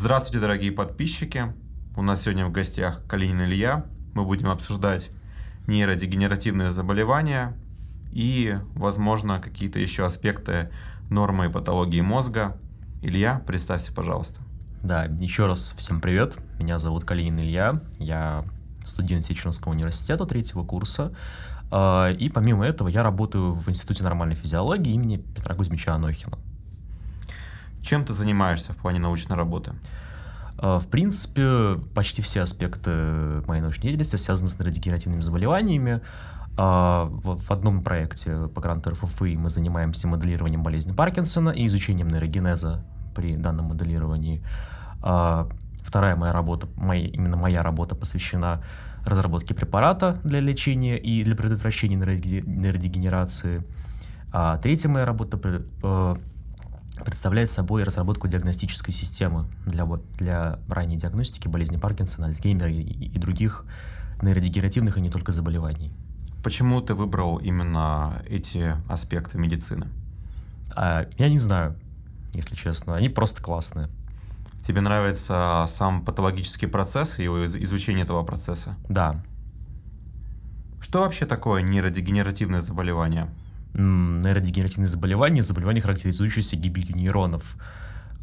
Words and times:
Здравствуйте, 0.00 0.38
дорогие 0.38 0.70
подписчики. 0.70 1.52
У 1.96 2.02
нас 2.02 2.22
сегодня 2.22 2.46
в 2.46 2.52
гостях 2.52 3.04
Калинин 3.08 3.42
Илья. 3.42 3.84
Мы 4.14 4.24
будем 4.24 4.48
обсуждать 4.48 5.10
нейродегенеративные 5.66 6.70
заболевания 6.70 7.56
и, 8.12 8.58
возможно, 8.76 9.40
какие-то 9.40 9.80
еще 9.80 10.06
аспекты 10.06 10.70
нормы 11.10 11.46
и 11.46 11.48
патологии 11.48 12.00
мозга. 12.00 12.56
Илья, 13.02 13.42
представься, 13.44 13.92
пожалуйста. 13.92 14.40
Да, 14.84 15.06
еще 15.18 15.46
раз 15.46 15.74
всем 15.76 16.00
привет. 16.00 16.38
Меня 16.60 16.78
зовут 16.78 17.04
Калинин 17.04 17.40
Илья. 17.40 17.82
Я 17.98 18.44
студент 18.86 19.24
Сеченовского 19.24 19.72
университета 19.72 20.26
третьего 20.26 20.62
курса. 20.62 21.12
А, 21.72 22.12
и 22.12 22.28
помимо 22.28 22.64
этого 22.64 22.86
я 22.86 23.02
работаю 23.02 23.54
в 23.54 23.68
Институте 23.68 24.04
нормальной 24.04 24.36
физиологии 24.36 24.92
имени 24.92 25.16
Петра 25.16 25.56
Кузьмича 25.56 25.92
Анохина. 25.92 26.38
Чем 27.82 28.04
ты 28.04 28.12
занимаешься 28.12 28.72
в 28.72 28.76
плане 28.76 29.00
научной 29.00 29.36
работы? 29.36 29.72
А, 30.58 30.78
в 30.80 30.88
принципе, 30.88 31.78
почти 31.94 32.22
все 32.22 32.42
аспекты 32.42 32.90
моей 33.46 33.62
научной 33.62 33.82
деятельности 33.84 34.16
связаны 34.16 34.48
с 34.48 34.58
нейродегенеративными 34.58 35.20
заболеваниями. 35.20 36.00
А, 36.56 37.08
в 37.08 37.50
одном 37.52 37.82
проекте 37.82 38.48
по 38.48 38.60
гранту 38.60 38.90
РФФИ 38.90 39.36
мы 39.36 39.48
занимаемся 39.48 40.08
моделированием 40.08 40.62
болезни 40.62 40.92
Паркинсона 40.92 41.50
и 41.50 41.66
изучением 41.66 42.08
нейрогенеза 42.08 42.84
при 43.14 43.36
данном 43.36 43.66
моделировании. 43.66 44.42
А, 45.00 45.48
вторая 45.82 46.16
моя 46.16 46.32
работа, 46.32 46.66
моя, 46.76 47.06
именно 47.06 47.36
моя 47.36 47.62
работа 47.62 47.94
посвящена 47.94 48.62
разработке 49.04 49.54
препарата 49.54 50.20
для 50.24 50.40
лечения 50.40 50.98
и 50.98 51.22
для 51.22 51.36
предотвращения 51.36 51.96
нейродегенерации. 51.96 53.62
А 54.32 54.58
третья 54.58 54.88
моя 54.88 55.06
работа 55.06 55.38
представляет 57.04 57.50
собой 57.50 57.82
разработку 57.82 58.28
диагностической 58.28 58.92
системы 58.92 59.46
для, 59.66 59.86
для 60.18 60.58
ранней 60.68 60.96
диагностики 60.96 61.48
болезни 61.48 61.76
Паркинсона, 61.76 62.28
Альцгеймера 62.28 62.70
и, 62.70 62.82
и 62.82 63.18
других 63.18 63.64
нейродегенеративных 64.22 64.98
и 64.98 65.00
не 65.00 65.10
только 65.10 65.32
заболеваний. 65.32 65.92
Почему 66.42 66.80
ты 66.80 66.94
выбрал 66.94 67.38
именно 67.38 68.22
эти 68.28 68.76
аспекты 68.88 69.38
медицины? 69.38 69.88
А, 70.74 71.08
я 71.18 71.28
не 71.28 71.38
знаю, 71.38 71.76
если 72.32 72.54
честно. 72.54 72.96
Они 72.96 73.08
просто 73.08 73.42
классные. 73.42 73.88
Тебе 74.66 74.80
нравится 74.80 75.64
сам 75.66 76.04
патологический 76.04 76.68
процесс 76.68 77.18
и 77.18 77.24
изучение 77.24 78.04
этого 78.04 78.22
процесса? 78.22 78.76
Да. 78.88 79.22
Что 80.80 81.00
вообще 81.00 81.26
такое 81.26 81.62
нейродегенеративное 81.62 82.60
заболевание? 82.60 83.28
Нейродегенеративные 83.74 84.88
заболевания, 84.88 85.42
заболевания, 85.42 85.80
характеризующиеся 85.80 86.56
гибелью 86.56 86.96
нейронов. 86.96 87.42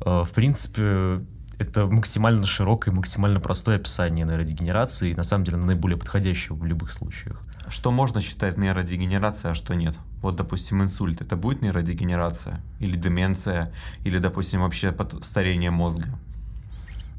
Э, 0.06 0.24
в 0.24 0.32
принципе, 0.34 1.22
это 1.58 1.86
максимально 1.86 2.46
широкое, 2.46 2.94
максимально 2.94 3.40
простое 3.40 3.78
описание 3.78 4.26
нейродегенерации, 4.26 5.12
и 5.12 5.16
на 5.16 5.24
самом 5.24 5.46
деле 5.46 5.58
наиболее 5.58 5.98
подходящее 5.98 6.56
в 6.56 6.66
любых 6.66 6.92
случаях. 6.92 7.42
Что 7.70 7.92
можно 7.92 8.22
считать 8.22 8.58
нейродегенерацией, 8.58 9.52
а 9.52 9.56
что 9.56 9.74
нет? 9.74 9.98
Вот, 10.22 10.36
допустим, 10.36 10.84
инсульт, 10.84 11.22
это 11.22 11.36
будет 11.36 11.62
нейродегенерация? 11.62 12.62
Или 12.80 12.96
деменция? 12.96 13.72
Или, 14.04 14.20
допустим, 14.20 14.62
вообще 14.62 14.96
старение 15.24 15.72
мозга? 15.72 16.10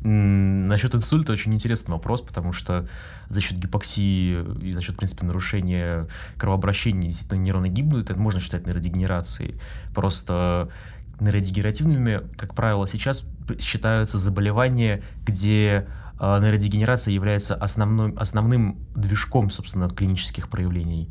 Насчет 0.02 0.94
инсульта 0.94 1.32
очень 1.32 1.54
интересный 1.54 1.92
вопрос, 1.92 2.20
потому 2.20 2.52
что 2.52 2.86
за 3.28 3.40
счет 3.40 3.58
гипоксии 3.58 4.44
и 4.62 4.72
за 4.72 4.80
счет, 4.80 4.94
в 4.94 4.98
принципе, 4.98 5.26
нарушения 5.26 6.06
кровообращения 6.36 7.08
действительно 7.08 7.38
нейроны 7.38 7.68
гибнут, 7.68 8.10
это 8.10 8.18
можно 8.18 8.40
считать 8.40 8.66
нейродегенерацией. 8.66 9.58
Просто 9.94 10.68
нейродегенеративными, 11.20 12.22
как 12.36 12.54
правило, 12.54 12.86
сейчас 12.86 13.26
считаются 13.58 14.18
заболевания, 14.18 15.02
где 15.24 15.86
э, 16.20 16.38
нейродегенерация 16.40 17.12
является 17.12 17.54
основным, 17.54 18.14
основным 18.18 18.78
движком, 18.94 19.50
собственно, 19.50 19.88
клинических 19.88 20.48
проявлений. 20.48 21.10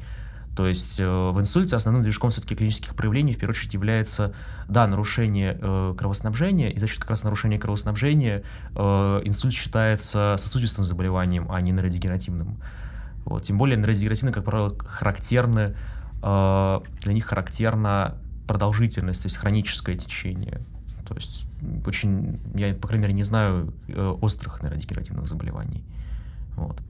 То 0.56 0.68
есть 0.68 1.00
э, 1.02 1.06
в 1.06 1.40
инсульте 1.40 1.76
основным 1.76 2.02
движком 2.02 2.32
все-таки 2.32 2.56
клинических 2.56 2.96
проявлений 2.96 3.34
в 3.34 3.38
первую 3.38 3.56
очередь 3.56 3.74
является, 3.74 4.34
да, 4.70 4.88
нарушение 4.88 5.58
э, 5.62 5.96
кровоснабжения, 5.98 6.70
и 6.70 6.80
за 6.80 6.88
счет 6.88 7.00
как 7.00 7.10
раз 7.10 7.24
нарушения 7.24 7.60
кровоснабжения 7.60 8.44
э, 8.74 9.22
инсульт 9.26 9.54
считается 9.54 10.36
сосудистым 10.38 10.86
заболеванием, 10.86 11.52
а 11.52 11.60
не 11.60 11.72
нейродегенеративным. 11.72 12.58
Вот. 13.26 13.44
Тем 13.44 13.58
более 13.58 13.78
нейродегенеративные, 13.78 14.34
как 14.34 14.46
правило, 14.46 14.78
характерны, 14.80 15.76
э, 16.24 16.80
для 17.02 17.14
них 17.14 17.26
характерна 17.26 18.16
продолжительность, 18.48 19.24
то 19.24 19.26
есть 19.26 19.36
хроническое 19.36 19.98
течение. 19.98 20.62
То 21.06 21.16
есть 21.16 21.46
очень, 21.86 22.40
я, 22.56 22.74
по 22.74 22.88
крайней 22.88 23.04
мере, 23.04 23.14
не 23.14 23.24
знаю 23.24 23.74
э, 23.88 24.18
острых 24.22 24.64
нейродегенеративных 24.64 25.28
заболеваний. 25.28 25.84
Вот. 26.56 26.82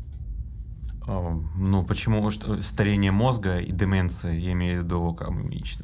Ну, 1.08 1.84
почему 1.84 2.30
старение 2.32 3.12
мозга 3.12 3.60
и 3.60 3.72
деменция, 3.72 4.34
я 4.34 4.54
имею 4.54 4.82
в 4.82 4.86
виду, 4.86 5.18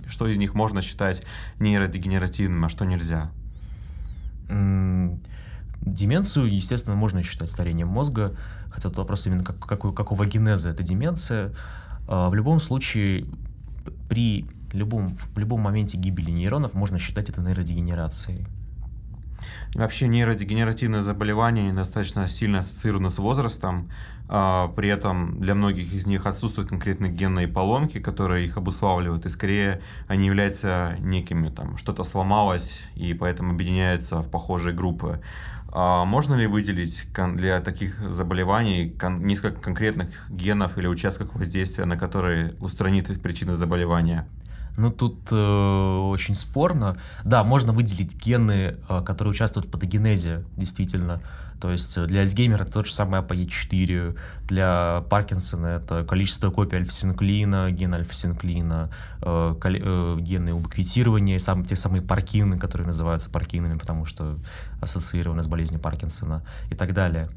что 0.07 0.27
из 0.27 0.37
них 0.37 0.55
можно 0.55 0.81
считать 0.81 1.23
нейродегенеративным, 1.59 2.65
а 2.65 2.69
что 2.69 2.85
нельзя? 2.85 3.31
Деменцию, 5.81 6.53
естественно, 6.53 6.95
можно 6.95 7.23
считать 7.23 7.49
старением 7.49 7.87
мозга, 7.87 8.35
хотя 8.69 8.89
тут 8.89 8.99
вопрос 8.99 9.25
именно 9.25 9.43
как, 9.43 9.59
какой, 9.59 9.93
какого 9.93 10.25
генеза 10.25 10.69
эта 10.69 10.83
деменция. 10.83 11.53
А, 12.07 12.29
в 12.29 12.35
любом 12.35 12.59
случае, 12.59 13.25
при 14.07 14.45
любом, 14.73 15.15
в 15.15 15.37
любом 15.37 15.61
моменте 15.61 15.97
гибели 15.97 16.31
нейронов 16.31 16.73
можно 16.73 16.99
считать 16.99 17.29
это 17.29 17.41
нейродегенерацией. 17.41 18.45
Вообще 19.73 20.07
нейродегенеративные 20.07 21.01
заболевания 21.01 21.71
достаточно 21.71 22.27
сильно 22.27 22.59
ассоциированы 22.59 23.09
с 23.09 23.17
возрастом, 23.19 23.89
а, 24.27 24.67
при 24.69 24.89
этом 24.89 25.39
для 25.39 25.55
многих 25.55 25.93
из 25.93 26.05
них 26.05 26.25
отсутствуют 26.25 26.69
конкретные 26.69 27.11
генные 27.11 27.47
поломки, 27.47 27.99
которые 27.99 28.45
их 28.45 28.57
обуславливают, 28.57 29.25
и 29.25 29.29
скорее 29.29 29.81
они 30.07 30.27
являются 30.27 30.97
некими, 30.99 31.49
там, 31.49 31.77
что-то 31.77 32.03
сломалось, 32.03 32.81
и 32.95 33.13
поэтому 33.13 33.51
объединяются 33.51 34.19
в 34.21 34.29
похожие 34.29 34.75
группы. 34.75 35.21
А 35.73 36.03
можно 36.03 36.35
ли 36.35 36.47
выделить 36.47 37.07
для 37.35 37.61
таких 37.61 37.97
заболеваний 38.11 38.93
несколько 39.19 39.61
конкретных 39.61 40.29
генов 40.29 40.77
или 40.77 40.87
участков 40.87 41.33
воздействия, 41.33 41.85
на 41.85 41.97
которые 41.97 42.55
устранит 42.59 43.21
причины 43.21 43.55
заболевания? 43.55 44.27
Ну, 44.77 44.89
тут 44.89 45.17
э, 45.31 45.35
очень 45.35 46.33
спорно. 46.33 46.97
Да, 47.23 47.43
можно 47.43 47.73
выделить 47.73 48.15
гены, 48.15 48.77
э, 48.87 49.01
которые 49.05 49.31
участвуют 49.31 49.67
в 49.67 49.71
патогенезе, 49.71 50.43
действительно. 50.57 51.21
То 51.61 51.69
есть 51.69 51.95
э, 51.97 52.07
для 52.07 52.21
Альцгеймера 52.21 52.63
это 52.63 52.71
тот 52.71 52.87
же 52.87 52.93
самый 52.93 53.21
APE4, 53.21 54.17
для 54.47 55.03
Паркинсона 55.09 55.67
это 55.67 56.03
количество 56.03 56.49
копий 56.49 56.77
альфа-синуклеина, 56.77 57.71
ген 57.71 57.93
альфа-синуклеина, 57.93 58.89
э, 59.21 59.55
э, 59.63 60.17
гены 60.19 60.53
убиквитирования, 60.53 61.37
сам, 61.37 61.63
те 61.63 61.75
самые 61.75 62.01
паркины, 62.01 62.57
которые 62.57 62.87
называются 62.87 63.29
паркинами, 63.29 63.77
потому 63.77 64.05
что 64.05 64.37
ассоциированы 64.81 65.43
с 65.43 65.47
болезнью 65.47 65.79
Паркинсона 65.79 66.43
и 66.71 66.75
так 66.75 66.93
далее. 66.93 67.29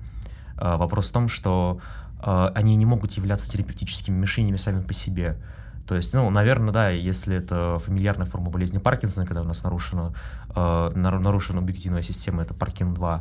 Э, 0.56 0.76
вопрос 0.76 1.10
в 1.10 1.12
том, 1.12 1.28
что 1.28 1.80
э, 2.22 2.50
они 2.54 2.76
не 2.76 2.86
могут 2.86 3.12
являться 3.12 3.50
терапевтическими 3.50 4.16
мишенями 4.16 4.56
сами 4.56 4.80
по 4.80 4.94
себе. 4.94 5.36
То 5.86 5.96
есть, 5.96 6.14
ну, 6.14 6.28
наверное, 6.30 6.72
да, 6.72 6.88
если 6.88 7.36
это 7.36 7.78
фамильярная 7.78 8.26
форма 8.26 8.50
болезни 8.50 8.78
Паркинсона, 8.78 9.26
когда 9.26 9.42
у 9.42 9.44
нас 9.44 9.62
нарушена, 9.62 10.14
э, 10.54 10.90
нарушена 10.94 11.58
объективная 11.58 12.02
система, 12.02 12.42
это 12.42 12.54
Паркин-2, 12.54 13.20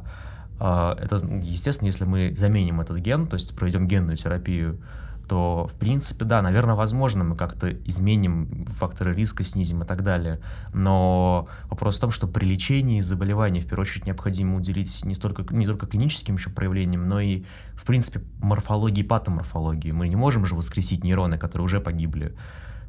э, 0.60 0.95
это, 1.00 1.15
естественно, 1.42 1.88
если 1.88 2.06
мы 2.06 2.33
заменим 2.36 2.80
этот 2.80 3.00
ген, 3.00 3.27
то 3.27 3.33
есть 3.36 3.56
проведем 3.56 3.88
генную 3.88 4.15
терапию, 4.15 4.80
то, 5.27 5.69
в 5.73 5.77
принципе, 5.77 6.25
да, 6.25 6.41
наверное, 6.41 6.75
возможно, 6.75 7.23
мы 7.23 7.35
как-то 7.35 7.71
изменим 7.71 8.65
факторы 8.65 9.13
риска, 9.13 9.43
снизим 9.43 9.83
и 9.83 9.85
так 9.85 10.03
далее. 10.03 10.39
Но 10.73 11.47
вопрос 11.69 11.97
в 11.97 12.01
том, 12.01 12.11
что 12.11 12.27
при 12.27 12.45
лечении 12.45 12.99
заболеваний, 12.99 13.61
в 13.61 13.65
первую 13.65 13.83
очередь, 13.83 14.05
необходимо 14.05 14.57
уделить 14.57 15.05
не, 15.05 15.15
столько, 15.15 15.45
не 15.53 15.65
только 15.65 15.87
клиническим 15.87 16.35
еще 16.35 16.49
проявлениям, 16.49 17.07
но 17.07 17.19
и, 17.21 17.43
в 17.73 17.85
принципе, 17.85 18.21
морфологии 18.39 19.01
и 19.01 19.07
патоморфологии. 19.07 19.91
Мы 19.91 20.09
не 20.09 20.15
можем 20.15 20.45
же 20.45 20.55
воскресить 20.55 21.03
нейроны, 21.03 21.37
которые 21.37 21.65
уже 21.65 21.79
погибли. 21.79 22.35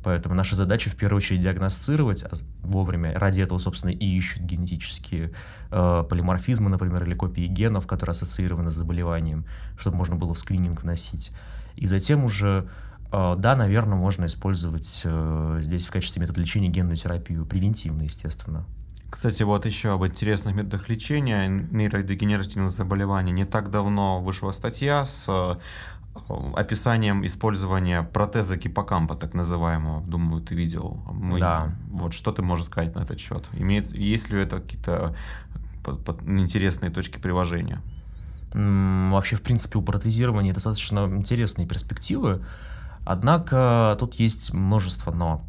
Поэтому 0.05 0.35
наша 0.35 0.55
задача 0.55 0.91
в 0.91 0.97
первую 0.97 1.17
очередь 1.17 1.41
диагностировать 1.41 2.25
а 2.25 2.31
вовремя. 2.63 3.19
Ради 3.19 3.41
этого, 3.41 3.59
собственно, 3.59 3.91
и 3.91 4.05
ищут 4.05 4.43
генетические 4.43 5.33
э, 5.71 6.05
полиморфизмы, 6.09 6.69
например, 6.69 7.05
или 7.05 7.15
копии 7.15 7.47
генов, 7.47 7.87
которые 7.87 8.13
ассоциированы 8.13 8.71
с 8.71 8.75
заболеванием, 8.75 9.47
чтобы 9.79 9.97
можно 9.97 10.17
было 10.17 10.35
в 10.35 10.39
скрининг 10.39 10.83
вносить. 10.83 11.33
И 11.77 11.87
затем 11.87 12.25
уже, 12.25 12.69
э, 13.13 13.37
да, 13.39 13.57
наверное, 13.57 13.97
можно 13.97 14.27
использовать 14.27 15.03
э, 15.05 15.59
здесь 15.61 15.87
в 15.87 15.91
качестве 15.91 16.21
метода 16.21 16.41
лечения 16.41 16.69
генную 16.69 16.97
терапию, 16.97 17.45
превентивно, 17.47 18.03
естественно. 18.03 18.65
Кстати, 19.11 19.45
вот 19.45 19.65
еще 19.65 19.93
об 19.93 20.05
интересных 20.05 20.57
методах 20.57 20.89
лечения 20.89 21.47
нейродегенеративных 21.49 22.71
заболеваний. 22.71 23.33
Не 23.33 23.45
так 23.45 23.71
давно 23.71 24.21
вышла 24.21 24.51
статья 24.51 25.07
с 25.07 25.27
э, 25.29 25.55
описанием 26.55 27.25
использования 27.25 28.03
протеза 28.03 28.57
гиппокампа, 28.57 29.15
так 29.15 29.35
называемого. 29.35 30.03
Думаю, 30.03 30.43
ты 30.43 30.55
видел. 30.55 31.01
Мы, 31.13 31.39
да. 31.39 31.73
Вот 31.91 32.13
что 32.13 32.33
ты 32.33 32.43
можешь 32.43 32.67
сказать 32.67 32.95
на 32.95 33.01
этот 33.01 33.21
счет? 33.21 33.45
Имеет, 33.53 33.93
есть 33.93 34.31
ли 34.31 34.41
это 34.41 34.61
какие-то 34.61 35.15
интересные 36.27 36.91
точки 36.91 37.19
приложения? 37.19 37.81
Вообще, 38.55 39.37
в 39.37 39.43
принципе, 39.43 39.79
у 39.79 39.83
протезирования 39.83 40.55
достаточно 40.55 41.01
интересные 41.07 41.67
перспективы. 41.67 42.45
Однако 43.05 43.97
тут 43.99 44.15
есть 44.15 44.55
множество 44.55 45.13
«но». 45.13 45.45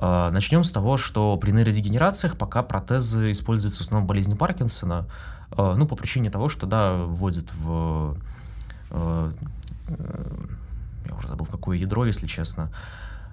А, 0.00 0.30
Начнем 0.30 0.62
с 0.62 0.70
того, 0.70 0.96
что 0.96 1.36
при 1.36 1.50
нейродегенерациях 1.50 2.38
пока 2.38 2.62
протезы 2.62 3.32
используются 3.32 3.80
в 3.80 3.86
основном 3.86 4.06
болезни 4.06 4.34
Паркинсона, 4.34 5.06
а, 5.50 5.74
ну, 5.74 5.86
по 5.86 5.96
причине 5.96 6.30
того, 6.30 6.48
что, 6.48 6.66
да, 6.66 6.94
вводят 6.94 7.52
в... 7.54 8.16
А, 8.92 9.32
я 11.06 11.14
уже 11.14 11.28
забыл, 11.28 11.46
какое 11.46 11.76
ядро, 11.76 12.04
если 12.04 12.26
честно, 12.26 12.70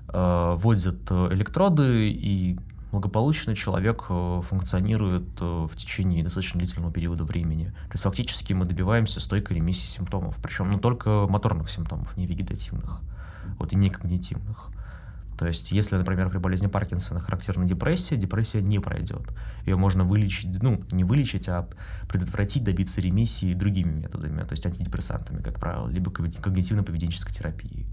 вводят 0.08 1.12
электроды, 1.12 2.10
и 2.10 2.58
благополучно 2.92 3.56
человек 3.56 4.04
функционирует 4.04 5.40
в 5.40 5.72
течение 5.76 6.24
достаточно 6.24 6.60
длительного 6.60 6.94
периода 6.94 7.24
времени. 7.24 7.68
То 7.88 7.94
есть 7.94 8.04
фактически 8.04 8.54
мы 8.54 8.66
добиваемся 8.66 9.20
стойкой 9.20 9.58
ремиссии 9.58 9.88
симптомов, 9.88 10.38
причем 10.42 10.72
ну, 10.72 10.80
только 10.80 11.28
моторных 11.30 11.70
симптомов, 11.70 12.16
не 12.16 12.26
вегетативных, 12.26 13.02
вот 13.60 13.74
и 13.74 13.76
не 13.76 13.90
когнитивных. 13.90 14.70
То 15.38 15.46
есть, 15.46 15.74
если, 15.74 15.98
например, 15.98 16.30
при 16.30 16.38
болезни 16.38 16.68
Паркинсона 16.68 17.20
характерна 17.20 17.66
депрессия, 17.66 18.16
депрессия 18.16 18.62
не 18.62 18.80
пройдет. 18.80 19.28
Ее 19.66 19.76
можно 19.76 20.06
вылечить, 20.06 20.64
ну, 20.64 20.82
не 20.92 21.04
вылечить, 21.04 21.50
а 21.50 21.68
предотвратить, 22.08 22.64
добиться 22.64 23.02
ремиссии 23.02 23.54
другими 23.54 23.92
методами, 23.92 24.44
то 24.44 24.54
есть 24.54 24.66
антидепрессантами, 24.66 25.42
как 25.42 25.60
правило, 25.60 25.90
либо 25.90 26.10
когнитивно-поведенческой 26.10 27.34
терапией. 27.34 27.86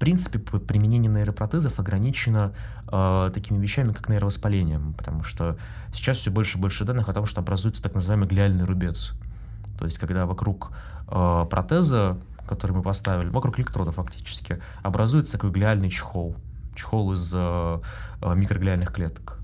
Принципе, 0.00 0.38
применение 0.38 1.12
нейропротезов 1.12 1.78
ограничено 1.78 2.54
э, 2.90 3.30
такими 3.34 3.58
вещами, 3.58 3.92
как 3.92 4.08
нейровоспаление, 4.08 4.80
потому 4.96 5.22
что 5.22 5.58
сейчас 5.92 6.16
все 6.16 6.30
больше 6.30 6.56
и 6.56 6.60
больше 6.60 6.84
данных 6.84 7.08
о 7.10 7.12
том, 7.12 7.26
что 7.26 7.40
образуется 7.40 7.82
так 7.82 7.94
называемый 7.94 8.26
глиальный 8.26 8.64
рубец. 8.64 9.12
То 9.78 9.84
есть, 9.84 9.98
когда 9.98 10.24
вокруг 10.24 10.72
э, 11.06 11.46
протеза 11.50 12.18
который 12.48 12.72
мы 12.72 12.82
поставили, 12.82 13.28
вокруг 13.28 13.60
электрода 13.60 13.92
фактически, 13.92 14.60
образуется 14.82 15.32
такой 15.32 15.52
глиальный 15.52 15.88
чехол. 15.88 16.34
Чехол 16.74 17.12
из 17.12 17.30
э, 17.32 17.80
микроглиальных 18.20 18.92
клеток. 18.92 19.38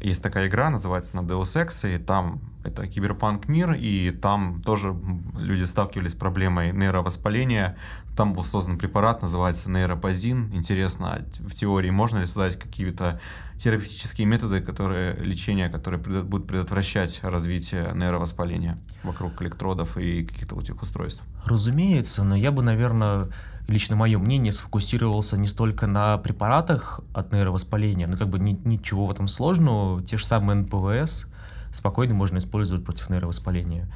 Есть 0.00 0.22
такая 0.22 0.46
игра, 0.46 0.70
называется 0.70 1.16
на 1.16 1.20
Deus 1.20 1.56
Ex, 1.56 1.92
и 1.92 1.98
там 1.98 2.40
это 2.64 2.86
киберпанк 2.86 3.46
мир, 3.46 3.72
и 3.72 4.10
там 4.10 4.62
тоже 4.62 4.96
люди 5.38 5.64
сталкивались 5.64 6.12
с 6.12 6.14
проблемой 6.14 6.72
нейровоспаления. 6.72 7.76
Там 8.16 8.32
был 8.32 8.44
создан 8.44 8.78
препарат, 8.78 9.22
называется 9.22 9.70
нейропозин. 9.70 10.50
Интересно, 10.52 11.24
в 11.38 11.54
теории 11.54 11.90
можно 11.90 12.18
ли 12.18 12.26
создать 12.26 12.58
какие-то 12.58 13.20
терапевтические 13.58 14.26
методы, 14.26 14.60
которые, 14.60 15.14
лечения, 15.16 15.68
которые 15.68 16.00
будут 16.22 16.46
предотвращать 16.46 17.20
развитие 17.22 17.92
нейровоспаления 17.94 18.78
вокруг 19.02 19.42
электродов 19.42 19.98
и 19.98 20.24
каких-то 20.24 20.54
вот 20.54 20.64
этих 20.64 20.80
устройств? 20.80 21.22
Разумеется, 21.44 22.24
но 22.24 22.34
я 22.34 22.50
бы, 22.50 22.62
наверное, 22.62 23.28
лично 23.68 23.96
мое 23.96 24.18
мнение, 24.18 24.52
сфокусировался 24.52 25.36
не 25.38 25.48
столько 25.48 25.86
на 25.86 26.16
препаратах 26.18 27.00
от 27.12 27.32
нейровоспаления, 27.32 28.06
ну 28.06 28.16
как 28.16 28.28
бы 28.28 28.38
ни, 28.38 28.58
ничего 28.64 29.06
в 29.06 29.10
этом 29.10 29.28
сложного, 29.28 30.02
те 30.02 30.16
же 30.16 30.24
самые 30.24 30.60
НПВС 30.60 31.28
спокойно 31.74 32.14
можно 32.14 32.38
использовать 32.38 32.84
против 32.84 33.10
нейровоспаления. 33.10 33.88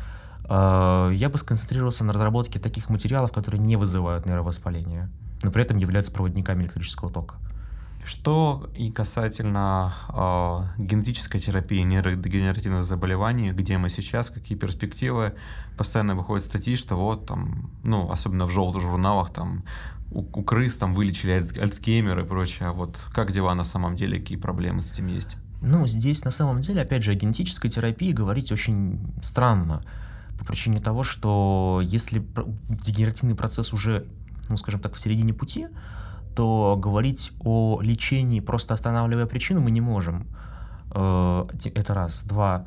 А, 0.44 1.10
я 1.10 1.28
бы 1.28 1.38
сконцентрировался 1.38 2.04
на 2.04 2.12
разработке 2.12 2.58
таких 2.58 2.90
материалов, 2.90 3.32
которые 3.32 3.60
не 3.60 3.76
вызывают 3.76 4.26
нейровоспаление, 4.26 5.08
но 5.42 5.50
при 5.50 5.62
этом 5.62 5.76
являются 5.78 6.12
проводниками 6.12 6.62
электрического 6.62 7.10
тока. 7.10 7.36
Что 8.04 8.70
и 8.74 8.90
касательно 8.90 9.92
э, 10.08 10.82
генетической 10.82 11.40
терапии 11.40 11.82
нейродегенеративных 11.82 12.84
заболеваний, 12.84 13.50
где 13.50 13.76
мы 13.76 13.90
сейчас, 13.90 14.30
какие 14.30 14.56
перспективы, 14.56 15.34
постоянно 15.76 16.14
выходят 16.14 16.46
статьи, 16.46 16.74
что 16.74 16.96
вот 16.96 17.26
там, 17.26 17.70
ну, 17.82 18.10
особенно 18.10 18.46
в 18.46 18.50
желтых 18.50 18.80
журналах, 18.80 19.30
там, 19.30 19.62
у, 20.10 20.20
у 20.20 20.42
крыс 20.42 20.76
там 20.76 20.94
вылечили 20.94 21.32
Альцгеймер 21.32 22.20
и 22.20 22.24
прочее, 22.24 22.70
а 22.70 22.72
вот 22.72 22.96
как 23.12 23.32
дела 23.32 23.54
на 23.54 23.64
самом 23.64 23.94
деле, 23.94 24.18
какие 24.18 24.38
проблемы 24.38 24.80
с 24.80 24.90
этим 24.92 25.08
есть? 25.08 25.36
Ну, 25.60 25.86
здесь 25.86 26.24
на 26.24 26.30
самом 26.30 26.60
деле, 26.60 26.82
опять 26.82 27.02
же, 27.02 27.12
о 27.12 27.14
генетической 27.14 27.68
терапии 27.68 28.12
говорить 28.12 28.52
очень 28.52 29.00
странно, 29.22 29.82
по 30.38 30.44
причине 30.44 30.78
того, 30.78 31.02
что 31.02 31.80
если 31.82 32.24
дегенеративный 32.68 33.34
процесс 33.34 33.72
уже, 33.72 34.06
ну, 34.48 34.56
скажем 34.56 34.80
так, 34.80 34.94
в 34.94 35.00
середине 35.00 35.34
пути, 35.34 35.66
то 36.36 36.78
говорить 36.80 37.32
о 37.40 37.80
лечении, 37.82 38.38
просто 38.38 38.74
останавливая 38.74 39.26
причину, 39.26 39.60
мы 39.60 39.72
не 39.72 39.80
можем. 39.80 40.28
Э, 40.92 41.46
это 41.74 41.94
раз. 41.94 42.22
Два. 42.24 42.66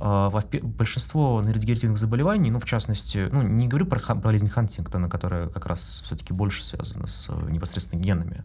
Э, 0.00 0.30
большинство 0.62 1.40
нейродегенеративных 1.40 1.98
заболеваний, 1.98 2.50
ну, 2.50 2.58
в 2.58 2.64
частности, 2.64 3.28
ну, 3.30 3.42
не 3.42 3.68
говорю 3.68 3.86
про 3.86 4.14
болезнь 4.16 4.48
Хантингтона, 4.48 5.08
которая 5.08 5.48
как 5.48 5.66
раз 5.66 6.02
все-таки 6.04 6.32
больше 6.32 6.64
связана 6.64 7.06
с 7.06 7.28
э, 7.30 7.50
непосредственно 7.50 8.00
генами, 8.00 8.42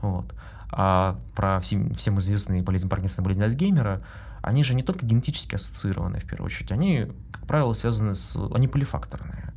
вот, 0.00 0.34
а 0.70 1.18
про 1.34 1.60
всем, 1.60 1.92
всем 1.94 2.18
известные 2.18 2.62
болезнь 2.62 2.88
Паркинсона, 2.88 3.24
болезнь 3.24 3.42
Альцгеймера, 3.42 4.02
они 4.42 4.62
же 4.62 4.74
не 4.74 4.82
только 4.82 5.04
генетически 5.04 5.54
ассоциированы, 5.54 6.20
в 6.20 6.24
первую 6.24 6.46
очередь, 6.46 6.70
они, 6.70 7.08
как 7.32 7.46
правило, 7.46 7.72
связаны 7.72 8.14
с... 8.14 8.36
они 8.54 8.68
полифакторные. 8.68 9.52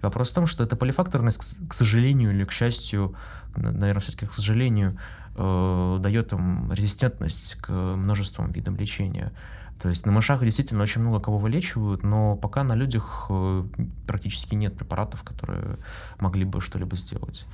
И 0.00 0.02
вопрос 0.02 0.30
в 0.30 0.34
том, 0.34 0.46
что 0.46 0.64
эта 0.64 0.76
полифакторность, 0.76 1.56
к 1.68 1.74
сожалению 1.74 2.32
или 2.32 2.44
к 2.44 2.52
счастью, 2.52 3.14
наверное, 3.56 4.00
все-таки, 4.00 4.26
к 4.26 4.32
сожалению, 4.32 4.98
э, 5.36 5.98
дает 6.00 6.32
им 6.32 6.72
резистентность 6.72 7.56
к 7.60 7.70
множеству 7.70 8.44
видам 8.46 8.76
лечения. 8.76 9.32
То 9.80 9.88
есть 9.88 10.06
на 10.06 10.12
мышах 10.12 10.40
действительно 10.42 10.82
очень 10.82 11.00
много 11.00 11.20
кого 11.20 11.38
вылечивают, 11.38 12.02
но 12.02 12.36
пока 12.36 12.64
на 12.64 12.74
людях 12.74 13.26
э, 13.28 13.64
практически 14.06 14.54
нет 14.54 14.76
препаратов, 14.76 15.22
которые 15.22 15.78
могли 16.18 16.44
бы 16.44 16.60
что-либо 16.60 16.96
сделать. 16.96 17.44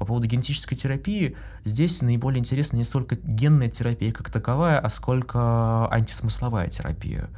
По 0.00 0.06
поводу 0.06 0.26
генетической 0.26 0.76
терапии, 0.76 1.36
здесь 1.66 2.00
наиболее 2.00 2.40
интересна 2.40 2.78
не 2.78 2.84
столько 2.84 3.16
генная 3.22 3.68
терапия 3.68 4.12
как 4.12 4.30
таковая, 4.30 4.78
а 4.78 4.88
сколько 4.88 5.92
антисмысловая 5.92 6.68
терапия. 6.68 7.28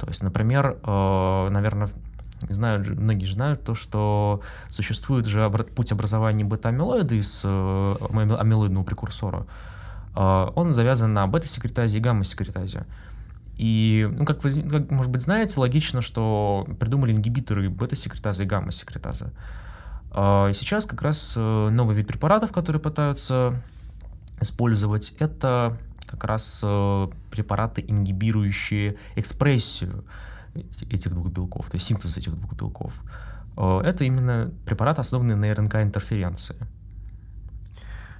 То 0.00 0.06
есть, 0.06 0.22
например, 0.22 0.78
э, 0.82 1.48
наверное, 1.50 1.90
знают, 2.48 2.88
многие 2.88 3.26
же 3.26 3.34
знают 3.34 3.64
то, 3.64 3.74
что 3.74 4.40
существует 4.70 5.26
же 5.26 5.46
путь 5.50 5.92
образования 5.92 6.44
бета-амилоида 6.44 7.14
из 7.14 7.42
э, 7.44 7.94
амилоидного 8.10 8.84
прекурсора. 8.84 9.44
Э, 10.16 10.48
он 10.54 10.72
завязан 10.72 11.12
на 11.12 11.26
бета-секретазе 11.26 11.98
и 11.98 12.00
гамма-секретазе. 12.00 12.86
И, 13.58 14.08
ну, 14.10 14.24
как 14.24 14.42
вы, 14.44 14.50
как, 14.62 14.90
может 14.90 15.12
быть, 15.12 15.20
знаете, 15.20 15.60
логично, 15.60 16.00
что 16.00 16.66
придумали 16.80 17.12
ингибиторы 17.12 17.68
бета-секретазы 17.68 18.44
и 18.44 18.46
гамма-секретазы. 18.46 19.30
И 20.14 20.52
сейчас 20.54 20.84
как 20.84 21.00
раз 21.02 21.32
новый 21.36 21.96
вид 21.96 22.06
препаратов, 22.06 22.52
которые 22.52 22.80
пытаются 22.80 23.62
использовать, 24.40 25.14
это 25.18 25.78
как 26.06 26.24
раз 26.24 26.58
препараты, 27.30 27.82
ингибирующие 27.86 28.96
экспрессию 29.16 30.04
этих 30.54 31.10
двух 31.10 31.28
белков, 31.28 31.70
то 31.70 31.76
есть 31.76 31.86
синтез 31.86 32.16
этих 32.16 32.34
двух 32.34 32.52
белков. 32.54 32.92
Э, 33.56 33.80
это 33.84 34.04
именно 34.04 34.50
препарат, 34.64 34.98
основанный 34.98 35.36
на 35.36 35.54
РНК-интерференции. 35.54 36.56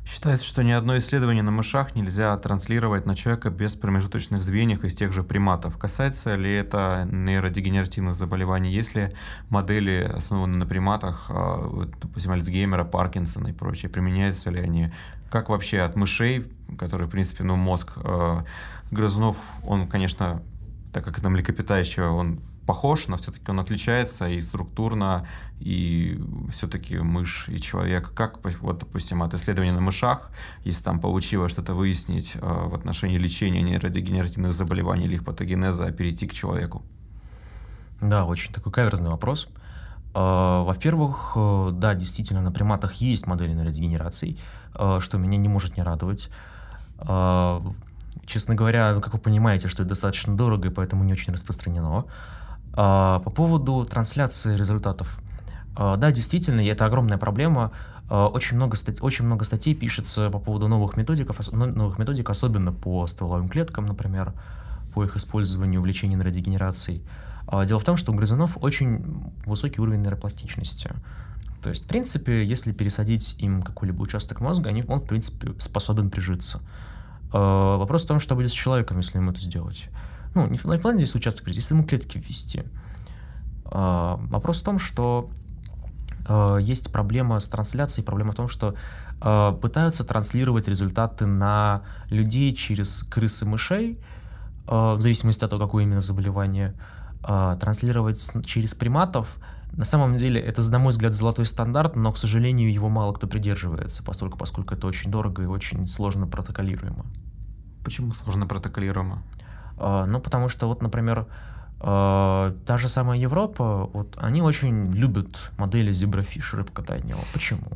Считается, 0.05 0.45
что 0.45 0.63
ни 0.63 0.73
одно 0.73 0.99
исследование 0.99 1.43
на 1.43 1.53
мышах 1.53 1.95
нельзя 1.95 2.37
транслировать 2.37 3.07
на 3.07 3.15
человека 3.15 3.51
без 3.51 3.77
промежуточных 3.77 4.43
звеньев 4.43 4.85
из 4.85 4.95
тех 4.95 5.13
же 5.13 5.23
приматов. 5.23 5.79
Касается 5.79 6.35
ли 6.35 6.53
это 6.53 7.09
нейродегенеративных 7.11 8.17
заболеваний? 8.17 8.73
Если 8.73 9.13
модели, 9.49 10.11
основанные 10.13 10.59
на 10.59 10.67
приматах, 10.67 11.27
э, 11.29 11.87
допустим, 12.01 12.33
Альцгеймера, 12.33 12.85
Паркинсона 12.85 13.49
и 13.49 13.53
прочее, 13.53 13.91
применяются 13.91 14.51
ли 14.51 14.61
они? 14.61 14.93
Как 15.31 15.49
вообще 15.49 15.81
от 15.81 15.95
мышей, 15.95 16.53
которые, 16.79 17.07
в 17.07 17.11
принципе, 17.11 17.45
ну, 17.45 17.57
мозг 17.57 17.93
э, 17.97 18.43
грызунов, 18.91 19.37
он, 19.65 19.87
конечно, 19.87 20.43
так 20.93 21.05
как 21.05 21.19
это 21.19 21.31
млекопитающее, 21.31 22.07
он 22.07 22.41
похож, 22.67 23.09
но 23.09 23.17
все-таки 23.17 23.51
он 23.51 23.61
отличается 23.61 24.29
и 24.29 24.41
структурно, 24.41 25.27
и 25.61 26.21
все-таки 26.51 26.99
мышь 26.99 27.49
и 27.49 27.61
человек. 27.61 28.13
Как, 28.15 28.39
вот, 28.61 28.79
допустим, 28.79 29.23
от 29.23 29.35
исследования 29.35 29.73
на 29.73 29.81
мышах, 29.81 30.31
если 30.65 30.83
там 30.85 31.01
получилось 31.01 31.53
что-то 31.53 31.75
выяснить 31.75 32.33
э, 32.35 32.41
в 32.41 32.75
отношении 32.75 33.19
лечения 33.19 33.63
нейродегенеративных 33.63 34.53
заболеваний 34.53 35.05
или 35.05 35.15
их 35.15 35.25
патогенеза, 35.25 35.91
перейти 35.93 36.27
к 36.27 36.33
человеку? 36.33 36.83
Да, 38.01 38.25
очень 38.25 38.53
такой 38.53 38.73
каверзный 38.73 39.11
вопрос. 39.11 39.49
Э, 40.15 40.63
во-первых, 40.65 41.33
э, 41.37 41.71
да, 41.73 41.95
действительно, 41.95 42.43
на 42.43 42.53
приматах 42.53 42.95
есть 42.95 43.27
модели 43.27 43.53
нейродегенерации, 43.53 44.37
что 45.01 45.19
меня 45.19 45.37
не 45.37 45.49
может 45.49 45.77
не 45.77 45.83
радовать. 45.83 46.31
Честно 48.27 48.55
говоря, 48.55 48.95
ну, 48.95 49.01
как 49.01 49.13
вы 49.13 49.19
понимаете, 49.19 49.69
что 49.69 49.83
это 49.83 49.91
достаточно 49.91 50.37
дорого, 50.37 50.69
и 50.69 50.71
поэтому 50.71 51.05
не 51.05 51.13
очень 51.13 51.33
распространено. 51.33 52.05
А, 52.75 53.21
по 53.21 53.31
поводу 53.31 53.85
трансляции 53.85 54.57
результатов. 54.57 55.19
А, 55.77 55.97
да, 55.97 56.11
действительно, 56.11 56.61
это 56.61 56.87
огромная 56.87 57.19
проблема. 57.19 57.73
А, 58.09 58.29
очень 58.29 58.57
много, 58.57 58.77
очень 59.01 59.25
много 59.25 59.45
статей 59.45 59.75
пишется 59.75 60.31
по 60.31 60.39
поводу 60.39 60.69
новых 60.69 60.97
методик, 60.97 61.31
новых 61.53 61.99
методик, 61.99 62.31
особенно 62.31 62.73
по 62.73 63.07
стволовым 63.07 63.49
клеткам, 63.49 63.87
например. 63.87 64.33
по 64.95 65.05
их 65.05 65.17
использованию 65.17 65.81
в 65.81 65.87
лечении 65.87 66.17
нейродегенерации. 66.17 67.01
Дело 67.65 67.81
в 67.81 67.85
том, 67.85 67.97
что 67.97 68.13
у 68.13 68.15
грызунов 68.15 68.59
очень 68.61 69.33
высокий 69.47 69.81
уровень 69.81 70.03
нейропластичности. 70.03 70.91
То 71.63 71.71
есть, 71.71 71.85
в 71.85 71.87
принципе, 71.89 72.45
если 72.45 72.73
пересадить 72.73 73.37
им 73.39 73.63
какой-либо 73.63 74.03
участок 74.03 74.41
мозга, 74.41 74.69
они, 74.69 74.85
он, 74.87 75.01
в 75.01 75.07
принципе, 75.07 75.55
способен 75.59 76.11
прижиться. 76.11 76.61
Вопрос 77.33 78.05
в 78.05 78.07
том, 78.07 78.21
что 78.21 78.35
будет 78.35 78.51
с 78.51 78.55
человеком, 78.55 78.99
если 78.99 79.17
ему 79.17 79.31
это 79.31 79.41
сделать. 79.41 79.89
Ну, 80.35 80.47
не 80.47 80.59
в 80.59 80.63
плане 80.63 81.05
здесь 81.05 81.15
участок, 81.15 81.49
если 81.49 81.75
ему 81.75 81.85
клетки 81.85 82.19
ввести. 82.19 82.63
А, 83.67 84.17
вопрос 84.17 84.61
в 84.61 84.65
том, 84.65 84.79
что 84.79 85.31
есть 86.61 86.93
проблема 86.93 87.41
с 87.41 87.49
трансляцией, 87.49 88.05
проблема 88.05 88.31
в 88.31 88.37
том, 88.37 88.49
что 88.49 88.77
пытаются 89.61 90.05
транслировать 90.05 90.69
результаты 90.69 91.27
на 91.27 91.83
людей 92.11 92.55
через 92.55 93.03
крысы 93.03 93.45
мышей, 93.45 93.99
в 94.67 94.99
зависимости 95.01 95.43
от 95.43 95.51
того, 95.51 95.67
какое 95.67 95.83
именно 95.83 96.01
заболевание, 96.01 96.75
транслировать 97.23 98.25
через 98.47 98.73
приматов– 98.75 99.37
на 99.73 99.87
самом 99.87 100.19
деле, 100.19 100.39
это, 100.39 100.63
на 100.71 100.79
мой 100.79 100.91
взгляд, 100.91 101.15
золотой 101.15 101.47
стандарт, 101.47 101.97
но, 101.97 102.13
к 102.13 102.19
сожалению, 102.19 102.71
его 102.71 102.91
мало 102.91 103.13
кто 103.15 103.27
придерживается, 103.27 104.03
поскольку, 104.03 104.37
поскольку 104.37 104.75
это 104.75 104.87
очень 104.87 105.11
дорого 105.11 105.43
и 105.43 105.47
очень 105.47 105.87
сложно 105.87 106.27
протоколируемо. 106.27 107.07
Почему 107.83 108.13
сложно 108.13 108.47
протоколируемо? 108.47 109.23
А, 109.79 110.07
ну, 110.07 110.21
потому 110.21 110.49
что, 110.49 110.69
вот, 110.69 110.83
например, 110.83 111.27
а, 111.81 112.55
та 112.67 112.79
же 112.79 112.89
самая 112.89 113.19
Европа, 113.19 113.91
вот, 113.93 114.17
они 114.21 114.43
очень 114.43 114.93
любят 114.93 115.51
модели 115.59 115.93
зеброфиш 115.93 116.55
рыбка 116.55 116.83
Дайнева. 116.83 117.21
Почему? 117.33 117.69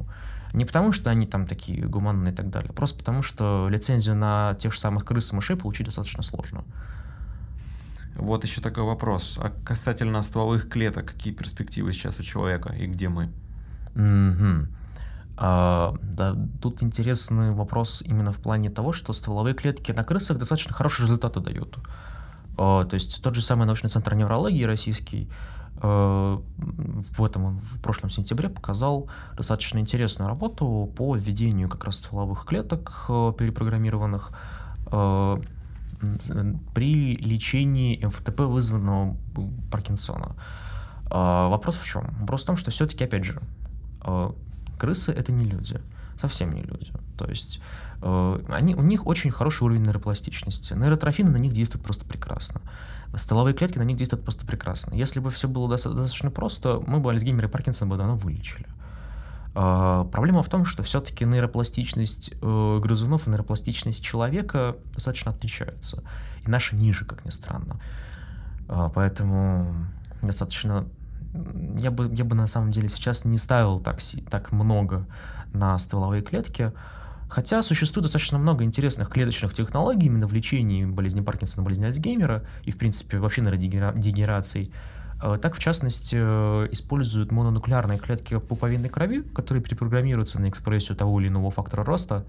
Не 0.52 0.64
потому, 0.64 0.92
что 0.92 1.10
они 1.10 1.26
там 1.26 1.46
такие 1.46 1.86
гуманные 1.86 2.32
и 2.32 2.36
так 2.36 2.48
далее, 2.50 2.72
просто 2.72 2.98
потому, 2.98 3.22
что 3.22 3.68
лицензию 3.70 4.16
на 4.16 4.56
тех 4.60 4.72
же 4.72 4.80
самых 4.80 5.04
крыс 5.04 5.32
и 5.32 5.36
мышей 5.36 5.56
получить 5.56 5.86
достаточно 5.86 6.22
сложно. 6.22 6.64
Вот 8.14 8.44
еще 8.44 8.60
такой 8.60 8.84
вопрос. 8.84 9.38
А 9.42 9.52
касательно 9.64 10.22
стволовых 10.22 10.70
клеток, 10.70 11.12
какие 11.12 11.34
перспективы 11.34 11.92
сейчас 11.92 12.18
у 12.18 12.22
человека 12.22 12.72
и 12.72 12.86
где 12.86 13.08
мы? 13.08 13.28
Mm-hmm. 13.94 14.66
А, 15.38 15.94
да, 16.02 16.34
тут 16.62 16.82
интересный 16.82 17.52
вопрос 17.52 18.02
именно 18.02 18.32
в 18.32 18.38
плане 18.38 18.70
того, 18.70 18.92
что 18.92 19.12
стволовые 19.12 19.54
клетки 19.54 19.92
на 19.92 20.02
крысах 20.02 20.38
достаточно 20.38 20.74
хорошие 20.74 21.04
результаты 21.04 21.40
дают. 21.40 21.78
А, 22.56 22.84
то 22.84 22.94
есть 22.94 23.22
тот 23.22 23.34
же 23.34 23.42
самый 23.42 23.66
научный 23.66 23.90
центр 23.90 24.14
неврологии 24.14 24.64
российский 24.64 25.28
а, 25.78 26.40
в 27.18 27.24
этом 27.24 27.58
в 27.58 27.80
прошлом 27.82 28.10
сентябре 28.10 28.48
показал 28.48 29.08
достаточно 29.36 29.78
интересную 29.78 30.28
работу 30.28 30.90
по 30.96 31.14
введению 31.16 31.68
как 31.68 31.84
раз 31.84 31.96
стволовых 31.96 32.46
клеток 32.46 33.04
а, 33.08 33.32
перепрограммированных 33.32 34.30
а, 34.86 35.38
при 36.74 37.16
лечении 37.16 38.04
МФТП, 38.04 38.40
вызванного 38.40 39.16
Паркинсона. 39.70 40.36
Вопрос 41.08 41.76
в 41.76 41.86
чем? 41.86 42.14
Вопрос 42.20 42.42
в 42.42 42.46
том, 42.46 42.56
что 42.56 42.70
все-таки, 42.70 43.04
опять 43.04 43.24
же, 43.24 43.40
крысы 44.78 45.12
это 45.12 45.32
не 45.32 45.44
люди, 45.44 45.80
совсем 46.20 46.54
не 46.54 46.62
люди. 46.62 46.92
То 47.16 47.26
есть 47.26 47.60
а, 48.02 48.42
они, 48.48 48.74
у 48.74 48.82
них 48.82 49.06
очень 49.06 49.30
хороший 49.30 49.64
уровень 49.64 49.82
нейропластичности. 49.82 50.74
Нейротрофины 50.74 51.30
на 51.30 51.38
них 51.38 51.52
действуют 51.52 51.84
просто 51.84 52.04
прекрасно. 52.04 52.60
Столовые 53.14 53.54
клетки 53.54 53.78
на 53.78 53.82
них 53.82 53.96
действуют 53.96 54.24
просто 54.24 54.46
прекрасно. 54.46 54.94
Если 54.94 55.20
бы 55.20 55.30
все 55.30 55.48
было 55.48 55.68
достаточно 55.68 56.30
просто, 56.30 56.82
мы 56.86 57.00
бы 57.00 57.10
Альцгеймера 57.10 57.48
и 57.48 57.50
Паркинсона 57.50 57.90
бы 57.90 57.96
давно 57.96 58.16
вылечили. 58.16 58.66
А, 59.54 60.04
проблема 60.04 60.42
в 60.42 60.48
том, 60.50 60.66
что 60.66 60.82
все-таки 60.82 61.24
нейропластичность 61.24 62.32
э, 62.42 62.78
грызунов 62.82 63.26
и 63.26 63.30
нейропластичность 63.30 64.04
человека 64.04 64.76
достаточно 64.92 65.32
отличаются. 65.32 66.02
И 66.44 66.50
наша 66.50 66.76
ниже, 66.76 67.06
как 67.06 67.24
ни 67.24 67.30
странно. 67.30 67.80
А, 68.68 68.90
поэтому 68.90 69.74
достаточно... 70.20 70.86
Я 71.78 71.90
бы, 71.90 72.12
я 72.14 72.24
бы 72.24 72.34
на 72.34 72.46
самом 72.46 72.70
деле 72.70 72.88
сейчас 72.88 73.24
не 73.24 73.36
ставил 73.36 73.78
так, 73.80 73.98
так 74.30 74.52
много 74.52 75.06
на 75.52 75.78
стволовые 75.78 76.22
клетки, 76.22 76.72
Хотя 77.28 77.62
существует 77.62 78.04
достаточно 78.04 78.38
много 78.38 78.64
интересных 78.64 79.08
клеточных 79.08 79.52
технологий 79.52 80.06
именно 80.06 80.26
в 80.26 80.32
лечении 80.32 80.84
болезни 80.84 81.20
Паркинсона, 81.20 81.64
болезни 81.64 81.84
Альцгеймера 81.84 82.44
и, 82.64 82.70
в 82.70 82.78
принципе, 82.78 83.18
вообще 83.18 83.40
нейродегенерации. 83.40 84.70
Э, 85.22 85.38
так, 85.40 85.56
в 85.56 85.58
частности, 85.58 86.16
э, 86.18 86.68
используют 86.70 87.32
мононуклеарные 87.32 87.98
клетки 87.98 88.38
пуповинной 88.38 88.88
крови, 88.88 89.22
которые 89.22 89.62
перепрограммируются 89.62 90.40
на 90.40 90.48
экспрессию 90.48 90.96
того 90.96 91.20
или 91.20 91.28
иного 91.28 91.50
фактора 91.50 91.84
роста. 91.84 92.24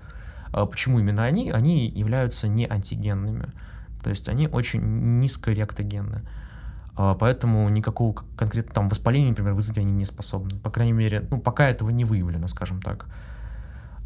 А 0.51 0.65
почему 0.65 0.99
именно 0.99 1.23
они? 1.23 1.51
Они 1.51 1.87
являются 1.87 2.47
не 2.47 2.65
антигенными. 2.65 3.51
То 4.03 4.09
есть 4.09 4.27
они 4.29 4.47
очень 4.47 4.81
низкореактогенны. 5.19 6.21
А 6.21 6.27
поэтому 6.97 7.69
никакого 7.69 8.13
конкретного 8.35 8.73
там 8.73 8.89
воспаления, 8.89 9.29
например, 9.29 9.53
вызвать 9.53 9.77
они 9.77 9.91
не 9.91 10.05
способны. 10.05 10.57
По 10.59 10.71
крайней 10.71 10.93
мере, 10.93 11.27
ну, 11.29 11.39
пока 11.39 11.69
этого 11.69 11.91
не 11.91 12.05
выявлено, 12.05 12.47
скажем 12.47 12.81
так. 12.81 13.05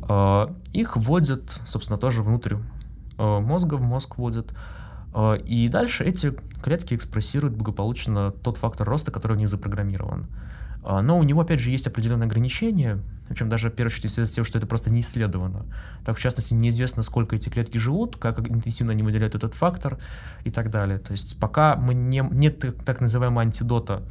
А, 0.01 0.53
их 0.74 0.98
вводят, 0.98 1.62
собственно, 1.65 1.98
тоже 1.98 2.24
внутрь 2.24 2.55
э, 3.17 3.39
мозга, 3.39 3.75
в 3.75 3.81
мозг 3.81 4.17
вводят. 4.17 4.53
А, 5.13 5.36
и 5.36 5.69
дальше 5.69 6.03
эти 6.03 6.36
клетки 6.62 6.95
экспрессируют 6.95 7.55
благополучно 7.55 8.31
тот 8.31 8.57
фактор 8.57 8.88
роста, 8.88 9.12
который 9.12 9.33
у 9.33 9.39
них 9.39 9.50
запрограммирован. 9.50 10.27
А, 10.84 11.02
но 11.02 11.18
у 11.18 11.24
него, 11.24 11.42
опять 11.42 11.60
же, 11.60 11.70
есть 11.70 11.88
определенные 11.88 12.28
ограничения, 12.28 13.00
причем 13.28 13.50
даже, 13.50 13.70
в 13.70 13.74
первую 13.74 13.92
очередь, 13.94 14.12
из-за 14.12 14.34
того, 14.34 14.44
что 14.44 14.58
это 14.58 14.68
просто 14.68 14.90
не 14.90 15.00
исследовано. 15.02 15.66
Так, 16.04 16.18
в 16.18 16.20
частности, 16.20 16.54
неизвестно, 16.54 17.04
сколько 17.04 17.36
эти 17.36 17.50
клетки 17.50 17.78
живут, 17.78 18.18
как 18.18 18.40
интенсивно 18.40 18.92
они 18.92 19.04
выделяют 19.04 19.36
этот 19.36 19.54
фактор 19.54 20.00
и 20.44 20.52
так 20.52 20.70
далее. 20.70 21.00
То 21.00 21.12
есть 21.12 21.40
пока 21.40 21.76
мы 21.76 21.94
не, 21.94 22.24
нет 22.32 22.66
так 22.84 23.00
называемого 23.00 23.42
антидота, 23.42 24.04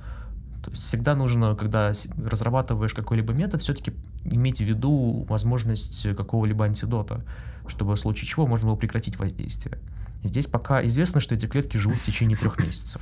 то 0.62 0.71
есть 0.71 0.87
всегда 0.87 1.15
нужно, 1.15 1.55
когда 1.55 1.93
разрабатываешь 2.25 2.95
какой-либо 2.95 3.33
метод, 3.33 3.62
все-таки 3.62 3.93
иметь 4.25 4.59
в 4.59 4.65
виду 4.65 5.25
возможность 5.29 6.15
какого-либо 6.15 6.65
антидота, 6.67 7.23
чтобы 7.67 7.95
в 7.95 7.99
случае 7.99 8.29
чего 8.29 8.47
можно 8.47 8.69
было 8.69 8.77
прекратить 8.77 9.19
воздействие. 9.19 9.79
Здесь 10.23 10.47
пока 10.47 10.85
известно, 10.87 11.21
что 11.21 11.35
эти 11.35 11.47
клетки 11.47 11.79
живут 11.79 11.97
в 11.97 12.05
течение 12.05 12.37
трех 12.37 12.59
месяцев. 12.59 13.00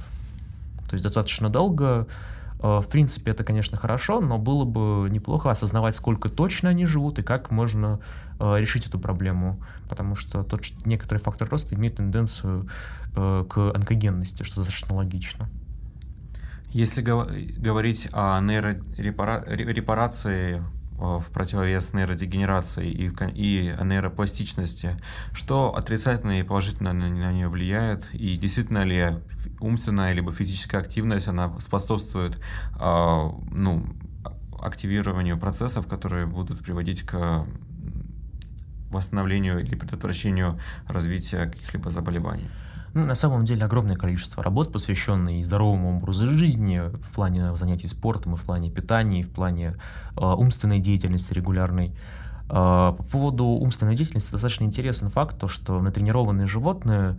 То 0.88 0.94
есть 0.94 1.02
достаточно 1.02 1.50
долго. 1.50 2.06
Э, 2.60 2.80
в 2.80 2.88
принципе, 2.88 3.32
это, 3.32 3.44
конечно, 3.44 3.76
хорошо, 3.76 4.20
но 4.20 4.38
было 4.38 4.64
бы 4.64 5.08
неплохо 5.10 5.50
осознавать, 5.50 5.96
сколько 5.96 6.28
точно 6.28 6.70
они 6.70 6.86
живут 6.86 7.18
и 7.18 7.22
как 7.22 7.50
можно 7.50 8.00
э, 8.40 8.56
решить 8.58 8.86
эту 8.86 8.98
проблему. 8.98 9.60
Потому 9.88 10.16
что 10.16 10.42
тот, 10.42 10.64
некоторый 10.84 11.18
фактор 11.18 11.48
роста 11.48 11.74
имеет 11.74 11.96
тенденцию 11.96 12.68
э, 13.14 13.44
к 13.48 13.72
онкогенности, 13.74 14.42
что 14.42 14.56
достаточно 14.56 14.94
логично. 14.94 15.48
Если 16.70 17.00
говорить 17.00 18.08
о 18.12 18.38
нейрорепарации 18.40 20.62
в 20.98 21.24
противовес 21.32 21.94
нейродегенерации 21.94 22.90
и, 22.90 23.10
и 23.34 23.74
нейропластичности, 23.82 25.00
что 25.32 25.74
отрицательно 25.74 26.40
и 26.40 26.42
положительно 26.42 26.92
на, 26.92 27.08
на 27.08 27.32
нее 27.32 27.48
влияет, 27.48 28.12
и 28.12 28.36
действительно 28.36 28.82
ли 28.84 29.18
умственная 29.60 30.12
либо 30.12 30.32
физическая 30.32 30.80
активность, 30.80 31.28
она 31.28 31.58
способствует 31.60 32.40
э, 32.80 33.30
ну, 33.52 33.86
активированию 34.60 35.38
процессов, 35.38 35.86
которые 35.86 36.26
будут 36.26 36.60
приводить 36.64 37.02
к 37.02 37.46
восстановлению 38.90 39.60
или 39.60 39.74
предотвращению 39.74 40.58
развития 40.86 41.46
каких-либо 41.46 41.90
заболеваний. 41.90 42.48
Ну, 42.94 43.04
на 43.04 43.14
самом 43.14 43.44
деле 43.44 43.64
огромное 43.64 43.96
количество 43.96 44.42
работ, 44.42 44.72
посвященных 44.72 45.44
здоровому 45.44 45.96
образу 45.96 46.28
жизни 46.28 46.80
в 46.80 47.14
плане 47.14 47.54
занятий 47.54 47.86
спортом, 47.86 48.34
и 48.34 48.36
в 48.36 48.42
плане 48.42 48.70
питания, 48.70 49.20
и 49.20 49.22
в 49.22 49.30
плане 49.30 49.76
э, 50.16 50.20
умственной 50.20 50.78
деятельности 50.78 51.32
регулярной. 51.34 51.94
Э, 52.48 52.94
по 52.96 53.04
поводу 53.10 53.44
умственной 53.44 53.94
деятельности 53.94 54.32
достаточно 54.32 54.64
интересен 54.64 55.10
факт, 55.10 55.38
то, 55.38 55.48
что 55.48 55.80
натренированные 55.80 56.46
животные 56.46 57.18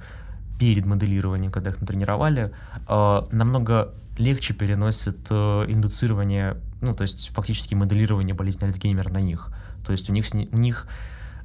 перед 0.59 0.85
моделированием, 0.85 1.51
когда 1.51 1.69
их 1.69 1.79
натренировали, 1.79 2.51
э, 2.87 3.21
намного 3.31 3.93
легче 4.17 4.53
переносят 4.53 5.17
э, 5.29 5.65
индуцирование, 5.67 6.57
ну, 6.81 6.93
то 6.93 7.03
есть 7.03 7.29
фактически 7.29 7.75
моделирование 7.75 8.35
болезни 8.35 8.65
Альцгеймера 8.65 9.09
на 9.09 9.21
них. 9.21 9.51
То 9.85 9.93
есть 9.93 10.09
у 10.09 10.13
них, 10.13 10.25
у 10.33 10.57
них 10.57 10.87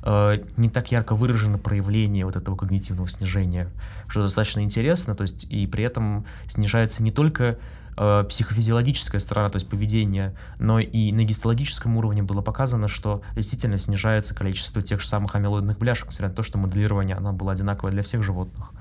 Э, 0.07 0.37
не 0.59 0.69
так 0.69 0.93
ярко 0.93 1.15
выражено 1.15 1.57
проявление 1.57 2.27
вот 2.27 2.37
этого 2.37 2.57
когнитивного 2.57 3.09
снижения, 3.09 3.71
что 4.07 4.21
достаточно 4.21 4.61
интересно, 4.61 5.15
то 5.15 5.23
есть 5.23 5.45
и 5.45 5.67
при 5.67 5.83
этом 5.83 6.27
снижается 6.47 7.03
не 7.03 7.11
только 7.11 7.59
э, 7.97 8.25
психофизиологическая 8.29 9.19
сторона, 9.19 9.49
то 9.49 9.57
есть 9.57 9.67
поведение, 9.67 10.35
но 10.59 10.79
и 10.79 11.11
на 11.11 11.25
гистологическом 11.25 11.97
уровне 11.97 12.23
было 12.23 12.43
показано, 12.43 12.87
что 12.87 13.23
действительно 13.35 13.79
снижается 13.79 14.35
количество 14.35 14.83
тех 14.83 15.01
же 15.01 15.09
самых 15.09 15.35
амилоидных 15.37 15.79
бляшек, 15.79 16.09
несмотря 16.09 16.29
на 16.29 16.35
то, 16.35 16.43
что 16.43 16.59
моделирование 16.59 17.17
оно 17.17 17.33
было 17.33 17.53
одинаковое 17.53 17.91
для 17.91 18.03
всех 18.03 18.23
животных. 18.23 18.73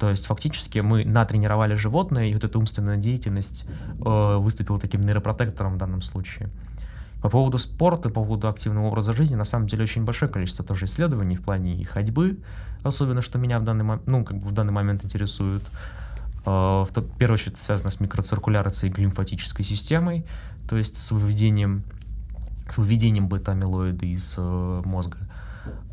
То 0.00 0.08
есть 0.08 0.24
фактически 0.24 0.78
мы 0.78 1.04
натренировали 1.04 1.74
животное, 1.74 2.24
и 2.24 2.32
вот 2.32 2.44
эта 2.44 2.58
умственная 2.58 2.96
деятельность 2.96 3.68
э, 4.02 4.36
выступила 4.38 4.80
таким 4.80 5.02
нейропротектором 5.02 5.74
в 5.74 5.76
данном 5.76 6.00
случае. 6.00 6.48
По 7.20 7.28
поводу 7.28 7.58
спорта, 7.58 8.10
по 8.10 8.22
поводу 8.22 8.48
активного 8.48 8.86
образа 8.86 9.12
жизни, 9.12 9.34
на 9.34 9.44
самом 9.44 9.66
деле 9.66 9.82
очень 9.82 10.04
большое 10.04 10.30
количество 10.30 10.64
тоже 10.64 10.84
исследований 10.84 11.36
в 11.36 11.42
плане 11.42 11.84
ходьбы, 11.84 12.38
особенно 12.84 13.22
что 13.22 13.38
меня 13.38 13.58
в 13.58 13.64
данный, 13.64 13.98
ну, 14.06 14.24
как 14.24 14.38
бы 14.38 14.48
в 14.48 14.52
данный 14.52 14.72
момент 14.72 15.04
интересует. 15.04 15.62
А, 16.44 16.84
в 16.84 16.92
первую 17.18 17.34
очередь 17.34 17.54
это 17.54 17.64
связано 17.64 17.90
с 17.90 18.00
микроциркуляцией 18.00 18.92
глимфатической 18.92 19.64
системой, 19.64 20.24
то 20.68 20.76
есть 20.76 20.96
с 20.96 21.10
выведением, 21.10 21.82
с 22.68 22.78
выведением 22.78 23.28
бета-амилоида 23.28 24.06
из 24.06 24.34
э, 24.36 24.82
мозга. 24.84 25.18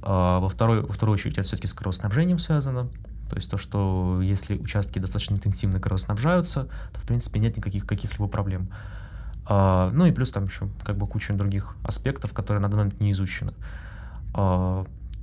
А, 0.04 0.40
во, 0.40 0.48
второй, 0.48 0.82
во 0.82 0.94
вторую 0.94 1.16
очередь 1.16 1.34
это 1.34 1.44
все-таки 1.44 1.68
с 1.68 1.74
кровоснабжением 1.74 2.40
связано. 2.40 2.88
То 3.30 3.38
есть 3.38 3.50
то, 3.50 3.58
что 3.58 4.22
если 4.22 4.56
участки 4.56 5.00
достаточно 5.00 5.34
интенсивно 5.34 5.80
кровоснабжаются, 5.80 6.70
то 6.94 7.00
в 7.00 7.04
принципе 7.04 7.40
нет 7.40 7.58
никаких 7.58 7.88
каких-либо 7.88 8.28
проблем. 8.28 8.70
А, 9.48 9.90
ну 9.92 10.06
и 10.06 10.12
плюс 10.12 10.32
там 10.32 10.46
еще 10.46 10.68
как 10.84 10.98
бы 10.98 11.08
куча 11.08 11.34
других 11.34 11.76
аспектов, 11.84 12.34
которые 12.34 12.62
на 12.62 12.68
данный 12.70 12.86
момент 12.86 13.00
не 13.00 13.12
изучены. 13.12 13.54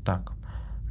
Так, 0.05 0.33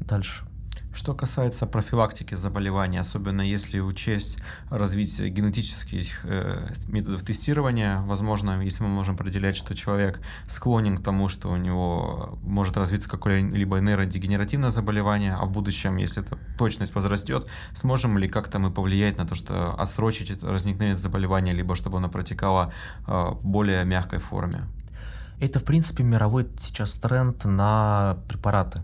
дальше. 0.01 0.45
Что 0.93 1.13
касается 1.13 1.65
профилактики 1.67 2.35
заболеваний, 2.35 2.97
особенно 2.97 3.41
если 3.41 3.79
учесть 3.79 4.37
развитие 4.69 5.29
генетических 5.29 6.25
э, 6.25 6.67
методов 6.87 7.23
тестирования, 7.23 8.01
возможно, 8.01 8.61
если 8.61 8.83
мы 8.83 8.89
можем 8.89 9.15
определять, 9.15 9.55
что 9.55 9.73
человек 9.73 10.19
склонен 10.49 10.97
к 10.97 11.03
тому, 11.03 11.29
что 11.29 11.49
у 11.49 11.55
него 11.55 12.37
может 12.43 12.75
развиться 12.75 13.09
какое-либо 13.09 13.79
нейродегенеративное 13.79 14.71
заболевание, 14.71 15.33
а 15.33 15.45
в 15.45 15.51
будущем, 15.51 15.95
если 15.95 16.23
эта 16.23 16.37
точность 16.57 16.93
возрастет, 16.93 17.49
сможем 17.73 18.17
ли 18.17 18.27
как-то 18.27 18.59
мы 18.59 18.69
повлиять 18.69 19.17
на 19.17 19.25
то, 19.25 19.33
что 19.33 19.73
отсрочить 19.73 20.43
возникновение 20.43 20.97
заболевания, 20.97 21.53
либо 21.53 21.73
чтобы 21.75 21.99
оно 21.99 22.09
протекало 22.09 22.73
э, 23.07 23.31
более 23.43 23.85
мягкой 23.85 24.19
форме? 24.19 24.65
Это, 25.39 25.59
в 25.59 25.63
принципе, 25.63 26.03
мировой 26.03 26.47
сейчас 26.57 26.91
тренд 26.93 27.45
на 27.45 28.17
препараты 28.27 28.83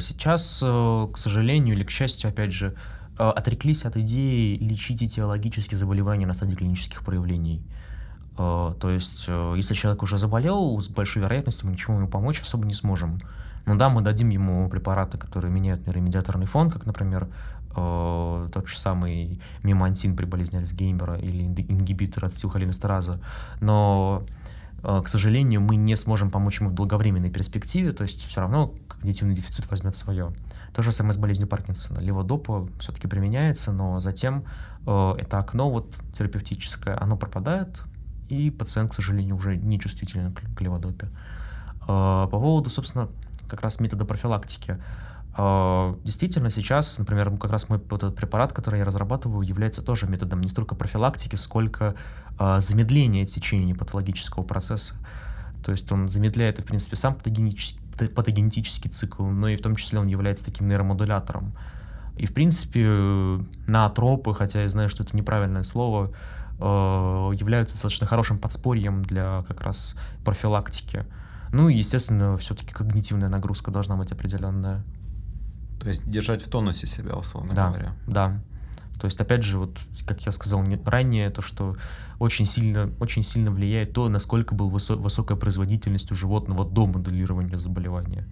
сейчас, 0.00 0.60
э, 0.62 1.08
к 1.12 1.16
сожалению 1.16 1.76
или 1.76 1.84
к 1.84 1.90
счастью, 1.90 2.30
опять 2.30 2.52
же, 2.52 2.74
э, 3.18 3.22
отреклись 3.22 3.84
от 3.84 3.96
идеи 3.96 4.56
лечить 4.56 5.02
этиологические 5.02 5.78
заболевания 5.78 6.26
на 6.26 6.32
стадии 6.32 6.56
клинических 6.56 7.04
проявлений. 7.04 7.62
А, 8.36 8.74
то 8.74 8.90
есть, 8.90 9.26
э, 9.28 9.54
если 9.56 9.74
человек 9.74 10.02
уже 10.02 10.18
заболел, 10.18 10.80
с 10.80 10.88
большой 10.88 11.22
вероятностью 11.22 11.66
мы 11.66 11.72
ничего 11.72 11.94
ему 11.94 12.08
помочь 12.08 12.40
особо 12.40 12.66
не 12.66 12.74
сможем. 12.74 13.20
Но 13.66 13.76
да, 13.76 13.88
мы 13.88 14.02
дадим 14.02 14.30
ему 14.30 14.68
препараты, 14.68 15.18
которые 15.18 15.52
меняют 15.52 15.86
нейромедиаторный 15.86 16.46
фон, 16.46 16.68
как, 16.70 16.84
например, 16.84 17.28
тот 17.74 18.68
же 18.68 18.78
самый 18.78 19.40
мемантин 19.62 20.14
при 20.14 20.26
болезни 20.26 20.58
Альцгеймера 20.58 21.18
или 21.18 21.44
ингибитор 21.44 22.26
ацетилхолинестераза. 22.26 23.18
Но 23.60 24.24
к 24.82 25.06
сожалению, 25.06 25.60
мы 25.60 25.76
не 25.76 25.94
сможем 25.94 26.30
помочь 26.30 26.60
ему 26.60 26.70
в 26.70 26.74
долговременной 26.74 27.30
перспективе, 27.30 27.92
то 27.92 28.02
есть 28.02 28.26
все 28.26 28.40
равно 28.40 28.74
когнитивный 28.88 29.34
дефицит 29.34 29.70
возьмет 29.70 29.96
свое. 29.96 30.32
То 30.74 30.82
же 30.82 30.90
самое 30.92 31.12
с 31.12 31.18
болезнью 31.18 31.48
Паркинсона. 31.48 32.00
Леводопа 32.00 32.68
все-таки 32.80 33.06
применяется, 33.06 33.72
но 33.72 34.00
затем 34.00 34.44
э, 34.86 35.14
это 35.18 35.38
окно 35.38 35.70
вот 35.70 35.94
терапевтическое, 36.16 37.00
оно 37.00 37.16
пропадает, 37.16 37.82
и 38.28 38.50
пациент, 38.50 38.92
к 38.92 38.94
сожалению, 38.94 39.36
уже 39.36 39.56
не 39.56 39.78
чувствителен 39.78 40.32
к, 40.32 40.40
к 40.56 40.60
леводопе. 40.60 41.08
Э, 41.82 42.26
по 42.30 42.38
поводу, 42.38 42.70
собственно, 42.70 43.08
как 43.48 43.60
раз 43.60 43.80
метода 43.80 44.04
профилактики. 44.04 44.78
Э, 45.36 45.94
действительно, 46.04 46.50
сейчас, 46.50 46.98
например, 46.98 47.30
как 47.38 47.50
раз 47.50 47.68
мой 47.68 47.80
вот 47.90 48.02
этот 48.02 48.16
препарат, 48.16 48.52
который 48.52 48.80
я 48.80 48.84
разрабатываю, 48.84 49.46
является 49.46 49.82
тоже 49.82 50.06
методом 50.06 50.40
не 50.40 50.48
столько 50.48 50.74
профилактики, 50.74 51.36
сколько 51.36 51.94
э, 52.38 52.60
замедления 52.60 53.24
течения 53.24 53.74
патологического 53.74 54.42
процесса. 54.42 54.94
То 55.64 55.72
есть 55.72 55.90
он 55.92 56.08
замедляет, 56.08 56.58
в 56.58 56.64
принципе, 56.64 56.96
сам 56.96 57.14
патогенический, 57.14 57.80
патогенетический 58.08 58.90
цикл, 58.90 59.24
но 59.24 59.48
и 59.48 59.56
в 59.56 59.62
том 59.62 59.76
числе 59.76 60.00
он 60.00 60.06
является 60.08 60.44
таким 60.44 60.68
нейромодулятором. 60.68 61.52
И, 62.16 62.26
в 62.26 62.34
принципе, 62.34 63.40
наотропы, 63.66 64.34
хотя 64.34 64.62
я 64.62 64.68
знаю, 64.68 64.90
что 64.90 65.02
это 65.02 65.16
неправильное 65.16 65.62
слово, 65.62 66.10
э, 66.58 66.62
являются 66.62 67.76
достаточно 67.76 68.06
хорошим 68.06 68.38
подспорьем 68.38 69.02
для 69.02 69.44
как 69.48 69.62
раз 69.62 69.96
профилактики. 70.24 71.06
Ну 71.52 71.68
и, 71.68 71.76
естественно, 71.76 72.36
все-таки 72.36 72.74
когнитивная 72.74 73.28
нагрузка 73.28 73.70
должна 73.70 73.96
быть 73.96 74.12
определенная. 74.12 74.82
То 75.82 75.88
есть 75.88 76.08
держать 76.08 76.42
в 76.42 76.48
тонусе 76.48 76.86
себя, 76.86 77.16
условно 77.16 77.54
да, 77.54 77.68
говоря. 77.68 77.92
Да. 78.06 78.40
То 79.00 79.06
есть, 79.06 79.20
опять 79.20 79.42
же, 79.42 79.58
вот, 79.58 79.76
как 80.06 80.24
я 80.24 80.30
сказал 80.30 80.64
ранее, 80.84 81.28
то, 81.30 81.42
что 81.42 81.76
очень 82.20 82.46
сильно, 82.46 82.88
очень 83.00 83.24
сильно 83.24 83.50
влияет 83.50 83.92
то, 83.92 84.08
насколько 84.08 84.54
была 84.54 84.70
высо- 84.70 84.94
высокая 84.94 85.36
производительность 85.36 86.12
у 86.12 86.14
животного 86.14 86.64
до 86.64 86.86
моделирования 86.86 87.58
заболевания. 87.58 88.28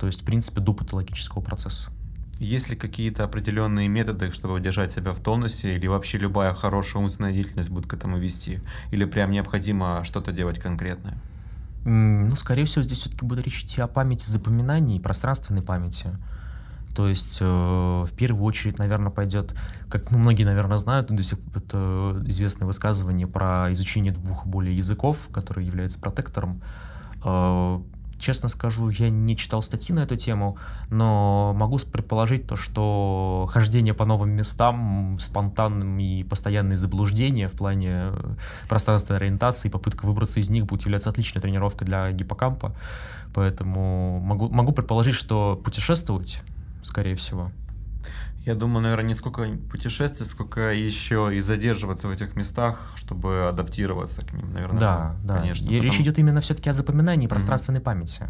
То 0.00 0.06
есть, 0.06 0.22
в 0.22 0.24
принципе, 0.24 0.62
до 0.62 0.72
патологического 0.72 1.42
процесса. 1.42 1.90
Есть 2.38 2.70
ли 2.70 2.76
какие-то 2.76 3.24
определенные 3.24 3.88
методы, 3.88 4.32
чтобы 4.32 4.60
держать 4.60 4.92
себя 4.92 5.12
в 5.12 5.20
тонусе, 5.20 5.76
или 5.76 5.86
вообще 5.88 6.16
любая 6.16 6.54
хорошая 6.54 7.02
умственная 7.02 7.32
деятельность 7.32 7.68
будет 7.68 7.86
к 7.86 7.92
этому 7.92 8.16
вести? 8.16 8.60
Или 8.92 9.04
прям 9.04 9.30
необходимо 9.30 10.04
что-то 10.04 10.32
делать 10.32 10.58
конкретное? 10.58 11.18
Ну, 11.84 12.34
скорее 12.36 12.64
всего, 12.64 12.82
здесь 12.82 12.98
все-таки 13.00 13.26
будет 13.26 13.44
речь 13.44 13.64
идти 13.64 13.80
о 13.80 13.88
памяти 13.88 14.30
запоминаний 14.30 15.00
пространственной 15.00 15.62
памяти. 15.62 16.16
То 16.98 17.06
есть, 17.06 17.38
э, 17.40 17.44
в 17.44 18.10
первую 18.16 18.42
очередь, 18.42 18.80
наверное, 18.80 19.12
пойдет, 19.12 19.54
как 19.88 20.10
ну, 20.10 20.18
многие, 20.18 20.42
наверное, 20.42 20.78
знают, 20.78 21.06
до 21.06 21.22
сих 21.22 21.38
это 21.54 22.20
известное 22.24 22.66
высказывание 22.66 23.28
про 23.28 23.70
изучение 23.70 24.12
двух 24.12 24.44
более 24.44 24.76
языков, 24.76 25.16
который 25.30 25.64
является 25.64 26.00
протектором. 26.00 26.60
Э, 27.24 27.78
честно 28.18 28.48
скажу, 28.48 28.88
я 28.88 29.10
не 29.10 29.36
читал 29.36 29.62
статьи 29.62 29.94
на 29.94 30.00
эту 30.00 30.16
тему, 30.16 30.58
но 30.90 31.54
могу 31.56 31.78
предположить 31.78 32.48
то, 32.48 32.56
что 32.56 33.48
хождение 33.52 33.94
по 33.94 34.04
новым 34.04 34.30
местам, 34.30 35.18
спонтанные 35.20 36.22
и 36.22 36.24
постоянные 36.24 36.78
заблуждения 36.78 37.46
в 37.46 37.52
плане 37.52 38.10
пространственной 38.68 39.20
ориентации, 39.20 39.68
попытка 39.68 40.04
выбраться 40.04 40.40
из 40.40 40.50
них 40.50 40.66
будет 40.66 40.82
являться 40.82 41.10
отличной 41.10 41.42
тренировкой 41.42 41.86
для 41.86 42.10
гиппокампа. 42.10 42.74
Поэтому 43.34 44.18
могу, 44.18 44.48
могу 44.48 44.72
предположить, 44.72 45.14
что 45.14 45.54
путешествовать 45.62 46.42
скорее 46.88 47.14
всего. 47.14 47.52
Я 48.44 48.54
думаю, 48.54 48.82
наверное, 48.82 49.08
не 49.08 49.14
сколько 49.14 49.46
путешествий, 49.70 50.26
сколько 50.26 50.72
еще 50.72 51.30
и 51.34 51.40
задерживаться 51.40 52.08
в 52.08 52.10
этих 52.10 52.34
местах, 52.34 52.92
чтобы 52.96 53.46
адаптироваться 53.46 54.22
к 54.24 54.32
ним, 54.32 54.52
наверное. 54.52 54.80
Да, 54.80 55.16
да. 55.22 55.40
Конечно. 55.40 55.64
И 55.66 55.68
потому... 55.68 55.82
Речь 55.82 56.00
идет 56.00 56.18
именно 56.18 56.40
все-таки 56.40 56.70
о 56.70 56.72
запоминании 56.72 57.26
mm-hmm. 57.26 57.30
пространственной 57.30 57.80
памяти. 57.80 58.26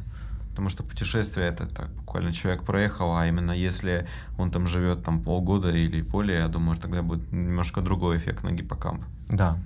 Потому 0.51 0.71
что 0.71 0.83
путешествие 0.83 1.47
это 1.47 1.67
так, 1.67 1.89
буквально 1.91 2.33
человек 2.33 2.65
проехал, 2.65 3.17
а 3.17 3.27
именно 3.29 3.53
если 3.53 4.09
он 4.39 4.51
там 4.51 4.67
живет 4.67 5.05
там 5.05 5.23
полгода 5.23 5.71
или 5.71 6.03
более, 6.03 6.41
я 6.41 6.49
думаю, 6.49 6.77
тогда 6.79 7.03
будет 7.03 7.31
немножко 7.31 7.81
другой 7.81 8.17
эффект 8.17 8.43
на 8.43 8.51
гиппокамп. 8.51 9.05
Да. 9.29 9.57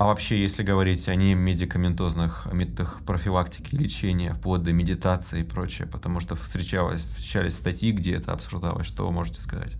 А 0.00 0.06
вообще, 0.06 0.40
если 0.40 0.62
говорить 0.62 1.10
о 1.10 1.14
немедикаментозных 1.14 2.48
методах 2.50 3.02
профилактики, 3.04 3.74
лечения, 3.74 4.32
вплоть 4.32 4.62
до 4.62 4.72
медитации 4.72 5.42
и 5.42 5.44
прочее, 5.44 5.86
потому 5.86 6.20
что 6.20 6.34
встречалось, 6.36 7.02
встречались 7.02 7.52
статьи, 7.52 7.92
где 7.92 8.14
это 8.14 8.32
обсуждалось, 8.32 8.86
что 8.86 9.04
вы 9.04 9.12
можете 9.12 9.42
сказать? 9.42 9.74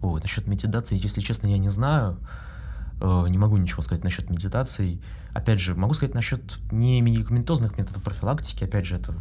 Ой, 0.00 0.20
насчет 0.20 0.46
медитации, 0.46 0.96
если 0.96 1.20
честно, 1.20 1.48
я 1.48 1.58
не 1.58 1.70
знаю. 1.70 2.18
Э, 3.00 3.26
не 3.28 3.36
могу 3.36 3.56
ничего 3.56 3.82
сказать 3.82 4.04
насчет 4.04 4.30
медитации. 4.30 5.02
Опять 5.34 5.58
же, 5.58 5.74
могу 5.74 5.92
сказать 5.94 6.14
насчет 6.14 6.60
не 6.70 7.00
медикаментозных 7.00 7.76
методов 7.76 8.00
профилактики. 8.04 8.62
Опять 8.62 8.86
же, 8.86 8.94
это 8.94 9.12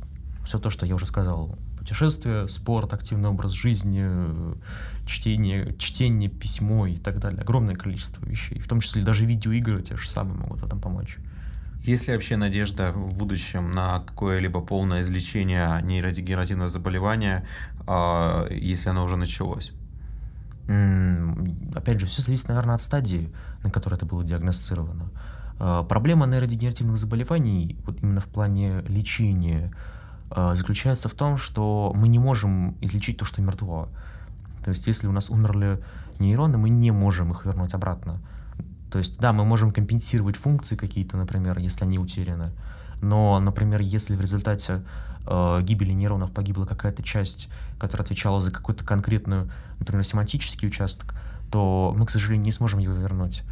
все 0.45 0.59
то, 0.59 0.69
что 0.69 0.85
я 0.85 0.93
уже 0.93 1.07
сказал 1.07 1.57
путешествия, 1.81 2.47
спорт, 2.47 2.93
активный 2.93 3.29
образ 3.29 3.53
жизни, 3.53 4.05
чтение, 5.07 5.75
чтение, 5.79 6.29
письмо 6.29 6.85
и 6.85 6.95
так 6.95 7.17
далее. 7.17 7.41
Огромное 7.41 7.75
количество 7.75 8.23
вещей. 8.23 8.59
В 8.59 8.67
том 8.67 8.81
числе 8.81 9.01
даже 9.01 9.25
видеоигры 9.25 9.81
те 9.81 9.97
же 9.97 10.07
самые 10.07 10.37
могут 10.37 10.61
в 10.61 10.65
этом 10.65 10.79
помочь. 10.79 11.17
Есть 11.79 12.07
ли 12.07 12.13
вообще 12.13 12.37
надежда 12.37 12.91
в 12.91 13.15
будущем 13.15 13.71
на 13.71 14.01
какое-либо 14.01 14.61
полное 14.61 15.01
излечение 15.01 15.81
нейродегенеративного 15.81 16.69
заболевания, 16.69 17.47
а, 17.87 18.47
если 18.51 18.89
оно 18.89 19.03
уже 19.03 19.17
началось? 19.17 19.71
Опять 21.73 21.99
же, 21.99 22.05
все 22.05 22.21
зависит, 22.21 22.47
наверное, 22.47 22.75
от 22.75 22.81
стадии, 22.81 23.33
на 23.63 23.71
которой 23.71 23.95
это 23.95 24.05
было 24.05 24.23
диагностировано. 24.23 25.09
А, 25.57 25.83
проблема 25.83 26.27
нейродегенеративных 26.27 26.97
заболеваний, 26.97 27.75
вот 27.87 27.97
именно 28.03 28.21
в 28.21 28.27
плане 28.27 28.81
лечения, 28.81 29.73
заключается 30.35 31.09
в 31.09 31.13
том, 31.13 31.37
что 31.37 31.93
мы 31.95 32.07
не 32.07 32.19
можем 32.19 32.77
излечить 32.81 33.17
то, 33.17 33.25
что 33.25 33.41
мертво. 33.41 33.89
То 34.63 34.69
есть, 34.69 34.87
если 34.87 35.07
у 35.07 35.11
нас 35.11 35.29
умерли 35.29 35.79
нейроны, 36.19 36.57
мы 36.57 36.69
не 36.69 36.91
можем 36.91 37.31
их 37.31 37.45
вернуть 37.45 37.73
обратно. 37.73 38.21
То 38.91 38.99
есть, 38.99 39.19
да, 39.19 39.33
мы 39.33 39.45
можем 39.45 39.71
компенсировать 39.71 40.35
функции 40.35 40.75
какие-то, 40.75 41.17
например, 41.17 41.57
если 41.57 41.85
они 41.85 41.97
утеряны. 41.97 42.51
Но, 43.01 43.39
например, 43.39 43.81
если 43.81 44.15
в 44.15 44.21
результате 44.21 44.83
э, 45.25 45.59
гибели 45.63 45.91
нейронов 45.91 46.31
погибла 46.31 46.65
какая-то 46.65 47.01
часть, 47.01 47.49
которая 47.79 48.05
отвечала 48.05 48.39
за 48.39 48.51
какую-то 48.51 48.83
конкретную, 48.83 49.49
например, 49.79 50.03
семантический 50.03 50.67
участок, 50.67 51.15
то 51.49 51.93
мы, 51.97 52.05
к 52.05 52.09
сожалению, 52.09 52.45
не 52.45 52.51
сможем 52.51 52.79
его 52.79 52.93
вернуть. 52.93 53.43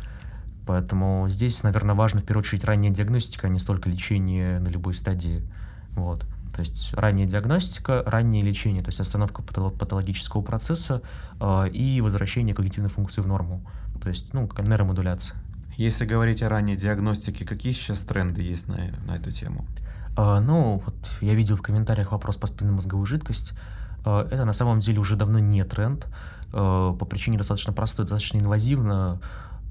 Поэтому 0.67 1.27
здесь, 1.29 1.63
наверное, 1.63 1.95
важно 1.95 2.21
в 2.21 2.25
первую 2.25 2.43
очередь 2.43 2.63
ранняя 2.63 2.93
диагностика, 2.93 3.47
а 3.47 3.49
не 3.49 3.59
столько 3.59 3.89
лечение 3.89 4.59
на 4.59 4.67
любой 4.67 4.93
стадии. 4.93 5.41
Вот. 5.91 6.25
То 6.60 6.63
есть 6.63 6.93
ранняя 6.93 7.26
диагностика, 7.26 8.04
раннее 8.06 8.43
лечение, 8.43 8.84
то 8.84 8.89
есть 8.89 9.00
остановка 9.00 9.41
патологического 9.41 10.41
процесса 10.41 11.02
э, 11.39 11.69
и 11.69 12.02
возвращение 12.02 12.54
когнитивной 12.54 12.89
функции 12.89 13.22
в 13.22 13.28
норму. 13.28 13.62
То 14.02 14.10
есть, 14.10 14.34
ну, 14.34 14.50
нейромодуляция. 14.58 15.38
Если 15.78 16.06
говорить 16.06 16.43
о 16.43 16.50
ранней 16.50 16.76
диагностике, 16.76 17.45
какие 17.45 17.72
сейчас 17.72 18.00
тренды 18.00 18.41
есть 18.41 18.67
на, 18.67 18.76
на 19.06 19.15
эту 19.15 19.32
тему? 19.32 19.65
Э, 20.17 20.41
ну, 20.41 20.84
вот 20.86 20.95
я 21.22 21.34
видел 21.34 21.56
в 21.56 21.62
комментариях 21.62 22.12
вопрос 22.12 22.36
по 22.36 22.48
спинномозговой 22.48 23.08
жидкости. 23.08 23.54
Э, 24.04 24.28
это 24.30 24.43
на 24.43 24.52
самом 24.52 24.82
деле 24.82 25.00
уже 25.00 25.15
давно 25.15 25.39
не 25.39 25.63
тренд, 25.63 26.10
э, 26.52 26.95
по 27.00 27.06
причине 27.06 27.38
достаточно 27.38 27.72
простой, 27.72 28.04
достаточно 28.04 28.39
инвазивно 28.39 29.22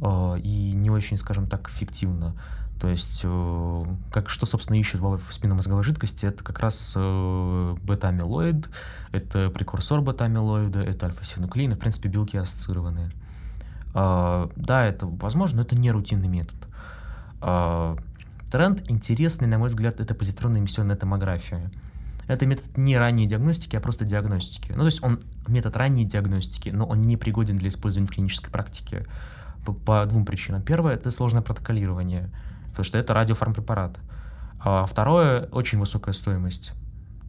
э, 0.01 0.38
и 0.42 0.72
не 0.72 0.88
очень, 0.88 1.18
скажем 1.18 1.48
так, 1.48 1.68
эффективно. 1.68 2.35
То 2.80 2.88
есть, 2.88 3.22
э, 3.24 3.84
как, 4.12 4.30
что, 4.30 4.46
собственно, 4.46 4.78
ищут 4.78 5.00
в 5.00 5.32
спинномозговой 5.32 5.82
жидкости, 5.82 6.26
это 6.26 6.44
как 6.44 6.60
раз 6.60 6.92
э, 6.94 7.76
бета-амилоид, 7.82 8.68
это 9.10 9.50
прекурсор 9.50 10.00
бета-амилоида, 10.00 10.80
это 10.82 11.06
альфа-синуклеин, 11.06 11.74
в 11.74 11.78
принципе, 11.78 12.08
белки 12.08 12.36
ассоциированные. 12.36 13.10
Э, 13.94 14.48
да, 14.54 14.84
это 14.84 15.06
возможно, 15.06 15.56
но 15.56 15.62
это 15.62 15.74
не 15.74 15.90
рутинный 15.90 16.28
метод. 16.28 16.56
Э, 17.42 17.96
тренд 18.52 18.88
интересный, 18.88 19.48
на 19.48 19.58
мой 19.58 19.68
взгляд, 19.68 19.98
это 19.98 20.14
позитронная 20.14 20.60
эмиссионная 20.60 20.96
томография. 20.96 21.72
Это 22.28 22.46
метод 22.46 22.76
не 22.76 22.96
ранней 22.96 23.26
диагностики, 23.26 23.74
а 23.74 23.80
просто 23.80 24.04
диагностики. 24.04 24.70
Ну, 24.70 24.80
то 24.80 24.86
есть 24.86 25.02
он 25.02 25.18
метод 25.48 25.76
ранней 25.76 26.04
диагностики, 26.04 26.68
но 26.68 26.86
он 26.86 27.00
не 27.00 27.16
пригоден 27.16 27.58
для 27.58 27.70
использования 27.70 28.06
в 28.06 28.12
клинической 28.12 28.52
практике 28.52 29.04
по, 29.64 29.72
по 29.72 30.06
двум 30.06 30.24
причинам. 30.24 30.62
Первое— 30.62 30.94
это 30.94 31.10
сложное 31.10 31.42
протоколирование— 31.42 32.30
потому 32.78 32.90
что 32.90 32.98
это 32.98 33.12
радиофармпрепарат. 33.12 33.98
А 34.60 34.86
второе, 34.86 35.48
очень 35.50 35.80
высокая 35.80 36.14
стоимость. 36.14 36.70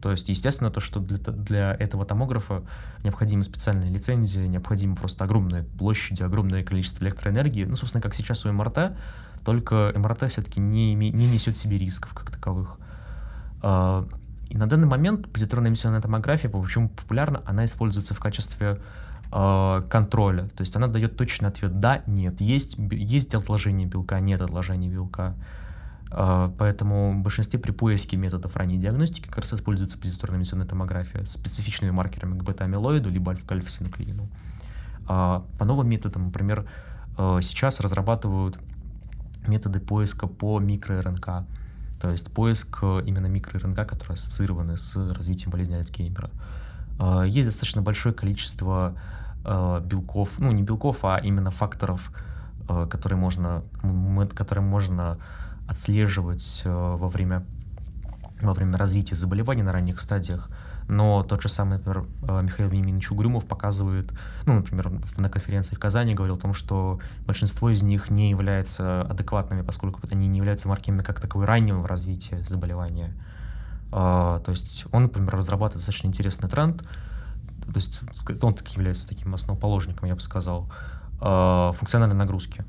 То 0.00 0.12
есть, 0.12 0.28
естественно, 0.28 0.70
то, 0.70 0.78
что 0.78 1.00
для, 1.00 1.18
для 1.18 1.74
этого 1.74 2.06
томографа 2.06 2.62
необходима 3.02 3.42
специальная 3.42 3.90
лицензия, 3.90 4.46
необходимо 4.46 4.94
просто 4.94 5.24
огромная 5.24 5.64
площадь, 5.64 6.20
огромное 6.20 6.62
количество 6.62 7.04
электроэнергии. 7.04 7.64
Ну, 7.64 7.74
собственно, 7.74 8.00
как 8.00 8.14
сейчас 8.14 8.46
у 8.46 8.52
МРТ, 8.52 8.96
только 9.44 9.92
МРТ 9.96 10.30
все-таки 10.30 10.60
не, 10.60 10.94
не 10.94 11.10
несет 11.10 11.56
себе 11.56 11.78
рисков 11.78 12.14
как 12.14 12.30
таковых. 12.30 12.78
А, 13.60 14.06
и 14.50 14.56
на 14.56 14.68
данный 14.68 14.86
момент 14.86 15.32
позитронная 15.32 15.70
эмиссионная 15.70 16.00
томография, 16.00 16.48
почему 16.48 16.90
популярна, 16.90 17.42
она 17.44 17.64
используется 17.64 18.14
в 18.14 18.20
качестве 18.20 18.80
э, 19.32 19.82
контроля. 19.88 20.48
То 20.48 20.62
есть 20.62 20.74
она 20.76 20.86
дает 20.86 21.16
точный 21.16 21.48
ответ 21.48 21.80
«да», 21.80 22.02
«нет». 22.06 22.40
Есть, 22.40 22.76
есть 22.78 23.34
отложение 23.34 23.86
белка, 23.86 24.20
нет 24.20 24.40
отложения 24.40 24.88
белка. 24.88 25.34
Э, 26.10 26.50
поэтому 26.58 27.12
в 27.12 27.22
большинстве 27.22 27.58
при 27.58 27.70
поиске 27.70 28.16
методов 28.16 28.56
ранней 28.56 28.78
диагностики 28.78 29.26
как 29.26 29.38
раз 29.38 29.52
используется 29.54 29.98
позитронная 29.98 30.40
эмиссионная 30.40 30.66
томография 30.66 31.24
с 31.24 31.32
специфичными 31.32 31.90
маркерами 31.90 32.38
к 32.38 32.42
бета-амилоиду 32.42 33.10
либо 33.10 33.32
альфа-синуклеину. 33.32 34.28
Э, 35.08 35.40
по 35.58 35.64
новым 35.64 35.88
методам, 35.88 36.26
например, 36.26 36.66
сейчас 37.42 37.80
разрабатывают 37.80 38.56
методы 39.46 39.78
поиска 39.78 40.26
по 40.26 40.58
микро-РНК. 40.58 41.44
То 42.00 42.10
есть 42.10 42.32
поиск 42.32 42.82
именно 42.82 43.26
микро-РНК, 43.26 43.84
которые 43.84 44.14
ассоциированы 44.14 44.78
с 44.78 44.96
развитием 44.96 45.50
болезни 45.50 45.74
Альцгеймера. 45.74 46.30
Есть 47.26 47.48
достаточно 47.48 47.82
большое 47.82 48.14
количество 48.14 48.94
э, 49.44 49.80
белков, 49.84 50.38
ну 50.38 50.52
не 50.52 50.62
белков, 50.62 51.04
а 51.04 51.18
именно 51.18 51.50
факторов, 51.50 52.12
э, 52.68 52.86
которые 52.90 53.18
можно, 53.18 53.62
которые 54.34 54.64
можно 54.64 55.18
отслеживать 55.68 56.62
э, 56.64 56.70
во 56.70 57.08
время 57.08 57.44
во 58.42 58.54
время 58.54 58.78
развития 58.78 59.16
заболевания 59.16 59.62
на 59.62 59.72
ранних 59.72 60.00
стадиях. 60.00 60.48
Но 60.88 61.22
тот 61.22 61.42
же 61.42 61.48
самый, 61.50 61.76
например, 61.76 62.04
Михаил 62.42 62.70
Вениаминович 62.70 63.12
Угрюмов 63.12 63.44
показывает, 63.44 64.10
ну, 64.46 64.54
например, 64.54 64.90
на 65.18 65.28
конференции 65.28 65.76
в 65.76 65.78
Казани 65.78 66.14
говорил 66.14 66.36
о 66.36 66.38
том, 66.38 66.54
что 66.54 67.00
большинство 67.26 67.68
из 67.68 67.82
них 67.82 68.10
не 68.10 68.30
являются 68.30 69.02
адекватными, 69.02 69.60
поскольку 69.62 70.00
они 70.10 70.26
не 70.26 70.38
являются 70.38 70.68
маркерами 70.68 71.02
как 71.02 71.20
таковой 71.20 71.46
раннего 71.46 71.86
развития 71.86 72.42
заболевания. 72.48 73.12
То 73.90 74.42
есть 74.48 74.86
он, 74.90 75.02
например, 75.04 75.36
разрабатывает 75.36 75.76
достаточно 75.76 76.08
интересный 76.08 76.48
тренд, 76.48 76.82
то 77.66 77.76
есть 77.76 78.00
он 78.42 78.54
так 78.54 78.68
является 78.68 79.08
таким 79.08 79.34
основоположником, 79.34 80.08
я 80.08 80.14
бы 80.14 80.20
сказал, 80.20 80.70
э, 81.20 81.72
функциональной 81.76 82.16
нагрузки. 82.16 82.64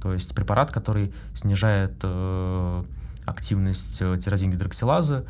То 0.00 0.12
есть 0.12 0.34
препарат, 0.34 0.70
который 0.70 1.12
снижает 1.34 1.94
э, 2.02 2.84
активность 3.26 3.98
э, 4.00 4.16
тирозин-гидроксилазы, 4.16 5.24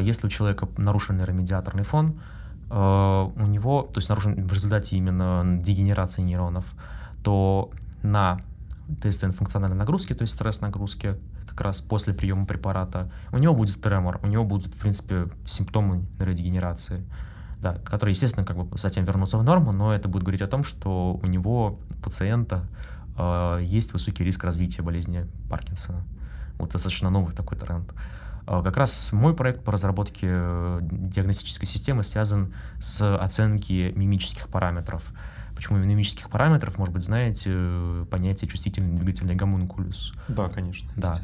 если 0.00 0.26
у 0.26 0.30
человека 0.30 0.68
нарушен 0.78 1.18
нейромедиаторный 1.18 1.82
фон, 1.82 2.18
у 2.70 3.46
него, 3.46 3.82
то 3.82 3.98
есть 3.98 4.08
нарушен 4.08 4.46
в 4.46 4.52
результате 4.54 4.96
именно 4.96 5.44
дегенерации 5.60 6.22
нейронов, 6.22 6.64
то 7.22 7.70
на 8.02 8.38
ТСН 9.02 9.32
функциональной 9.32 9.76
нагрузки, 9.76 10.14
то 10.14 10.22
есть 10.22 10.34
стресс-нагрузки, 10.34 11.16
как 11.46 11.60
раз 11.60 11.80
после 11.80 12.14
приема 12.14 12.46
препарата, 12.46 13.10
у 13.32 13.38
него 13.38 13.54
будет 13.54 13.80
тремор, 13.80 14.18
у 14.22 14.26
него 14.26 14.44
будут, 14.44 14.74
в 14.74 14.78
принципе, 14.78 15.28
симптомы 15.46 16.06
нейродегенерации 16.18 17.04
да, 17.60 17.74
которые, 17.74 18.12
естественно, 18.12 18.44
как 18.44 18.56
бы 18.56 18.78
затем 18.78 19.04
вернутся 19.04 19.38
в 19.38 19.44
норму, 19.44 19.72
но 19.72 19.94
это 19.94 20.08
будет 20.08 20.22
говорить 20.22 20.42
о 20.42 20.46
том, 20.46 20.64
что 20.64 21.18
у 21.22 21.26
него, 21.26 21.78
пациента, 22.02 22.66
э, 23.16 23.60
есть 23.62 23.92
высокий 23.92 24.24
риск 24.24 24.44
развития 24.44 24.82
болезни 24.82 25.26
Паркинсона. 25.48 26.02
Вот 26.58 26.72
достаточно 26.72 27.10
новый 27.10 27.34
такой 27.34 27.58
тренд. 27.58 27.92
Э, 28.46 28.62
как 28.62 28.76
раз 28.76 29.10
мой 29.12 29.34
проект 29.34 29.64
по 29.64 29.72
разработке 29.72 30.28
э, 30.30 30.78
диагностической 30.82 31.66
системы 31.66 32.02
связан 32.02 32.54
с 32.80 33.16
оценки 33.16 33.92
мимических 33.96 34.48
параметров. 34.48 35.02
Почему 35.54 35.78
мимических 35.78 36.28
параметров, 36.28 36.76
может 36.76 36.92
быть, 36.92 37.02
знаете, 37.02 37.50
э, 37.52 38.04
понятие 38.10 38.48
чувствительный 38.48 38.98
двигательный 38.98 39.34
гомункулюс. 39.34 40.12
Да, 40.28 40.50
конечно. 40.50 40.88
Да. 40.96 41.18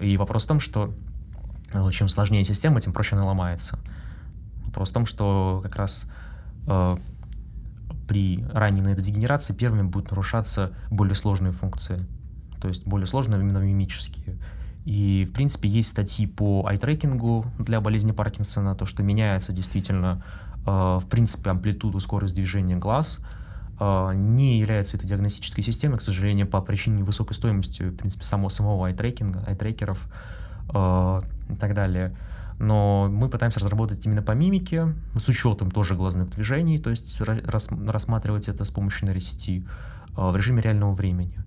И 0.00 0.16
вопрос 0.16 0.44
в 0.44 0.48
том, 0.48 0.58
что 0.58 0.92
э, 1.72 1.90
чем 1.92 2.08
сложнее 2.08 2.44
система, 2.44 2.80
тем 2.80 2.92
проще 2.92 3.14
она 3.14 3.24
ломается. 3.24 3.78
Вопрос 4.70 4.90
в 4.90 4.92
том, 4.92 5.06
что 5.06 5.60
как 5.64 5.74
раз 5.74 6.08
э, 6.68 6.96
при 8.06 8.44
ранней 8.52 8.80
нейродегенерации 8.80 9.52
первыми 9.52 9.82
будут 9.82 10.10
нарушаться 10.10 10.72
более 10.90 11.16
сложные 11.16 11.52
функции, 11.52 12.06
то 12.60 12.68
есть 12.68 12.86
более 12.86 13.08
сложные 13.08 13.40
именно 13.40 13.58
мимические. 13.58 14.38
И, 14.84 15.26
в 15.28 15.32
принципе, 15.32 15.68
есть 15.68 15.90
статьи 15.90 16.28
по 16.28 16.64
айтрекингу 16.68 17.46
для 17.58 17.80
болезни 17.80 18.12
Паркинсона, 18.12 18.76
то, 18.76 18.86
что 18.86 19.02
меняется 19.02 19.52
действительно, 19.52 20.22
э, 20.64 20.70
в 20.70 21.04
принципе, 21.10 21.50
амплитуду, 21.50 21.98
скорость 21.98 22.36
движения 22.36 22.76
глаз, 22.76 23.24
э, 23.80 24.12
не 24.14 24.60
является 24.60 24.98
это 24.98 25.06
диагностической 25.06 25.64
системой, 25.64 25.98
к 25.98 26.02
сожалению, 26.02 26.46
по 26.46 26.60
причине 26.60 27.02
высокой 27.02 27.34
стоимости, 27.34 27.82
в 27.82 27.96
принципе, 27.96 28.24
самого, 28.24 28.50
самого 28.50 28.86
айтрекинга, 28.86 29.42
айтрекеров 29.48 30.06
э, 30.72 31.20
и 31.50 31.56
так 31.56 31.74
далее 31.74 32.14
но 32.60 33.08
мы 33.10 33.28
пытаемся 33.28 33.58
разработать 33.58 34.04
именно 34.04 34.22
по 34.22 34.32
мимике, 34.32 34.94
с 35.16 35.28
учетом 35.28 35.70
тоже 35.70 35.94
глазных 35.94 36.30
движений, 36.30 36.78
то 36.78 36.90
есть 36.90 37.20
рас, 37.20 37.68
рассматривать 37.70 38.48
это 38.48 38.64
с 38.64 38.70
помощью 38.70 39.06
нейросети 39.06 39.66
в 40.14 40.36
режиме 40.36 40.60
реального 40.60 40.92
времени. 40.92 41.38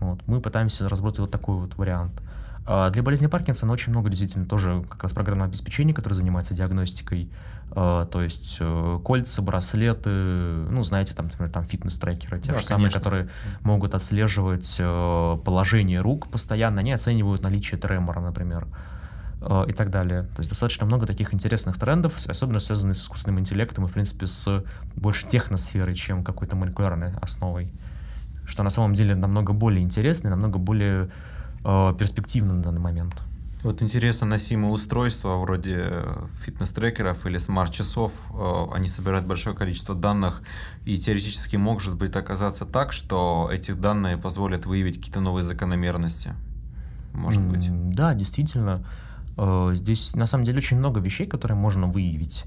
Вот. 0.00 0.20
Мы 0.26 0.40
пытаемся 0.40 0.88
разработать 0.88 1.20
вот 1.20 1.30
такой 1.30 1.56
вот 1.56 1.76
вариант. 1.76 2.22
А 2.66 2.90
для 2.90 3.02
болезни 3.02 3.26
Паркинсона 3.26 3.72
очень 3.72 3.92
много 3.92 4.08
действительно 4.08 4.46
тоже 4.46 4.84
как 4.88 5.02
раз 5.02 5.12
программного 5.12 5.48
обеспечения, 5.48 5.94
которое 5.94 6.14
занимается 6.14 6.54
диагностикой, 6.54 7.30
а, 7.70 8.06
то 8.06 8.22
есть 8.22 8.56
э, 8.60 9.00
кольца, 9.04 9.42
браслеты, 9.42 10.10
ну, 10.10 10.82
знаете, 10.82 11.14
там, 11.14 11.26
например, 11.26 11.50
там 11.50 11.64
фитнес-трекеры, 11.64 12.40
те 12.40 12.52
да, 12.52 12.60
же 12.60 12.66
конечно. 12.66 12.68
самые, 12.68 12.90
которые 12.90 13.28
могут 13.62 13.94
отслеживать 13.94 14.76
э, 14.78 15.38
положение 15.44 16.00
рук 16.00 16.28
постоянно, 16.28 16.80
они 16.80 16.92
оценивают 16.92 17.42
наличие 17.42 17.78
тремора, 17.78 18.20
например. 18.20 18.66
Э, 19.40 19.64
и 19.68 19.72
так 19.72 19.90
далее. 19.90 20.22
То 20.22 20.40
есть 20.40 20.50
достаточно 20.50 20.84
много 20.84 21.06
таких 21.06 21.32
интересных 21.32 21.78
трендов, 21.78 22.14
особенно 22.26 22.58
связанных 22.58 22.96
с 22.96 23.02
искусственным 23.02 23.38
интеллектом 23.38 23.84
и, 23.84 23.88
в 23.88 23.92
принципе, 23.92 24.26
с 24.26 24.64
больше 24.96 25.26
техносферой, 25.28 25.94
чем 25.94 26.24
какой-то 26.24 26.56
молекулярной 26.56 27.12
основой. 27.20 27.70
Что 28.46 28.64
на 28.64 28.70
самом 28.70 28.94
деле 28.94 29.14
намного 29.14 29.52
более 29.52 29.84
интересно 29.84 30.28
и 30.28 30.30
намного 30.30 30.58
более 30.58 31.10
э, 31.64 31.94
перспективно 31.96 32.54
на 32.54 32.62
данный 32.62 32.80
момент. 32.80 33.14
Вот 33.62 33.80
интересно, 33.80 34.26
носимые 34.26 34.72
устройства 34.72 35.36
вроде 35.36 36.04
фитнес-трекеров 36.44 37.24
или 37.26 37.38
смарт-часов, 37.38 38.12
э, 38.32 38.66
они 38.72 38.88
собирают 38.88 39.24
большое 39.24 39.54
количество 39.54 39.94
данных, 39.94 40.42
и 40.84 40.98
теоретически 40.98 41.54
может 41.54 41.94
быть 41.94 42.16
оказаться 42.16 42.66
так, 42.66 42.92
что 42.92 43.48
эти 43.52 43.70
данные 43.70 44.16
позволят 44.16 44.66
выявить 44.66 44.96
какие-то 44.96 45.20
новые 45.20 45.44
закономерности. 45.44 46.34
Может 47.12 47.42
быть. 47.42 47.68
Да, 47.94 48.14
действительно. 48.14 48.84
Э, 49.38 49.70
здесь 49.74 50.14
на 50.16 50.26
самом 50.26 50.44
деле 50.44 50.58
очень 50.58 50.78
много 50.78 51.00
вещей, 51.00 51.26
которые 51.26 51.56
можно 51.56 51.86
выявить. 51.86 52.44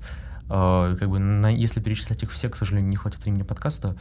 Э, 0.50 0.96
как 1.00 1.10
бы, 1.10 1.20
на, 1.20 1.48
если 1.48 1.80
перечислять 1.80 2.22
их 2.24 2.32
все, 2.32 2.50
к 2.50 2.56
сожалению, 2.56 2.90
не 2.90 2.98
хватит 2.98 3.24
времени 3.24 3.44
подкаста. 3.44 3.96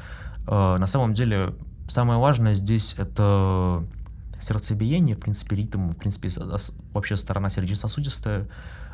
Э, 0.47 0.77
на 0.77 0.87
самом 0.87 1.15
деле 1.15 1.55
самое 1.89 2.19
важное 2.19 2.55
здесь 2.55 2.95
это 2.99 3.85
сердцебиение, 4.41 5.17
в 5.17 5.21
принципе, 5.21 5.55
ритм, 5.57 5.89
в 5.89 5.97
принципе, 5.97 6.31
вообще 6.93 7.17
сторона 7.17 7.51
сердечно-сосудистая. 7.51 8.49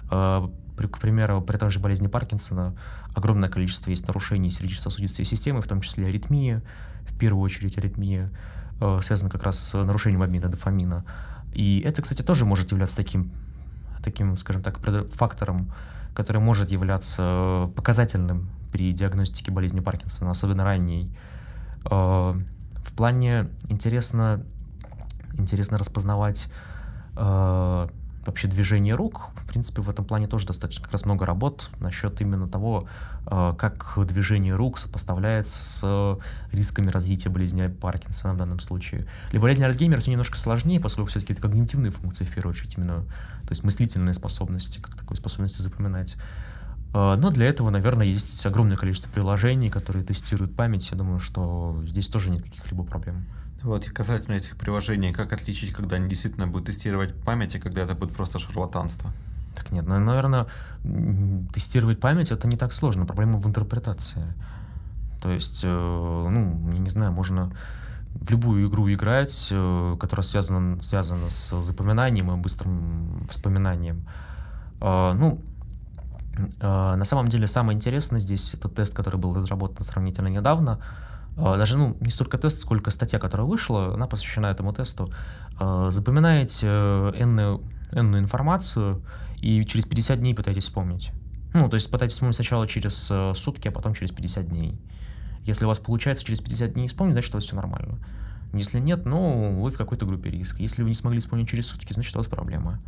К 0.09 0.99
примеру, 1.01 1.41
при 1.41 1.57
той 1.57 1.71
же 1.71 1.81
болезни 1.81 2.07
Паркинсона 2.07 2.77
огромное 3.15 3.49
количество 3.49 3.91
есть 3.91 4.07
нарушений 4.07 4.51
сердечно-сосудистой 4.51 5.25
системы, 5.25 5.63
в 5.63 5.67
том 5.67 5.81
числе 5.81 6.07
аритмия, 6.07 6.63
в 7.09 7.17
первую 7.17 7.43
очередь 7.43 7.79
аритмия, 7.79 8.31
связана 9.03 9.31
как 9.31 9.43
раз 9.43 9.59
с 9.59 9.73
нарушением 9.75 10.23
обмена 10.23 10.49
дофамина. 10.49 11.05
И 11.55 11.81
это, 11.81 12.03
кстати, 12.03 12.23
тоже 12.23 12.45
может 12.45 12.71
являться 12.71 12.97
таким, 12.97 13.31
таким 14.07 14.39
скажем 14.39 14.63
так, 14.63 14.79
фактором, 15.13 15.73
который 16.15 16.41
может 16.41 16.71
являться 16.71 17.71
показательным 17.77 18.49
при 18.73 18.93
диагностике 18.93 19.51
болезни 19.51 19.81
Паркинсона, 19.81 20.31
особенно 20.31 20.65
ранней. 20.65 21.15
В 21.85 22.93
плане 22.97 23.49
интересно 23.69 24.43
интересно 25.39 25.79
распознавать 25.79 26.51
э, 27.17 27.89
вообще 28.27 28.49
движение 28.49 28.95
рук. 28.95 29.31
В 29.37 29.47
принципе, 29.47 29.83
в 29.83 29.91
этом 29.91 30.05
плане 30.05 30.27
тоже 30.27 30.47
достаточно 30.47 30.83
как 30.83 30.93
раз 30.93 31.05
много 31.05 31.27
работ 31.27 31.71
насчет 31.81 32.21
именно 32.21 32.49
того, 32.49 32.89
э, 33.27 33.55
как 33.59 33.99
движение 34.07 34.55
рук 34.55 34.79
сопоставляется 34.79 35.59
с 35.59 36.19
рисками 36.53 36.91
развития 36.91 37.29
болезни 37.29 37.67
Паркинсона 37.69 38.35
в 38.35 38.37
данном 38.37 38.61
случае. 38.61 39.07
Для 39.31 39.41
болезни 39.41 39.65
Альцгеймера 39.65 40.01
все 40.01 40.11
немножко 40.11 40.39
сложнее, 40.39 40.81
поскольку 40.81 41.11
все-таки 41.11 41.33
это 41.33 41.43
когнитивные 41.43 41.91
функции, 41.91 42.25
в 42.25 42.35
первую 42.35 42.55
очередь, 42.55 42.75
именно, 42.77 43.03
то 43.43 43.51
есть 43.51 43.65
мыслительные 43.65 44.15
способности, 44.15 44.81
как 44.81 44.95
такой 44.97 45.17
способности 45.17 45.63
запоминать. 45.63 46.17
Э, 46.95 47.17
но 47.19 47.31
для 47.31 47.47
этого, 47.47 47.71
наверное, 47.71 48.07
есть 48.07 48.45
огромное 48.47 48.77
количество 48.77 49.11
приложений, 49.11 49.71
которые 49.71 50.05
тестируют 50.05 50.55
память. 50.55 50.89
Я 50.91 50.97
думаю, 50.97 51.21
что 51.21 51.83
здесь 51.87 52.07
тоже 52.09 52.31
нет 52.31 52.43
каких-либо 52.43 52.85
проблем. 52.85 53.27
Вот 53.67 53.85
касательно 53.87 54.37
этих 54.37 54.57
приложений, 54.57 55.13
как 55.13 55.33
отличить, 55.33 55.73
когда 55.73 55.97
они 55.97 56.09
действительно 56.09 56.47
будут 56.47 56.67
тестировать 56.67 57.21
память, 57.23 57.57
и 57.57 57.59
когда 57.59 57.83
это 57.83 57.97
будет 57.97 58.15
просто 58.15 58.39
шарлатанство? 58.39 59.11
Так 59.57 59.73
нет, 59.73 59.85
ну, 59.89 59.99
наверное, 59.99 60.47
тестировать 61.53 61.99
память 61.99 62.31
это 62.31 62.47
не 62.47 62.57
так 62.57 62.73
сложно, 62.73 63.07
проблема 63.07 63.39
в 63.39 63.47
интерпретации. 63.49 64.23
То 65.21 65.33
есть, 65.33 65.63
э, 65.65 65.69
ну, 65.69 66.71
я 66.73 66.79
не 66.79 66.91
знаю, 66.91 67.11
можно 67.11 67.51
в 68.15 68.31
любую 68.31 68.69
игру 68.69 68.89
играть, 68.89 69.49
э, 69.51 69.97
которая 69.99 70.23
связана, 70.25 70.81
связана 70.81 71.29
с 71.29 71.61
запоминанием 71.61 72.31
и 72.31 72.37
быстрым 72.37 73.27
вспоминанием. 73.29 74.07
Э, 74.81 75.13
ну, 75.13 75.41
на 76.61 77.05
самом 77.05 77.29
деле 77.29 77.47
самое 77.47 77.77
интересное 77.77 78.21
здесь 78.21 78.53
это 78.53 78.69
тест, 78.69 78.95
который 78.95 79.17
был 79.17 79.35
разработан 79.35 79.83
сравнительно 79.85 80.29
недавно, 80.29 80.81
даже 81.37 81.77
ну, 81.77 81.97
не 82.01 82.11
столько 82.11 82.39
тест, 82.39 82.61
сколько 82.61 82.91
статья, 82.91 83.19
которая 83.19 83.47
вышла, 83.47 83.95
она 83.95 84.07
посвящена 84.07 84.47
этому 84.47 84.73
тесту. 84.73 85.13
А, 85.59 85.91
запоминаете 85.91 86.67
энную, 86.67 87.63
энную 87.93 88.23
информацию 88.23 89.03
и 89.41 89.65
через 89.65 89.85
50 89.85 90.19
дней 90.19 90.35
пытаетесь 90.35 90.65
вспомнить. 90.65 91.11
Ну, 91.53 91.69
то 91.69 91.75
есть 91.75 91.91
пытаетесь 91.91 92.15
вспомнить 92.15 92.37
сначала 92.37 92.67
через 92.67 93.09
э, 93.11 93.33
сутки, 93.35 93.69
а 93.69 93.71
потом 93.71 93.95
через 93.95 94.13
50 94.13 94.49
дней. 94.49 94.79
Если 95.45 95.65
у 95.65 95.69
вас 95.69 95.79
получается 95.79 96.25
через 96.25 96.41
50 96.41 96.75
дней 96.75 96.89
вспомнить, 96.89 97.15
значит, 97.15 97.35
у 97.35 97.39
вас 97.39 97.45
все 97.45 97.57
нормально. 97.57 97.99
Если 98.53 98.79
нет, 98.79 99.07
ну, 99.07 99.61
вы 99.61 99.71
в 99.71 99.77
какой-то 99.77 100.07
группе 100.07 100.31
риска. 100.31 100.59
Если 100.59 100.83
вы 100.83 100.89
не 100.89 100.95
смогли 100.95 101.21
вспомнить 101.21 101.49
через 101.49 101.67
сутки, 101.67 101.93
значит, 101.93 102.15
у 102.17 102.19
вас 102.19 102.27
проблема. 102.27 102.81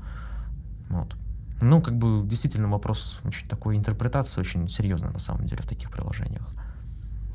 Вот. 0.88 1.14
Ну, 1.60 1.80
как 1.80 1.96
бы, 1.96 2.26
действительно, 2.26 2.68
вопрос 2.68 3.20
очень 3.24 3.48
такой 3.48 3.76
интерпретации 3.76 4.40
очень 4.40 4.68
серьезный, 4.68 5.10
на 5.10 5.18
самом 5.18 5.46
деле, 5.46 5.62
в 5.62 5.66
таких 5.66 5.90
приложениях. 5.90 6.46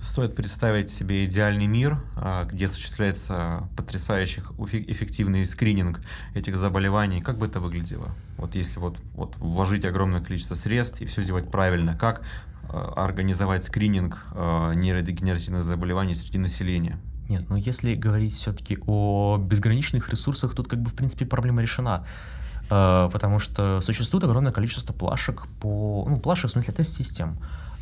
Стоит 0.03 0.35
представить 0.35 0.91
себе 0.91 1.23
идеальный 1.23 1.65
мир, 1.65 1.97
а, 2.17 2.43
где 2.43 2.65
осуществляется 2.65 3.69
потрясающий 3.77 4.41
эффективный 4.41 5.45
скрининг 5.45 6.01
этих 6.35 6.57
заболеваний. 6.57 7.21
Как 7.21 7.37
бы 7.37 7.45
это 7.45 7.61
выглядело? 7.61 8.09
Вот 8.37 8.53
если 8.53 8.79
вот, 8.79 8.97
вот 9.13 9.37
вложить 9.37 9.85
огромное 9.85 10.19
количество 10.19 10.55
средств 10.55 11.01
и 11.01 11.05
все 11.05 11.23
делать 11.23 11.49
правильно, 11.49 11.97
как 11.97 12.21
а, 12.69 12.93
организовать 12.97 13.63
скрининг 13.63 14.25
а, 14.31 14.73
нейродегенеративных 14.73 15.63
заболеваний 15.63 16.15
среди 16.15 16.37
населения? 16.37 16.99
Нет, 17.29 17.49
ну 17.49 17.55
если 17.55 17.95
говорить 17.95 18.33
все-таки 18.33 18.77
о 18.85 19.37
безграничных 19.37 20.09
ресурсах, 20.09 20.53
тут 20.53 20.67
как 20.67 20.81
бы 20.81 20.89
в 20.89 20.93
принципе 20.93 21.25
проблема 21.25 21.61
решена. 21.61 22.05
Потому 22.69 23.39
что 23.39 23.81
существует 23.81 24.23
огромное 24.23 24.53
количество 24.53 24.93
плашек 24.93 25.47
по... 25.59 26.07
Ну, 26.09 26.17
плашек 26.17 26.49
в 26.49 26.53
смысле 26.53 26.73
тест-систем 26.73 27.37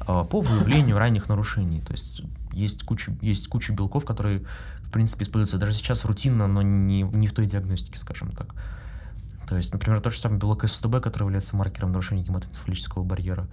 по 0.05 0.41
выявлению 0.41 0.97
ранних 0.97 1.29
нарушений. 1.29 1.81
То 1.81 1.93
есть 1.93 2.21
есть 2.53 2.83
куча, 2.83 3.13
есть 3.21 3.47
куча 3.47 3.73
белков, 3.73 4.05
которые, 4.05 4.45
в 4.83 4.91
принципе, 4.91 5.23
используются 5.23 5.57
даже 5.57 5.73
сейчас 5.73 6.05
рутинно, 6.05 6.47
но 6.47 6.61
не, 6.61 7.03
не 7.03 7.27
в 7.27 7.33
той 7.33 7.45
диагностике, 7.45 7.97
скажем 7.99 8.31
так. 8.31 8.55
То 9.47 9.57
есть, 9.57 9.73
например, 9.73 9.99
тот 9.99 10.13
же 10.13 10.19
самый 10.19 10.39
белок 10.39 10.67
СТБ, 10.67 11.01
который 11.01 11.23
является 11.23 11.57
маркером 11.57 11.91
нарушения 11.91 12.23
гематоэнцефалического 12.23 13.03
барьера 13.03 13.47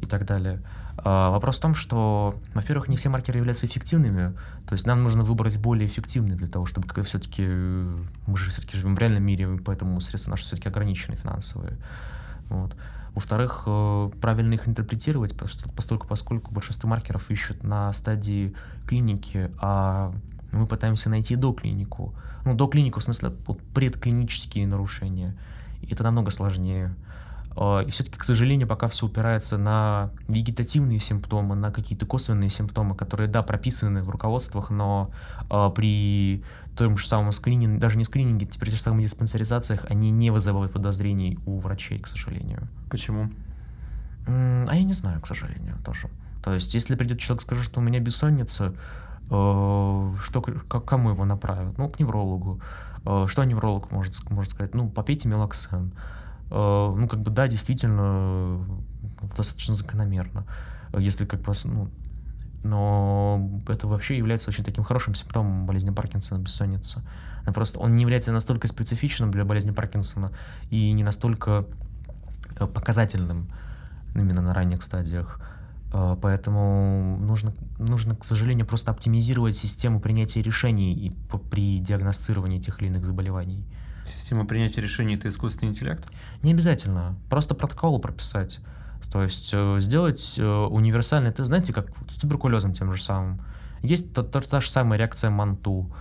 и 0.00 0.06
так 0.06 0.24
далее. 0.24 0.62
А, 0.98 1.30
вопрос 1.30 1.58
в 1.58 1.62
том, 1.62 1.74
что, 1.74 2.34
во-первых, 2.54 2.88
не 2.88 2.96
все 2.96 3.08
маркеры 3.08 3.38
являются 3.38 3.66
эффективными, 3.66 4.34
то 4.68 4.74
есть 4.74 4.86
нам 4.86 5.02
нужно 5.02 5.22
выбрать 5.22 5.56
более 5.58 5.88
эффективные 5.88 6.36
для 6.36 6.48
того, 6.48 6.66
чтобы 6.66 6.86
как 6.86 7.04
все-таки 7.06 7.44
мы 7.44 8.36
же 8.36 8.50
все-таки 8.50 8.76
живем 8.76 8.94
в 8.94 8.98
реальном 8.98 9.22
мире, 9.22 9.58
поэтому 9.64 10.00
средства 10.00 10.30
наши 10.30 10.44
все-таки 10.44 10.68
ограничены 10.68 11.16
финансовые. 11.16 11.78
Вот. 12.48 12.76
Во-вторых, 13.14 13.64
э, 13.66 14.10
правильно 14.20 14.54
их 14.54 14.66
интерпретировать, 14.66 15.36
поскольку, 15.36 16.06
поскольку 16.06 16.52
большинство 16.52 16.88
маркеров 16.88 17.30
ищут 17.30 17.62
на 17.62 17.92
стадии 17.92 18.54
клиники, 18.86 19.50
а 19.60 20.14
мы 20.50 20.66
пытаемся 20.66 21.10
найти 21.10 21.36
до 21.36 21.52
клинику. 21.52 22.14
Ну, 22.44 22.54
до 22.54 22.66
клинику, 22.66 23.00
в 23.00 23.02
смысле, 23.02 23.32
вот 23.46 23.60
предклинические 23.74 24.66
нарушения. 24.66 25.36
И 25.82 25.92
это 25.92 26.02
намного 26.04 26.30
сложнее. 26.30 26.94
Э, 27.56 27.84
и 27.86 27.90
все-таки, 27.90 28.18
к 28.18 28.24
сожалению, 28.24 28.68
пока 28.68 28.88
все 28.88 29.06
упирается 29.06 29.58
на 29.58 30.10
вегетативные 30.28 31.00
симптомы, 31.00 31.54
на 31.54 31.70
какие-то 31.70 32.06
косвенные 32.06 32.50
симптомы, 32.50 32.94
которые, 32.94 33.28
да, 33.28 33.42
прописаны 33.42 34.02
в 34.02 34.10
руководствах, 34.10 34.70
но 34.70 35.10
э, 35.50 35.70
при 35.74 36.42
том 36.76 36.96
же 36.96 37.06
самом 37.06 37.32
скрининге, 37.32 37.78
даже 37.78 37.98
не 37.98 38.04
скрининге, 38.04 38.46
при 38.46 38.70
тех 38.70 38.78
же 38.78 38.82
самых 38.82 39.02
диспансеризациях, 39.02 39.86
они 39.88 40.10
не 40.10 40.30
вызывают 40.30 40.72
подозрений 40.72 41.38
у 41.46 41.58
врачей, 41.58 41.98
к 41.98 42.06
сожалению. 42.06 42.68
Почему? 42.90 43.30
А 44.26 44.70
я 44.72 44.84
не 44.84 44.94
знаю, 44.94 45.20
к 45.20 45.26
сожалению, 45.26 45.76
тоже. 45.84 46.08
То 46.44 46.52
есть, 46.54 46.74
если 46.74 46.94
придет 46.94 47.18
человек, 47.18 47.42
скажет, 47.42 47.64
что 47.64 47.80
у 47.80 47.82
меня 47.82 48.00
бессонница, 48.00 48.72
э, 49.30 50.14
что, 50.20 50.40
к 50.42 50.80
кому 50.80 51.10
его 51.10 51.24
направят? 51.24 51.76
Ну, 51.78 51.88
к 51.88 51.98
неврологу. 51.98 52.60
Что 53.26 53.42
невролог 53.42 53.90
может, 53.90 54.30
может 54.30 54.52
сказать? 54.52 54.74
Ну, 54.74 54.88
попейте 54.88 55.28
мелоксен. 55.28 55.92
Э, 56.52 56.94
ну, 56.94 57.08
как 57.08 57.20
бы, 57.20 57.30
да, 57.30 57.48
действительно, 57.48 58.62
достаточно 59.36 59.74
закономерно. 59.74 60.44
Если 60.98 61.24
как 61.24 61.40
бы, 61.40 61.54
ну, 61.64 61.88
но 62.62 63.58
это 63.66 63.88
вообще 63.88 64.18
является 64.18 64.50
очень 64.50 64.62
таким 64.62 64.84
хорошим 64.84 65.14
симптомом 65.14 65.64
болезни 65.64 65.90
Паркинсона, 65.90 66.38
бессонница. 66.38 67.02
Просто 67.54 67.80
он 67.80 67.96
не 67.96 68.02
является 68.02 68.32
настолько 68.32 68.68
специфичным 68.68 69.30
для 69.30 69.44
болезни 69.44 69.70
Паркинсона 69.70 70.30
и 70.70 70.92
не 70.92 71.02
настолько 71.02 71.64
э, 72.56 72.66
показательным 72.66 73.48
именно 74.14 74.42
на 74.42 74.52
ранних 74.52 74.82
стадиях. 74.82 75.40
Э, 75.94 76.16
поэтому 76.20 77.16
нужно, 77.18 77.54
нужно, 77.78 78.14
к 78.14 78.24
сожалению, 78.24 78.66
просто 78.66 78.90
оптимизировать 78.90 79.56
систему 79.56 80.00
принятия 80.00 80.42
решений 80.42 80.92
и 80.92 81.12
при 81.50 81.78
диагностировании 81.78 82.60
тех 82.60 82.80
или 82.82 82.88
иных 82.88 83.06
заболеваний. 83.06 83.64
Система 84.06 84.46
принятия 84.46 84.80
решений— 84.80 85.14
это 85.16 85.28
искусственный 85.28 85.70
интеллект? 85.70 86.08
Не 86.42 86.52
обязательно. 86.52 87.16
Просто 87.28 87.54
протокол 87.54 87.98
прописать. 87.98 88.60
То 89.12 89.22
есть 89.22 89.50
э, 89.52 89.76
сделать 89.80 90.34
э, 90.38 90.44
универсальный 90.44 91.32
тест, 91.32 91.48
знаете, 91.48 91.72
как 91.74 91.86
с 92.08 92.14
туберкулезом 92.14 92.72
тем 92.72 92.94
же 92.94 93.02
самым. 93.02 93.40
Есть 93.82 94.14
та, 94.14 94.22
та, 94.22 94.40
та 94.40 94.60
же 94.60 94.70
самая 94.70 94.98
реакция 94.98 95.28
Манту, 95.28 95.92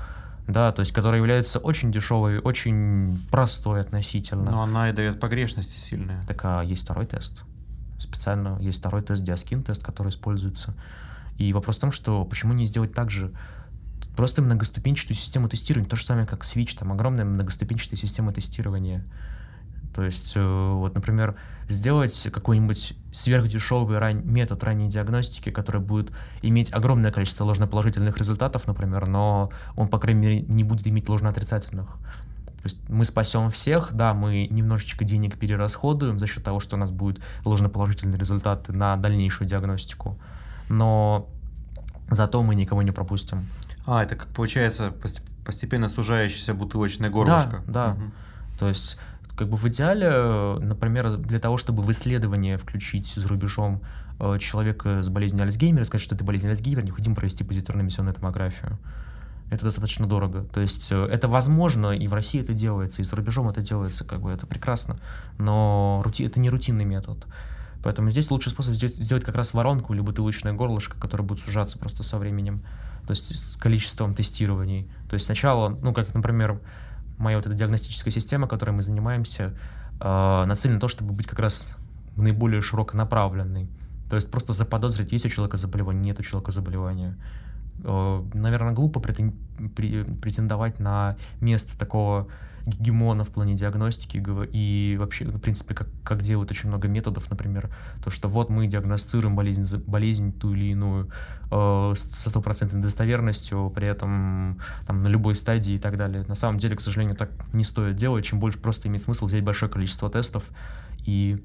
да, 0.48 0.72
то 0.72 0.80
есть 0.80 0.94
которая 0.94 1.20
является 1.20 1.60
очень 1.60 1.92
дешевой, 1.92 2.40
очень 2.40 3.20
простой 3.30 3.82
относительно. 3.82 4.52
Но 4.52 4.64
она 4.64 4.90
и 4.90 4.94
дает 4.94 5.20
погрешности 5.20 5.78
сильные. 5.78 6.24
Так 6.28 6.40
а 6.46 6.62
есть 6.62 6.84
второй 6.84 7.06
тест. 7.06 7.44
Специально 8.00 8.58
есть 8.62 8.80
второй 8.80 9.02
тест, 9.02 9.24
диаскин 9.24 9.64
тест, 9.64 9.84
который 9.84 10.10
используется. 10.10 10.74
И 11.38 11.52
вопрос 11.54 11.78
в 11.78 11.80
том, 11.82 11.92
что 11.92 12.24
почему 12.24 12.54
не 12.54 12.66
сделать 12.66 12.94
так 12.94 13.10
же 13.10 13.32
просто 14.22 14.44
многоступенчатую 14.44 15.18
систему 15.18 15.50
тестирования, 15.50 15.90
то 15.90 15.96
же 15.96 16.06
самое, 16.06 16.28
как 16.28 16.44
Switch, 16.44 16.78
там 16.78 16.92
огромная 16.92 17.26
многоступенчатая 17.26 17.98
система 17.98 18.32
тестирования. 18.32 19.04
То 19.96 20.04
есть, 20.04 20.34
э, 20.36 20.72
вот, 20.76 20.94
например, 20.94 21.38
сделать 21.68 22.28
какой-нибудь 22.32 22.94
сверхдешевый 23.12 23.98
ран... 23.98 24.22
метод 24.24 24.64
ранней 24.64 24.90
диагностики, 24.90 25.50
который 25.50 25.82
будет 25.82 26.12
иметь 26.44 26.72
огромное 26.72 27.12
количество 27.12 27.46
ложноположительных 27.46 28.16
результатов, 28.20 28.68
например, 28.68 29.08
но 29.08 29.50
он, 29.76 29.88
по 29.88 29.98
крайней 29.98 30.22
мере, 30.22 30.42
не 30.42 30.64
будет 30.64 30.86
иметь 30.86 31.10
ложноотрицательных. 31.10 31.88
То 31.88 32.66
есть 32.66 32.78
мы 32.90 33.06
спасем 33.06 33.50
всех, 33.50 33.92
да, 33.92 34.14
мы 34.14 34.46
немножечко 34.52 35.04
денег 35.04 35.40
перерасходуем 35.40 36.20
за 36.20 36.28
счет 36.28 36.44
того, 36.44 36.60
что 36.60 36.76
у 36.76 36.80
нас 36.80 36.92
будут 36.92 37.24
ложноположительные 37.44 38.20
результаты 38.20 38.72
на 38.72 38.96
дальнейшую 38.98 39.48
диагностику, 39.50 40.20
но 40.70 41.28
зато 42.12 42.44
мы 42.44 42.54
никого 42.54 42.84
не 42.84 42.92
пропустим. 42.92 43.48
А, 43.86 44.04
это 44.04 44.16
как 44.16 44.28
получается 44.30 44.94
постепенно 45.46 45.90
сужающееся 45.90 46.54
бутылочное 46.54 47.10
горлышко. 47.10 47.64
Да, 47.68 47.88
да. 47.88 47.92
Угу. 47.94 48.12
То 48.60 48.68
есть, 48.68 49.00
как 49.36 49.50
бы 49.50 49.58
в 49.58 49.68
идеале, 49.68 50.60
например, 50.64 51.18
для 51.18 51.40
того, 51.40 51.58
чтобы 51.58 51.82
в 51.82 51.92
исследование 51.92 52.58
включить 52.58 53.14
за 53.16 53.28
рубежом 53.28 53.82
э, 54.20 54.38
человека 54.40 55.02
с 55.02 55.10
болезнью 55.10 55.44
Альцгеймера, 55.44 55.84
сказать, 55.84 56.04
что 56.04 56.16
это 56.16 56.24
болезнь 56.24 56.48
Альцгеймера, 56.48 56.84
необходимо 56.84 57.16
провести 57.16 57.44
позитронную 57.44 57.86
эмиссионную 57.86 58.14
томографию. 58.14 58.78
Это 59.50 59.66
достаточно 59.66 60.08
дорого. 60.08 60.46
То 60.54 60.62
есть 60.62 60.92
э, 60.92 61.06
это 61.06 61.28
возможно, 61.28 61.92
и 61.92 62.08
в 62.08 62.14
России 62.14 62.40
это 62.40 62.54
делается, 62.54 63.02
и 63.02 63.06
за 63.06 63.16
рубежом 63.16 63.50
это 63.50 63.62
делается, 63.62 64.06
как 64.06 64.22
бы 64.22 64.32
это 64.32 64.46
прекрасно, 64.46 64.98
но 65.40 66.02
рути, 66.06 66.24
это 66.24 66.40
не 66.40 66.50
рутинный 66.50 66.86
метод. 66.86 67.26
Поэтому 67.84 68.12
здесь 68.12 68.30
лучший 68.30 68.52
способ 68.52 68.76
сделать 68.76 69.24
как 69.24 69.36
раз 69.36 69.54
воронку 69.54 69.94
или 69.94 70.02
бутылочное 70.02 70.54
горлышко, 70.54 71.00
которое 71.00 71.24
будет 71.24 71.40
сужаться 71.40 71.80
просто 71.80 72.04
со 72.04 72.20
временем, 72.20 72.62
то 73.06 73.12
есть 73.12 73.36
с 73.36 73.58
количеством 73.58 74.16
тестирований. 74.16 74.90
То 75.10 75.16
есть 75.16 75.26
сначала, 75.26 75.70
ну, 75.70 75.94
как, 75.94 76.14
например, 76.14 76.60
моя 77.18 77.38
вот 77.38 77.46
эта 77.46 77.56
диагностическая 77.56 78.12
система, 78.12 78.48
которой 78.48 78.72
мы 78.72 78.82
занимаемся, 78.82 79.54
э, 80.00 80.46
нацелена 80.46 80.76
на 80.76 80.82
то, 80.82 80.88
чтобы 80.88 81.14
быть 81.14 81.28
как 81.28 81.40
раз 81.40 81.76
наиболее 82.16 82.62
широконаправленной. 82.62 83.70
То 84.10 84.16
есть 84.16 84.30
просто 84.30 84.54
заподозрить, 84.54 85.12
есть 85.14 85.26
у 85.26 85.30
человека 85.30 85.58
заболевание, 85.58 86.04
нет 86.04 86.20
у 86.20 86.24
человека 86.24 86.52
заболевания. 86.52 87.18
Э, 87.84 88.24
наверное, 88.34 88.74
глупо 88.74 89.00
претендовать 89.00 90.80
на 90.80 91.18
место 91.40 91.78
такого 91.78 92.28
гегемона 92.66 93.26
в 93.26 93.30
плане 93.30 93.56
диагностики 93.56 94.24
и 94.52 94.96
вообще, 95.00 95.26
в 95.26 95.40
принципе, 95.40 95.74
как, 95.74 95.88
как 96.04 96.22
делают 96.22 96.52
очень 96.52 96.70
много 96.70 96.88
методов, 96.88 97.30
например, 97.30 97.70
то, 98.04 98.10
что 98.10 98.28
вот 98.28 98.50
мы 98.50 98.68
диагностируем 98.68 99.36
болезнь, 99.36 99.78
болезнь 99.88 100.32
ту 100.32 100.54
или 100.54 100.66
иную 100.66 101.10
э, 101.52 101.94
со 101.96 102.30
стопроцентной 102.30 102.82
достоверностью, 102.82 103.72
при 103.74 103.88
этом 103.88 104.60
там 104.86 105.02
на 105.02 105.08
любой 105.08 105.36
стадии 105.36 105.76
и 105.76 105.80
так 105.80 105.98
далее. 105.98 106.24
На 106.28 106.36
самом 106.36 106.60
деле, 106.60 106.76
к 106.76 106.82
сожалению, 106.82 107.16
так 107.16 107.32
не 107.54 107.64
стоит 107.64 107.96
делать. 107.96 108.26
Чем 108.26 108.40
больше 108.40 108.60
просто 108.60 108.88
имеет 108.88 109.04
смысл 109.04 109.26
взять 109.26 109.44
большое 109.44 109.72
количество 109.72 110.10
тестов 110.10 110.44
и 111.06 111.44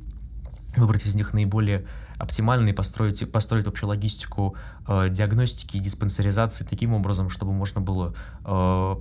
выбрать 0.76 1.06
из 1.06 1.14
них 1.14 1.32
наиболее 1.32 1.86
оптимальные, 2.18 2.74
построить, 2.74 3.30
построить 3.30 3.66
вообще 3.66 3.86
логистику 3.86 4.56
э, 4.86 5.08
диагностики 5.10 5.76
и 5.76 5.80
диспансеризации 5.80 6.64
таким 6.64 6.94
образом, 6.94 7.30
чтобы 7.30 7.52
можно 7.52 7.80
было 7.80 8.14
э, 8.44 8.96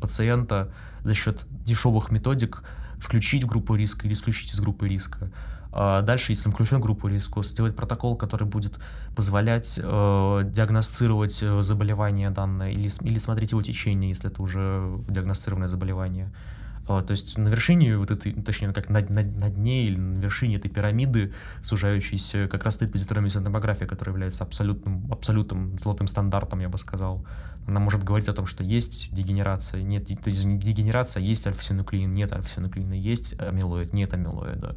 пациента 0.00 0.72
за 1.04 1.14
счет 1.14 1.46
дешевых 1.64 2.10
методик 2.10 2.62
включить 2.98 3.44
в 3.44 3.46
группу 3.46 3.74
риска 3.74 4.06
или 4.06 4.14
исключить 4.14 4.52
из 4.52 4.60
группы 4.60 4.88
риска. 4.88 5.30
А 5.70 6.02
дальше, 6.02 6.32
если 6.32 6.48
он 6.48 6.52
включен 6.52 6.78
в 6.78 6.80
группу 6.80 7.08
риска, 7.08 7.42
сделать 7.42 7.76
протокол, 7.76 8.16
который 8.16 8.46
будет 8.46 8.78
позволять 9.14 9.78
э, 9.82 10.42
диагностировать 10.44 11.38
э, 11.42 11.62
заболевание 11.62 12.30
данное 12.30 12.70
или, 12.70 12.90
или 13.02 13.18
смотреть 13.18 13.52
его 13.52 13.62
течение, 13.62 14.10
если 14.10 14.30
это 14.30 14.42
уже 14.42 14.98
диагностированное 15.08 15.68
заболевание. 15.68 16.26
А, 16.26 16.47
то 16.88 17.10
есть 17.10 17.36
на 17.36 17.48
вершине 17.48 17.98
вот 17.98 18.10
этой, 18.10 18.32
точнее, 18.32 18.72
как 18.72 18.88
на, 18.88 19.00
на, 19.00 19.22
на 19.22 19.50
дне 19.50 19.84
или 19.84 19.96
на 19.98 20.20
вершине 20.20 20.56
этой 20.56 20.70
пирамиды 20.70 21.34
сужающейся 21.62 22.48
как 22.48 22.64
раз 22.64 22.76
стоит 22.76 22.92
позитронная 22.92 23.30
томография, 23.30 23.86
которая 23.86 24.14
является 24.14 24.44
абсолютным, 24.44 25.06
абсолютным 25.12 25.78
золотым 25.78 26.08
стандартом, 26.08 26.60
я 26.60 26.70
бы 26.70 26.78
сказал. 26.78 27.26
Она 27.66 27.78
может 27.78 28.02
говорить 28.02 28.28
о 28.28 28.32
том, 28.32 28.46
что 28.46 28.64
есть 28.64 29.14
дегенерация, 29.14 29.82
нет, 29.82 30.06
то 30.06 30.30
есть 30.30 30.42
не 30.44 30.58
дегенерация, 30.58 31.22
есть 31.22 31.46
альфа-синуклеин, 31.46 32.10
нет 32.10 32.32
альфа-синуклеина, 32.32 32.94
есть 32.94 33.38
амилоид, 33.38 33.92
нет 33.92 34.14
амилоида. 34.14 34.74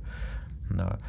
Да. 0.69 1.00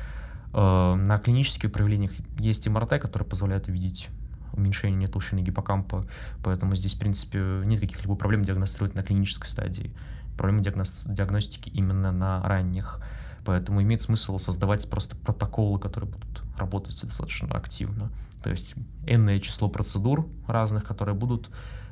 А, 0.53 0.95
на 0.95 1.19
клинических 1.19 1.73
проявлениях 1.73 2.13
есть 2.39 2.69
МРТ, 2.69 3.01
который 3.01 3.25
позволяет 3.25 3.67
увидеть 3.67 4.09
уменьшение 4.53 5.09
толщины 5.09 5.41
гиппокампа, 5.41 6.05
поэтому 6.45 6.77
здесь, 6.77 6.95
в 6.95 6.99
принципе, 7.01 7.39
нет 7.65 7.81
каких-либо 7.81 8.15
проблем 8.15 8.45
диагностировать 8.45 8.95
на 8.95 9.03
клинической 9.03 9.51
стадии 9.51 9.93
проблемы 10.37 10.63
диагностики 10.63 11.69
именно 11.69 12.13
на 12.13 12.43
ранних. 12.43 13.01
Поэтому 13.45 13.83
имеет 13.83 14.03
смысл 14.03 14.39
создавать 14.39 14.89
просто 14.89 15.17
протоколы, 15.17 15.79
которые 15.79 16.11
будут 16.11 16.43
работать 16.57 17.01
достаточно 17.03 17.55
активно. 17.57 18.11
То 18.43 18.51
есть 18.51 18.75
энное 19.07 19.41
число 19.41 19.69
процедур 19.69 20.29
разных, 20.47 20.85
которые 20.85 21.15
будут 21.15 21.51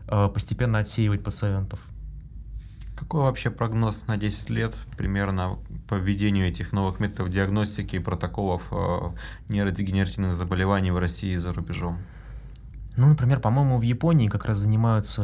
э, 0.08 0.28
постепенно 0.28 0.78
отсеивать 0.78 1.24
пациентов. 1.24 1.80
Какой 2.96 3.22
вообще 3.22 3.50
прогноз 3.50 4.06
на 4.08 4.16
10 4.16 4.50
лет 4.50 4.74
примерно 4.96 5.58
по 5.88 5.94
введению 5.94 6.48
этих 6.48 6.72
новых 6.72 7.00
методов 7.00 7.30
диагностики 7.30 7.96
и 7.96 7.98
протоколов 7.98 8.62
э, 8.70 8.98
нейродегенеративных 9.48 10.34
заболеваний 10.34 10.90
в 10.90 10.98
России 10.98 11.32
и 11.32 11.36
за 11.36 11.52
рубежом? 11.52 11.98
Ну, 12.96 13.08
например, 13.08 13.40
по-моему, 13.40 13.78
в 13.78 13.82
Японии 13.82 14.28
как 14.28 14.44
раз 14.44 14.58
занимаются 14.58 15.22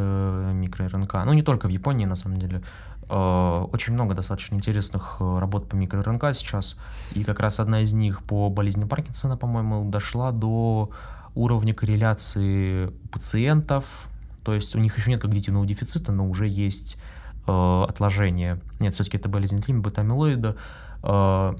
микро-РНК. 0.54 1.24
Ну, 1.26 1.34
не 1.34 1.42
только 1.42 1.66
в 1.66 1.70
Японии, 1.70 2.06
на 2.06 2.16
самом 2.16 2.38
деле. 2.38 2.62
Э, 3.08 3.66
очень 3.72 3.92
много 3.92 4.14
достаточно 4.14 4.56
интересных 4.56 5.16
э, 5.20 5.38
работ 5.38 5.68
по 5.68 5.76
микро-РНК 5.76 6.34
сейчас, 6.34 6.78
и 7.12 7.22
как 7.22 7.40
раз 7.40 7.60
одна 7.60 7.82
из 7.82 7.92
них 7.92 8.22
по 8.22 8.50
болезни 8.50 8.84
Паркинсона, 8.84 9.36
по-моему, 9.36 9.88
дошла 9.88 10.32
до 10.32 10.90
уровня 11.34 11.74
корреляции 11.74 12.92
пациентов, 13.12 14.08
то 14.42 14.54
есть 14.54 14.74
у 14.74 14.78
них 14.78 14.96
еще 14.96 15.10
нет 15.10 15.20
когнитивного 15.20 15.66
дефицита, 15.66 16.10
но 16.10 16.28
уже 16.28 16.48
есть 16.48 17.00
э, 17.46 17.84
отложение. 17.88 18.60
Нет, 18.80 18.94
все-таки 18.94 19.18
это 19.18 19.28
болезнь 19.28 19.60
бета-амилоида, 19.60 20.56
э, 21.02 21.54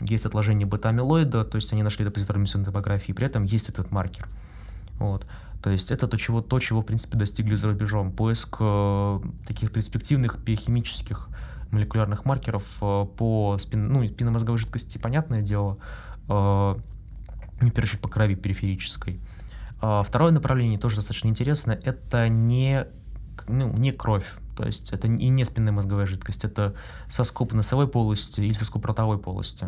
есть 0.00 0.24
отложение 0.24 0.66
бета-амилоида, 0.66 1.44
то 1.44 1.56
есть 1.56 1.72
они 1.72 1.82
нашли 1.82 2.04
это 2.04 2.12
позиторной 2.12 2.46
томографии, 2.46 3.12
при 3.12 3.26
этом 3.26 3.44
есть 3.44 3.68
этот 3.68 3.90
маркер. 3.90 4.28
Вот. 4.98 5.26
То 5.62 5.70
есть 5.70 5.90
это 5.90 6.06
то, 6.06 6.16
чего, 6.16 6.42
то, 6.42 6.58
чего 6.60 6.82
в 6.82 6.86
принципе 6.86 7.18
достигли 7.18 7.54
за 7.54 7.68
рубежом. 7.68 8.12
Поиск 8.12 8.56
э, 8.60 9.20
таких 9.46 9.72
перспективных 9.72 10.38
биохимических 10.38 11.28
молекулярных 11.70 12.24
маркеров 12.24 12.64
э, 12.80 13.06
по 13.16 13.58
спин, 13.58 13.88
ну, 13.88 14.06
спинномозговой 14.06 14.58
жидкости, 14.58 14.98
понятное 14.98 15.42
дело, 15.42 15.78
э, 16.28 16.76
первую 17.60 17.82
очередь 17.82 18.00
по 18.00 18.08
крови 18.08 18.34
периферической. 18.34 19.20
Э, 19.82 20.02
второе 20.06 20.32
направление 20.32 20.78
тоже 20.78 20.96
достаточно 20.96 21.28
интересное, 21.28 21.76
это 21.76 22.28
не, 22.28 22.86
ну, 23.48 23.72
не 23.72 23.92
кровь, 23.92 24.26
то 24.56 24.64
есть 24.64 24.90
это 24.90 25.08
и 25.08 25.28
не 25.28 25.44
спинная 25.44 25.72
мозговая 25.72 26.06
жидкость, 26.06 26.44
это 26.44 26.74
соскоб 27.08 27.52
носовой 27.52 27.88
полости 27.88 28.40
или 28.40 28.54
соскоб 28.54 28.84
ротовой 28.84 29.18
полости. 29.18 29.66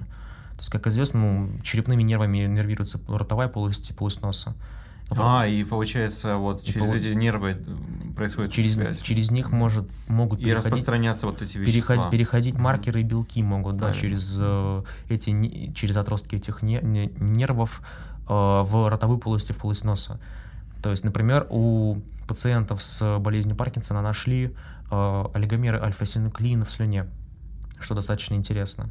То 0.58 0.62
есть, 0.62 0.70
как 0.70 0.88
известно, 0.88 1.20
ну, 1.20 1.48
черепными 1.62 2.02
нервами 2.02 2.38
нервируется 2.46 2.98
ротовая 3.06 3.46
полость 3.46 3.90
и 3.90 3.92
полость 3.92 4.22
носа. 4.22 4.54
А, 5.16 5.46
и 5.46 5.64
получается, 5.64 6.36
вот 6.36 6.62
и 6.62 6.66
через 6.66 6.86
пол... 6.86 6.94
эти 6.94 7.14
нервы 7.14 7.56
происходит 8.14 8.52
через, 8.52 8.74
связь. 8.74 9.00
Через 9.00 9.30
них 9.30 9.50
может, 9.50 9.88
могут 10.08 10.40
и 10.40 10.44
переходить, 10.44 10.66
распространяться 10.66 11.26
вот 11.26 11.40
эти 11.40 11.56
вещества. 11.56 11.94
Переходить, 11.94 12.10
переходить 12.10 12.58
маркеры 12.58 13.00
и 13.00 13.04
белки 13.04 13.42
могут, 13.42 13.76
да, 13.76 13.92
через 13.92 14.36
э, 14.38 14.82
эти 15.08 15.72
через 15.72 15.96
отростки 15.96 16.36
этих 16.36 16.62
не, 16.62 16.80
не, 16.82 17.06
нервов 17.18 17.80
э, 18.28 18.32
в 18.32 18.88
ротовую 18.90 19.18
полость 19.18 19.50
и 19.50 19.52
в 19.52 19.58
полость 19.58 19.84
носа. 19.84 20.20
То 20.82 20.90
есть, 20.90 21.04
например, 21.04 21.46
у 21.50 21.98
пациентов 22.26 22.82
с 22.82 23.18
болезнью 23.18 23.56
Паркинсона 23.56 24.02
нашли 24.02 24.54
э, 24.90 25.24
олигомеры 25.32 25.78
альфа-синуклеина 25.80 26.64
в 26.64 26.70
слюне, 26.70 27.06
что 27.80 27.94
достаточно 27.94 28.34
интересно. 28.34 28.90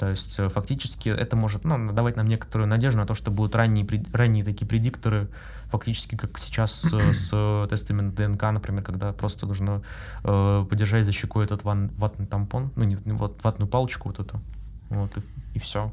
То 0.00 0.08
есть 0.08 0.38
э, 0.38 0.48
фактически 0.48 1.10
это 1.10 1.36
может 1.36 1.64
ну, 1.64 1.92
давать 1.92 2.16
нам 2.16 2.26
некоторую 2.26 2.66
надежду 2.66 3.00
на 3.00 3.06
то, 3.06 3.14
что 3.14 3.30
будут 3.30 3.54
ранние, 3.54 3.86
ранние 4.14 4.42
такие 4.42 4.66
предикторы, 4.66 5.28
фактически 5.66 6.16
как 6.16 6.38
сейчас 6.38 6.72
с, 6.80 6.90
с 6.90 7.66
тестами 7.68 8.00
на 8.00 8.10
ДНК, 8.10 8.44
например, 8.44 8.82
когда 8.82 9.12
просто 9.12 9.46
нужно 9.46 9.82
э, 10.24 10.66
подержать 10.70 11.04
за 11.04 11.12
щекой 11.12 11.44
этот 11.44 11.64
ван, 11.64 11.90
ватный 11.98 12.24
тампон, 12.24 12.70
ну 12.76 12.84
не 12.84 12.96
вот 13.12 13.44
ватную 13.44 13.68
палочку 13.68 14.08
вот 14.08 14.20
эту, 14.20 14.40
вот 14.88 15.14
и, 15.18 15.20
и 15.52 15.58
все. 15.58 15.92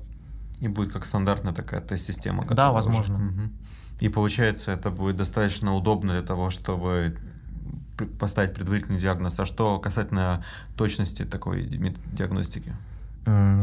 И 0.61 0.69
будет 0.69 0.93
как 0.93 1.03
стандартная 1.03 1.51
такая 1.51 1.81
тест-система. 1.81 2.45
Да, 2.45 2.71
возможно. 2.71 3.17
Угу. 3.17 3.41
И 3.99 4.07
получается, 4.07 4.71
это 4.71 4.89
будет 4.89 5.17
достаточно 5.17 5.75
удобно 5.75 6.13
для 6.13 6.21
того, 6.21 6.49
чтобы 6.49 7.17
поставить 8.19 8.53
предварительный 8.53 8.99
диагноз. 8.99 9.37
А 9.37 9.45
что 9.45 9.79
касательно 9.79 10.45
точности 10.77 11.25
такой 11.25 11.65
диагностики? 11.65 12.73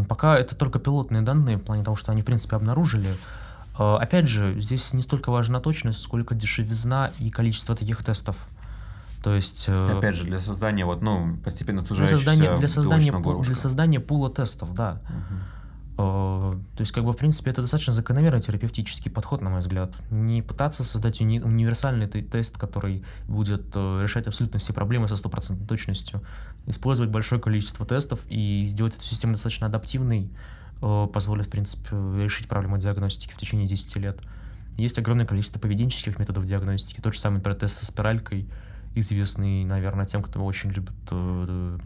Пока 0.09 0.39
это 0.39 0.55
только 0.55 0.79
пилотные 0.79 1.23
данные, 1.23 1.57
в 1.57 1.63
плане 1.63 1.85
того, 1.85 1.97
что 1.97 2.13
они, 2.13 2.23
в 2.23 2.25
принципе, 2.25 2.57
обнаружили. 2.57 3.15
А, 3.77 3.99
опять 3.99 4.29
же, 4.29 4.61
здесь 4.61 4.93
не 4.93 5.03
столько 5.03 5.31
важна 5.31 5.61
точность, 5.61 6.01
сколько 6.03 6.35
дешевизна 6.35 7.11
и 7.19 7.31
количество 7.31 7.75
таких 7.75 8.03
тестов. 8.05 8.37
То 9.23 9.35
есть... 9.35 9.65
Э, 9.69 9.97
опять 9.97 10.17
же, 10.17 10.25
для 10.25 10.41
создания 10.41 10.85
вот, 10.85 11.01
ну, 11.01 11.39
постепенно 11.43 11.83
сужающегося 11.83 12.25
для 12.25 12.33
создания, 12.33 12.59
для 12.59 12.69
создания, 12.69 13.43
для 13.43 13.55
создания 13.55 14.01
пула 14.01 14.31
тестов, 14.31 14.75
да. 14.75 15.01
Угу. 15.09 15.41
То 15.97 16.81
есть, 16.81 16.91
как 16.91 17.05
бы, 17.05 17.13
в 17.13 17.17
принципе, 17.17 17.53
это 17.53 17.61
достаточно 17.61 17.93
закономерный 17.93 18.41
терапевтический 18.41 19.11
подход, 19.11 19.41
на 19.43 19.51
мой 19.51 19.61
взгляд. 19.61 19.95
Не 20.11 20.43
пытаться 20.43 20.83
создать 20.83 21.21
уни- 21.21 21.41
универсальный 21.41 22.09
тест, 22.09 22.59
который 22.59 23.05
будет 23.29 23.63
э, 23.75 24.03
решать 24.03 24.27
абсолютно 24.27 24.59
все 24.59 24.73
проблемы 24.73 25.07
со 25.07 25.17
стопроцентной 25.17 25.67
точностью. 25.69 26.23
Использовать 26.67 27.13
большое 27.13 27.41
количество 27.41 27.87
тестов 27.87 28.21
и 28.29 28.65
сделать 28.65 28.97
эту 28.97 29.05
систему 29.05 29.35
достаточно 29.35 29.69
адаптивной 29.69 30.31
э, 30.83 31.09
позволит, 31.13 31.47
в 31.47 31.51
принципе, 31.51 31.91
решить 31.91 32.49
проблему 32.49 32.79
диагностики 32.79 33.33
в 33.33 33.37
течение 33.37 33.69
10 33.69 33.97
лет. 33.97 34.19
Есть 34.77 34.99
огромное 34.99 35.27
количество 35.27 35.61
поведенческих 35.61 36.19
методов 36.19 36.45
диагностики. 36.45 37.01
Тот 37.01 37.15
же 37.15 37.21
самый 37.21 37.41
протест 37.41 37.79
со 37.79 37.87
спиралькой, 37.87 38.49
известный, 38.97 39.65
наверное, 39.65 40.07
тем, 40.07 40.25
кто 40.25 40.45
очень 40.45 40.71
любит 40.71 40.95
э, 41.13 41.79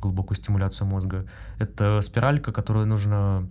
глубокую 0.00 0.36
стимуляцию 0.36 0.86
мозга. 0.86 1.26
Это 1.58 2.00
спиралька, 2.02 2.52
которую 2.52 2.86
нужно 2.86 3.46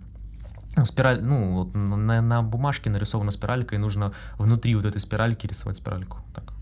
ну, 0.76 0.84
спираль, 0.84 1.20
ну, 1.22 1.54
вот 1.54 1.74
на, 1.74 2.20
на 2.20 2.42
бумажке 2.42 2.88
нарисована 2.88 3.30
спиралька, 3.30 3.74
и 3.74 3.78
нужно 3.78 4.12
внутри 4.38 4.74
вот 4.76 4.84
этой 4.84 5.00
спиральки 5.00 5.46
рисовать 5.46 5.76
спиральку. 5.76 6.18
Так. 6.34 6.52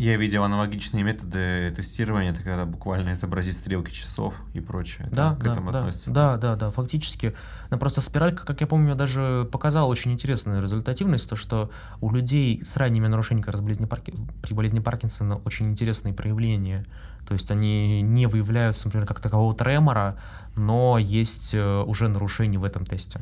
Я 0.00 0.16
видел 0.16 0.44
аналогичные 0.44 1.04
методы 1.04 1.74
тестирования, 1.76 2.30
это 2.30 2.42
когда 2.42 2.64
буквально 2.64 3.12
изобразить 3.12 3.54
стрелки 3.54 3.92
часов 3.92 4.34
и 4.54 4.60
прочее. 4.60 5.06
Да, 5.12 5.34
к 5.34 5.42
да, 5.42 5.52
этому 5.52 5.72
да, 5.72 5.80
относится. 5.80 6.10
да, 6.10 6.38
да, 6.38 6.56
да, 6.56 6.70
фактически. 6.70 7.36
Но 7.68 7.76
просто 7.76 8.00
спиралька, 8.00 8.46
как 8.46 8.62
я 8.62 8.66
помню, 8.66 8.96
даже 8.96 9.46
показала 9.52 9.86
очень 9.88 10.10
интересную 10.10 10.62
результативность, 10.62 11.28
то, 11.28 11.36
что 11.36 11.70
у 12.00 12.10
людей 12.10 12.64
с 12.64 12.78
ранними 12.78 13.08
нарушениями 13.08 13.44
как 13.44 13.52
раз 13.52 13.60
болезни 13.60 13.84
Парки... 13.84 14.14
при 14.42 14.54
болезни 14.54 14.80
Паркинсона 14.80 15.36
очень 15.44 15.68
интересные 15.70 16.14
проявления. 16.14 16.86
То 17.30 17.34
есть 17.34 17.48
они 17.52 18.02
не 18.02 18.26
выявляются, 18.26 18.88
например, 18.88 19.06
как 19.06 19.20
такового 19.20 19.54
тремора, 19.54 20.16
но 20.56 20.98
есть 20.98 21.54
э, 21.54 21.82
уже 21.86 22.08
нарушения 22.08 22.58
в 22.58 22.64
этом 22.64 22.84
тесте, 22.84 23.20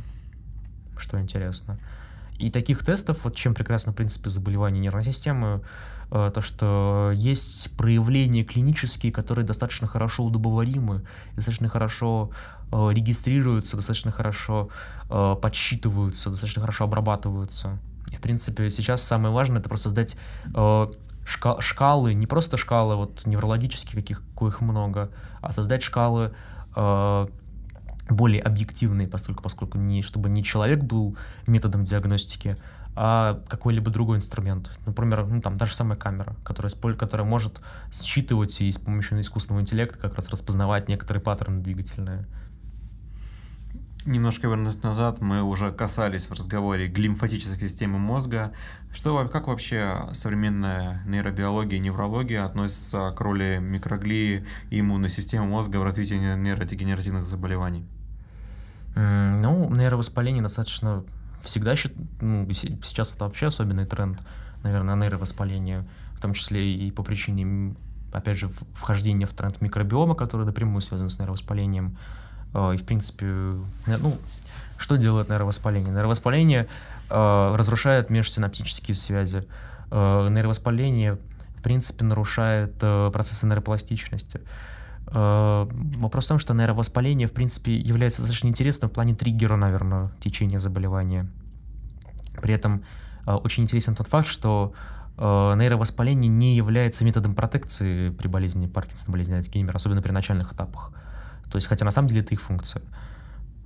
что 0.97 1.21
интересно. 1.21 1.79
И 2.39 2.51
таких 2.51 2.83
тестов, 2.83 3.25
вот 3.25 3.37
чем 3.37 3.55
прекрасно, 3.55 3.93
в 3.93 3.97
принципе, 3.97 4.31
заболевание 4.31 4.81
нервной 4.81 5.05
системы, 5.05 5.61
э, 6.11 6.31
то, 6.35 6.41
что 6.41 7.13
есть 7.15 7.77
проявления 7.77 8.45
клинические, 8.45 9.13
которые 9.13 9.45
достаточно 9.45 9.87
хорошо 9.87 10.25
удобоваримы, 10.25 11.03
достаточно 11.37 11.69
хорошо 11.69 12.31
э, 12.73 12.89
регистрируются, 12.91 13.77
достаточно 13.77 14.11
хорошо 14.11 14.71
подсчитываются, 15.09 16.31
достаточно 16.31 16.63
хорошо 16.63 16.85
обрабатываются. 16.85 17.79
И, 18.11 18.17
в 18.17 18.23
принципе, 18.23 18.71
сейчас 18.71 19.03
самое 19.03 19.35
важное— 19.35 19.59
это 19.61 19.69
просто 19.69 19.91
создать 19.91 20.17
шка 21.29 21.61
шкалы, 21.61 22.15
не 22.15 22.27
просто 22.27 22.57
шкалы 22.57 22.97
вот 22.97 23.27
неврологические, 23.27 24.01
каких 24.01 24.23
коих 24.35 24.61
много, 24.61 25.11
а 25.43 25.53
создать 25.53 25.83
шкалы 25.83 26.33
э, 26.75 27.27
более 28.09 28.41
объективные, 28.41 29.07
поскольку, 29.07 29.43
поскольку 29.43 29.77
не, 29.77 30.01
чтобы 30.03 30.31
не 30.31 30.43
человек 30.43 30.83
был 30.83 31.17
методом 31.47 31.85
диагностики, 31.85 32.57
а 32.97 33.41
какой-либо 33.49 33.91
другой 33.91 34.17
инструмент. 34.17 34.71
Например, 34.87 35.27
ну, 35.27 35.43
там, 35.43 35.57
даже 35.57 35.75
самая 35.75 35.99
камера, 35.99 36.35
которая, 36.45 36.73
которая 36.97 37.27
может 37.27 37.61
считывать 37.93 38.61
и 38.63 38.73
с 38.73 38.79
помощью 38.79 39.21
искусственного 39.21 39.61
интеллекта 39.61 39.99
как 39.99 40.15
раз 40.15 40.31
распознавать 40.31 40.89
некоторые 40.89 41.23
паттерны 41.23 41.63
двигательные. 41.63 42.27
Немножко 44.09 44.49
вернусь 44.49 44.83
назад, 44.83 45.21
мы 45.21 45.43
уже 45.43 45.71
касались 45.71 46.25
в 46.25 46.33
разговоре 46.33 46.89
глимфатической 46.89 47.69
системы 47.69 47.99
мозга. 47.99 48.53
Что, 48.91 49.29
как 49.29 49.49
вообще 49.49 50.09
современная 50.15 51.03
нейробиология 51.05 51.77
и 51.77 51.79
неврология 51.79 52.43
относятся 52.47 53.11
к 53.11 53.21
роли 53.21 53.59
микроглии 53.61 54.47
и 54.71 54.81
иммунной 54.81 55.11
системы 55.11 55.45
мозга 55.45 55.77
в 55.77 55.83
развитии 55.83 56.15
нейродегенеративных 56.15 57.27
заболеваний? 57.27 57.85
Ну, 58.95 59.69
нейровоспаление 59.75 60.43
достаточно 60.43 61.05
всегда, 61.45 61.75
ну, 62.23 62.51
сейчас 62.51 63.13
это 63.13 63.25
вообще 63.25 63.49
особенный 63.49 63.85
тренд, 63.85 64.19
наверное, 64.63 64.97
нейровоспаление, 64.97 65.87
в 66.15 66.21
том 66.23 66.33
числе 66.33 66.75
и 66.75 66.91
по 66.93 67.03
причине, 67.03 67.77
опять 68.11 68.39
же, 68.39 68.49
вхождения 68.73 69.27
в 69.27 69.35
тренд 69.35 69.61
микробиома, 69.61 70.15
который 70.15 70.47
напрямую 70.47 70.81
связан 70.81 71.11
с 71.11 71.19
нейровоспалением. 71.19 71.99
А, 72.55 72.73
и, 72.73 72.77
в 72.77 72.85
принципе, 72.85 73.27
ну, 73.27 74.19
что 74.79 74.97
делает 74.97 75.29
нейровоспаление? 75.29 75.93
Нейровоспаление 75.93 76.69
э, 77.11 77.55
разрушает 77.55 78.11
межсинаптические 78.11 78.95
связи. 78.95 79.45
Э, 79.91 80.29
нейровоспаление, 80.31 81.19
в 81.57 81.63
принципе, 81.63 82.05
нарушает 82.05 82.75
э, 82.81 83.11
процессы 83.13 83.47
нейропластичности. 83.47 84.41
Э, 85.09 85.67
вопрос 85.97 86.27
в 86.27 86.29
том, 86.29 86.39
что 86.39 86.55
нейровоспаление, 86.55 87.27
в 87.27 87.33
принципе, 87.33 87.77
является 87.77 88.23
достаточно 88.23 88.49
интересным 88.49 88.91
в 88.91 88.95
плане 88.95 89.15
триггера, 89.15 89.57
наверное, 89.57 90.11
течения 90.21 90.59
заболевания. 90.59 91.29
При 92.41 92.55
этом 92.55 92.85
э, 93.27 93.33
очень 93.33 93.65
интересен 93.65 93.95
тот 93.95 94.09
факт, 94.09 94.29
что 94.29 94.73
э, 95.17 95.55
нейровоспаление 95.57 96.29
не 96.29 96.57
является 96.57 97.05
методом 97.05 97.35
протекции 97.35 98.11
при 98.11 98.29
болезни 98.29 98.67
Паркинсона, 98.67 99.13
болезни 99.13 99.35
Альцгеймера, 99.35 99.77
особенно 99.77 100.03
при 100.03 100.13
начальных 100.13 100.53
этапах. 100.53 100.93
То 101.51 101.57
есть, 101.57 101.67
хотя 101.67 101.85
на 101.85 101.91
самом 101.91 102.09
деле 102.09 102.21
это 102.21 102.35
их 102.35 102.41
функция. 102.41 102.83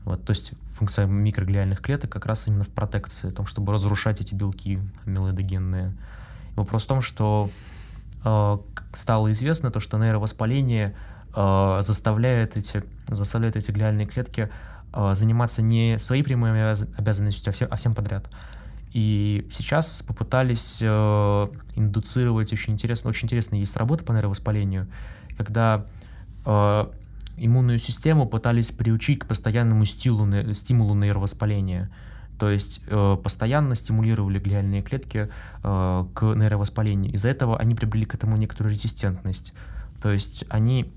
Вот, 0.05 0.25
то 0.25 0.31
есть 0.31 0.53
функция 0.75 1.07
микроглиальных 1.07 1.81
клеток 1.81 2.11
как 2.11 2.27
раз 2.27 2.49
именно 2.49 2.65
в 2.65 2.69
протекции, 2.69 3.31
в 3.31 3.35
том, 3.35 3.47
чтобы 3.47 3.73
разрушать 3.73 4.21
эти 4.21 4.35
белки 4.35 4.81
амилоидогенные. 5.07 5.95
И 6.55 6.57
вопрос 6.57 6.85
в 6.85 6.87
том, 6.89 7.03
что 7.03 7.51
э, 8.25 8.59
стало 8.93 9.31
известно 9.31 9.71
то, 9.71 9.79
что 9.79 9.99
нейровоспаление 9.99 10.97
э, 11.35 11.79
заставляет, 11.83 12.57
эти, 12.57 12.83
заставляет 13.09 13.57
эти 13.57 13.71
глиальные 13.71 14.07
клетки 14.07 14.51
э, 14.93 15.15
заниматься 15.15 15.63
не 15.63 15.99
своей 15.99 16.25
прямой 16.25 16.73
обязанностью, 16.73 17.51
а 17.51 17.53
всем, 17.53 17.69
а 17.71 17.77
всем 17.77 17.95
подряд. 17.95 18.29
И 18.93 19.49
сейчас 19.51 20.03
попытались 20.03 20.79
э, 20.83 21.49
индуцировать 21.77 22.53
очень 22.53 22.75
интересно, 22.75 23.09
очень 23.09 23.27
интересно 23.27 23.55
есть 23.55 23.77
работа 23.77 24.05
по 24.05 24.13
нейровоспалению, 24.13 24.89
когда 25.39 25.87
э, 26.45 26.91
иммунную 27.37 27.79
систему 27.79 28.27
пытались 28.27 28.71
приучить 28.71 29.21
к 29.21 29.27
постоянному 29.27 29.85
стилу, 29.85 30.27
стимулу 30.55 30.95
нейровоспаления. 30.95 31.91
То 32.39 32.51
есть 32.51 32.81
э, 32.89 33.17
постоянно 33.23 33.75
стимулировали 33.75 34.39
глиальные 34.39 34.83
клетки 34.83 35.29
э, 35.63 36.05
к 36.15 36.23
нейровоспалению. 36.23 37.13
Из-за 37.15 37.29
этого 37.29 37.59
они 37.59 37.75
приобрели 37.75 38.05
к 38.05 38.15
этому 38.15 38.37
некоторую 38.37 38.73
резистентность. 38.73 39.53
То 40.03 40.11
есть 40.11 40.45
они 40.49 40.93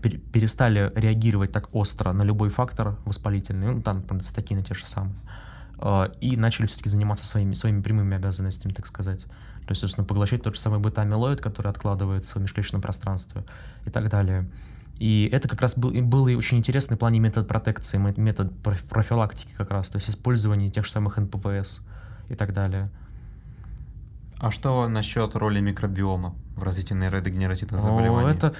пер 0.00 0.18
перестали 0.18 0.90
реагировать 0.94 1.52
так 1.52 1.74
остро 1.74 2.12
на 2.12 2.22
любой 2.22 2.48
фактор 2.48 2.96
воспалительный, 3.04 3.74
ну, 3.74 3.82
там, 3.82 3.96
например, 3.96 4.22
цитокины 4.22 4.62
те 4.62 4.74
же 4.74 4.86
самые, 4.86 5.16
э, 5.78 6.08
и 6.20 6.36
начали 6.36 6.66
все-таки 6.66 6.88
заниматься 6.88 7.26
своими, 7.26 7.54
своими 7.54 7.82
прямыми 7.82 8.16
обязанностями, 8.16 8.72
так 8.72 8.86
сказать. 8.86 9.24
То 9.66 9.72
есть, 9.72 9.80
собственно, 9.80 10.06
поглощать 10.06 10.42
тот 10.42 10.54
же 10.54 10.60
самый 10.60 10.78
бета-амилоид, 10.78 11.40
который 11.40 11.68
откладывается 11.68 12.38
в 12.38 12.42
межклеточном 12.42 12.80
пространстве 12.80 13.44
и 13.84 13.90
так 13.90 14.08
далее. 14.08 14.48
И 14.98 15.28
это 15.30 15.46
как 15.48 15.60
раз 15.60 15.76
был, 15.76 15.90
был 15.90 16.26
и 16.28 16.34
очень 16.34 16.58
интересный 16.58 16.96
в 16.96 17.00
плане 17.00 17.20
метод 17.20 17.46
протекции, 17.46 17.98
метод 17.98 18.52
профилактики 18.88 19.52
как 19.56 19.70
раз, 19.70 19.90
то 19.90 19.96
есть 19.96 20.08
использование 20.08 20.70
тех 20.70 20.86
же 20.86 20.90
самых 20.90 21.18
НПВС 21.18 21.82
и 22.28 22.34
так 22.34 22.54
далее. 22.54 22.90
А 24.38 24.50
что 24.50 24.88
насчет 24.88 25.34
роли 25.34 25.60
микробиома 25.60 26.34
в 26.56 26.62
развитии 26.62 26.94
нейродегенеративных 26.94 27.80
заболеваний? 27.80 28.28
О, 28.28 28.30
это, 28.30 28.54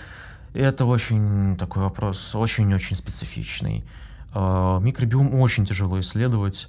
это 0.54 0.84
очень 0.86 1.56
такой 1.56 1.82
вопрос, 1.82 2.34
очень-очень 2.34 2.96
специфичный. 2.96 3.84
А, 4.32 4.78
микробиом 4.80 5.34
очень 5.34 5.66
тяжело 5.66 6.00
исследовать. 6.00 6.68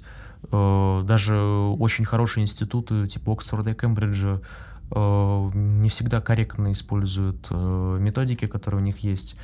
А, 0.50 1.02
даже 1.04 1.36
очень 1.38 2.04
хорошие 2.04 2.44
институты 2.44 3.06
типа 3.06 3.32
Оксфорда 3.32 3.70
и 3.70 3.74
Кембриджа 3.74 4.40
а, 4.90 5.50
не 5.54 5.88
всегда 5.88 6.20
корректно 6.20 6.72
используют 6.72 7.50
методики, 7.50 8.46
которые 8.46 8.80
у 8.82 8.84
них 8.84 8.98
есть. 8.98 9.36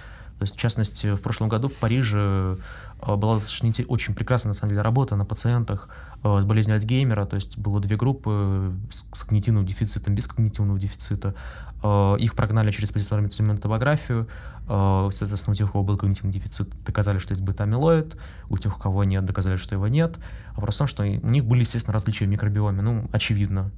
Есть, 0.44 0.56
в 0.56 0.58
частности, 0.58 1.14
в 1.14 1.22
прошлом 1.22 1.48
году 1.48 1.68
в 1.68 1.74
Париже 1.74 2.56
э, 3.00 3.16
была 3.16 3.34
достаточно 3.34 3.72
очень 3.88 4.14
прекрасная, 4.14 4.50
на 4.50 4.54
самом 4.54 4.70
деле, 4.70 4.82
работа 4.82 5.16
на 5.16 5.24
пациентах 5.24 5.88
э, 6.22 6.40
с 6.40 6.44
болезнью 6.44 6.74
Альцгеймера. 6.74 7.24
То 7.24 7.36
есть 7.36 7.58
было 7.58 7.80
две 7.80 7.96
группы 7.96 8.72
с 8.92 9.24
когнитивным 9.24 9.64
дефицитом, 9.64 10.14
без 10.14 10.26
когнитивного 10.26 10.78
дефицита. 10.78 11.34
Э, 11.82 12.16
их 12.18 12.34
прогнали 12.34 12.70
через 12.70 12.90
позитронную 12.90 13.30
томографию. 13.58 14.28
Соответственно, 14.66 15.52
у 15.52 15.54
тех, 15.54 15.68
у 15.68 15.72
кого 15.72 15.84
был 15.84 15.98
когнитивный 15.98 16.32
дефицит, 16.32 16.70
доказали, 16.86 17.18
что 17.18 17.32
есть 17.32 17.42
бета-амилоид. 17.42 18.16
У 18.48 18.56
тех, 18.56 18.74
у 18.74 18.80
кого 18.80 19.04
нет, 19.04 19.22
доказали, 19.22 19.56
что 19.56 19.74
его 19.74 19.88
нет. 19.88 20.16
Просто 20.56 20.72
в 20.72 20.78
том, 20.78 20.88
что 20.88 21.02
у 21.02 21.30
них 21.30 21.44
были, 21.44 21.60
естественно, 21.60 21.92
различия 21.92 22.24
в 22.24 22.28
микробиоме. 22.28 22.80
Ну, 22.80 23.06
очевидно 23.12 23.70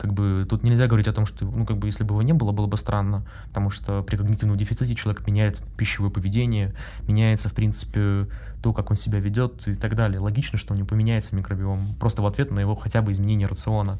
как 0.00 0.14
бы 0.14 0.46
тут 0.48 0.62
нельзя 0.62 0.86
говорить 0.86 1.08
о 1.08 1.12
том, 1.12 1.26
что, 1.26 1.44
ну, 1.44 1.66
как 1.66 1.76
бы, 1.76 1.86
если 1.86 2.04
бы 2.04 2.14
его 2.14 2.22
не 2.22 2.32
было, 2.32 2.52
было 2.52 2.66
бы 2.66 2.78
странно, 2.78 3.26
потому 3.48 3.68
что 3.68 4.02
при 4.02 4.16
когнитивном 4.16 4.56
дефиците 4.56 4.94
человек 4.94 5.26
меняет 5.26 5.60
пищевое 5.76 6.10
поведение, 6.10 6.74
меняется, 7.06 7.50
в 7.50 7.52
принципе, 7.52 8.26
то, 8.62 8.72
как 8.72 8.90
он 8.90 8.96
себя 8.96 9.18
ведет 9.20 9.68
и 9.68 9.74
так 9.74 9.94
далее. 9.94 10.18
Логично, 10.18 10.58
что 10.58 10.72
у 10.72 10.76
него 10.76 10.86
поменяется 10.86 11.36
микробиом, 11.36 11.86
просто 12.00 12.22
в 12.22 12.26
ответ 12.26 12.50
на 12.50 12.60
его 12.60 12.74
хотя 12.74 13.02
бы 13.02 13.12
изменение 13.12 13.46
рациона. 13.46 13.98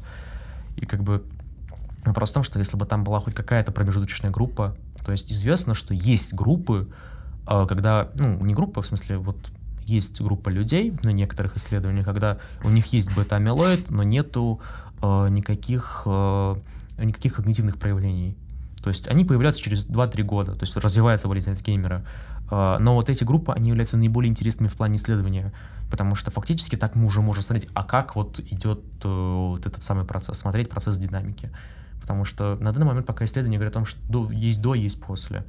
И 0.75 0.87
как 0.87 1.03
бы 1.03 1.23
вопрос 2.03 2.31
в 2.31 2.33
том, 2.33 2.43
что 2.43 2.57
если 2.57 2.77
бы 2.77 2.87
там 2.87 3.03
была 3.03 3.19
хоть 3.19 3.35
какая-то 3.35 3.71
промежуточная 3.71 4.31
группа, 4.31 4.75
то 5.05 5.11
есть 5.11 5.31
известно, 5.31 5.75
что 5.75 5.93
есть 5.93 6.33
группы, 6.33 6.89
а, 7.45 7.67
когда, 7.67 8.09
ну, 8.15 8.43
не 8.43 8.55
группа, 8.55 8.81
в 8.81 8.87
смысле, 8.87 9.17
вот 9.17 9.51
есть 9.85 10.21
группа 10.21 10.49
людей 10.49 10.93
на 11.03 11.09
некоторых 11.09 11.57
исследованиях, 11.57 12.05
когда 12.05 12.37
у 12.63 12.69
них 12.69 12.87
есть 12.87 13.15
бета-амилоид, 13.15 13.89
но 13.89 14.03
нету 14.03 14.61
никаких, 15.29 16.03
э, 16.05 16.55
никаких 16.99 17.35
когнитивных 17.35 17.77
проявлений. 17.77 18.37
То 18.83 18.89
есть 18.89 19.07
они 19.07 19.25
появляются 19.25 19.61
через 19.61 19.85
2-3 19.85 20.23
года, 20.23 20.55
то 20.55 20.63
есть 20.63 20.75
развивается 20.75 21.27
болезнь 21.27 21.51
Альцгеймера. 21.51 22.03
А, 22.49 22.79
но 22.79 22.95
вот 22.95 23.09
эти 23.09 23.23
группы, 23.23 23.53
они 23.53 23.69
являются 23.69 23.97
наиболее 23.97 24.29
интересными 24.29 24.67
в 24.67 24.73
плане 24.73 24.97
исследования, 24.97 25.53
потому 25.89 26.15
что 26.15 26.31
фактически 26.31 26.75
так 26.75 26.95
мы 26.95 27.05
уже 27.05 27.21
можем 27.21 27.43
смотреть, 27.43 27.69
а 27.73 27.83
как 27.83 28.15
вот 28.15 28.39
идет 28.39 28.81
э, 29.03 29.07
вот 29.07 29.65
этот 29.65 29.83
самый 29.83 30.05
процесс, 30.05 30.39
смотреть 30.39 30.69
процесс 30.69 30.97
динамики. 30.97 31.51
Потому 32.01 32.25
что 32.25 32.57
на 32.59 32.73
данный 32.73 32.87
момент 32.87 33.05
пока 33.05 33.25
исследования 33.25 33.57
говорят 33.57 33.73
о 33.73 33.79
том, 33.79 33.85
что 33.85 34.31
есть 34.31 34.61
до, 34.61 34.73
есть 34.73 34.99
после. 34.99 35.45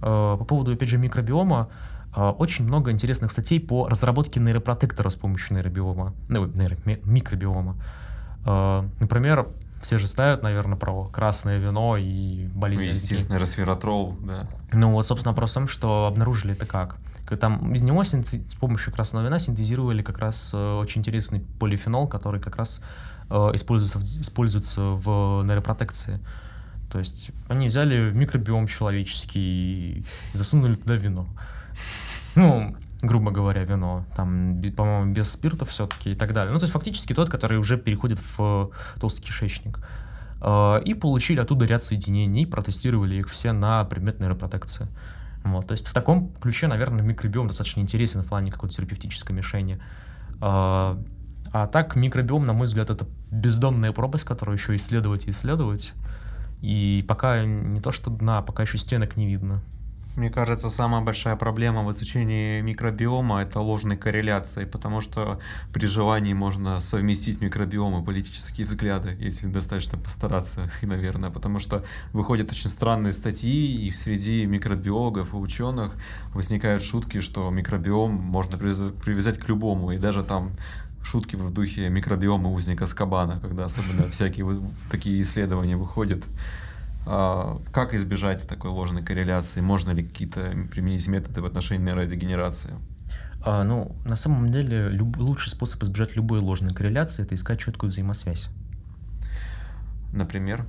По 0.00 0.44
поводу, 0.48 0.72
опять 0.72 0.88
же, 0.88 0.98
микробиома, 0.98 1.68
очень 2.16 2.66
много 2.66 2.90
интересных 2.90 3.30
статей 3.30 3.60
по 3.60 3.86
разработке 3.86 4.40
нейропротектора 4.40 5.10
с 5.10 5.14
помощью 5.14 5.56
нейробиома, 5.56 6.14
ну, 6.28 6.46
нейро, 6.46 6.76
микробиома. 7.04 7.76
Например, 8.44 9.48
все 9.82 9.98
же 9.98 10.06
знают, 10.06 10.42
наверное, 10.42 10.76
про 10.76 11.04
красное 11.04 11.58
вино 11.58 11.96
и 11.96 12.46
болезнь. 12.54 12.84
Ну, 12.84 12.90
естественно, 12.90 13.38
resveratrol, 13.38 14.16
да. 14.26 14.46
Ну, 14.72 14.92
вот, 14.92 15.06
собственно, 15.06 15.32
вопрос 15.32 15.52
в 15.52 15.54
том, 15.54 15.68
что 15.68 16.06
обнаружили 16.06 16.52
это 16.52 16.66
как. 16.66 16.96
Там 17.38 17.72
из 17.72 17.82
него 17.82 18.02
синтез... 18.02 18.40
с 18.50 18.54
помощью 18.56 18.92
красного 18.92 19.24
вина 19.24 19.38
синтезировали 19.38 20.02
как 20.02 20.18
раз 20.18 20.50
э, 20.52 20.78
очень 20.78 21.00
интересный 21.00 21.40
полифенол, 21.60 22.08
который 22.08 22.40
как 22.40 22.56
раз 22.56 22.82
э, 23.30 23.34
используется, 23.54 23.98
в, 24.00 24.02
используется 24.02 24.80
в 24.80 25.44
нейропротекции. 25.44 26.18
То 26.90 26.98
есть 26.98 27.30
они 27.48 27.68
взяли 27.68 28.10
микробиом 28.10 28.66
человеческий 28.66 29.40
и 30.00 30.04
засунули 30.34 30.74
туда 30.74 30.94
вино. 30.94 31.26
Ну, 32.36 32.76
грубо 33.02 33.30
говоря, 33.30 33.64
вино, 33.64 34.04
там, 34.14 34.60
по-моему, 34.76 35.12
без 35.12 35.30
спирта 35.30 35.64
все-таки 35.64 36.12
и 36.12 36.14
так 36.14 36.32
далее. 36.32 36.52
Ну, 36.52 36.58
то 36.58 36.64
есть 36.64 36.72
фактически 36.72 37.14
тот, 37.14 37.30
который 37.30 37.58
уже 37.58 37.78
переходит 37.78 38.18
в 38.36 38.70
толстый 39.00 39.22
кишечник. 39.22 39.80
А, 40.40 40.78
и 40.78 40.94
получили 40.94 41.40
оттуда 41.40 41.64
ряд 41.64 41.84
соединений, 41.84 42.46
протестировали 42.46 43.16
их 43.16 43.28
все 43.30 43.52
на 43.52 43.84
предмет 43.84 44.20
нейропротекции. 44.20 44.88
Вот, 45.44 45.68
то 45.68 45.72
есть 45.72 45.86
в 45.86 45.94
таком 45.94 46.32
ключе, 46.34 46.66
наверное, 46.66 47.02
микробиом 47.02 47.46
достаточно 47.46 47.80
интересен 47.80 48.22
в 48.22 48.28
плане 48.28 48.52
какой-то 48.52 48.76
терапевтической 48.76 49.34
мишени. 49.34 49.80
А, 50.40 51.02
а 51.52 51.66
так 51.66 51.96
микробиом, 51.96 52.44
на 52.44 52.52
мой 52.52 52.66
взгляд, 52.66 52.90
это 52.90 53.06
бездонная 53.30 53.92
пропасть, 53.92 54.24
которую 54.24 54.56
еще 54.56 54.76
исследовать 54.76 55.26
и 55.26 55.30
исследовать. 55.30 55.92
И 56.60 57.04
пока 57.08 57.44
не 57.44 57.80
то 57.80 57.90
что 57.90 58.10
дна, 58.10 58.42
пока 58.42 58.62
еще 58.62 58.76
стенок 58.76 59.16
не 59.16 59.26
видно. 59.26 59.62
Мне 60.20 60.28
кажется, 60.28 60.68
самая 60.68 61.00
большая 61.00 61.34
проблема 61.34 61.82
в 61.82 61.90
изучении 61.92 62.60
микробиома– 62.60 63.40
это 63.42 63.58
ложной 63.60 63.96
корреляции, 63.96 64.66
потому 64.66 65.00
что 65.00 65.40
при 65.72 65.86
желании 65.86 66.34
можно 66.34 66.78
совместить 66.80 67.40
микробиом 67.40 68.02
и 68.02 68.04
политические 68.04 68.66
взгляды, 68.66 69.16
если 69.18 69.46
достаточно 69.46 69.96
постараться, 69.96 70.70
наверное, 70.82 71.30
потому 71.30 71.58
что 71.58 71.86
выходят 72.12 72.50
очень 72.50 72.68
странные 72.68 73.14
статьи, 73.14 73.88
и 73.88 73.90
среди 73.92 74.44
микробиологов 74.44 75.32
и 75.32 75.36
ученых 75.38 75.94
возникают 76.34 76.82
шутки, 76.82 77.22
что 77.22 77.48
микробиом 77.48 78.10
можно 78.10 78.58
привязать 78.58 79.38
к 79.38 79.48
любому, 79.48 79.92
и 79.92 79.96
даже 79.96 80.22
там 80.22 80.50
шутки 81.02 81.34
в 81.36 81.50
духе 81.50 81.88
микробиома 81.88 82.50
узника 82.50 82.84
Скабана, 82.84 83.40
когда 83.40 83.64
особенно 83.64 84.06
всякие 84.10 84.60
такие 84.90 85.22
исследования 85.22 85.78
выходят. 85.78 86.22
А, 87.06 87.60
как 87.72 87.94
избежать 87.94 88.46
такой 88.46 88.70
ложной 88.70 89.02
корреляции? 89.02 89.60
Можно 89.60 89.92
ли 89.92 90.04
какие-то 90.04 90.54
применить 90.70 91.06
методы 91.08 91.40
в 91.40 91.46
отношении 91.46 91.84
нейродегенерации? 91.84 92.74
А, 93.42 93.64
ну, 93.64 93.96
на 94.04 94.16
самом 94.16 94.52
деле, 94.52 94.88
люб, 94.88 95.16
лучший 95.16 95.50
способ 95.50 95.82
избежать 95.82 96.14
любой 96.14 96.40
ложной 96.40 96.74
корреляции– 96.74 97.22
это 97.24 97.34
искать 97.34 97.58
четкую 97.58 97.90
взаимосвязь. 97.90 98.48
Например? 100.12 100.66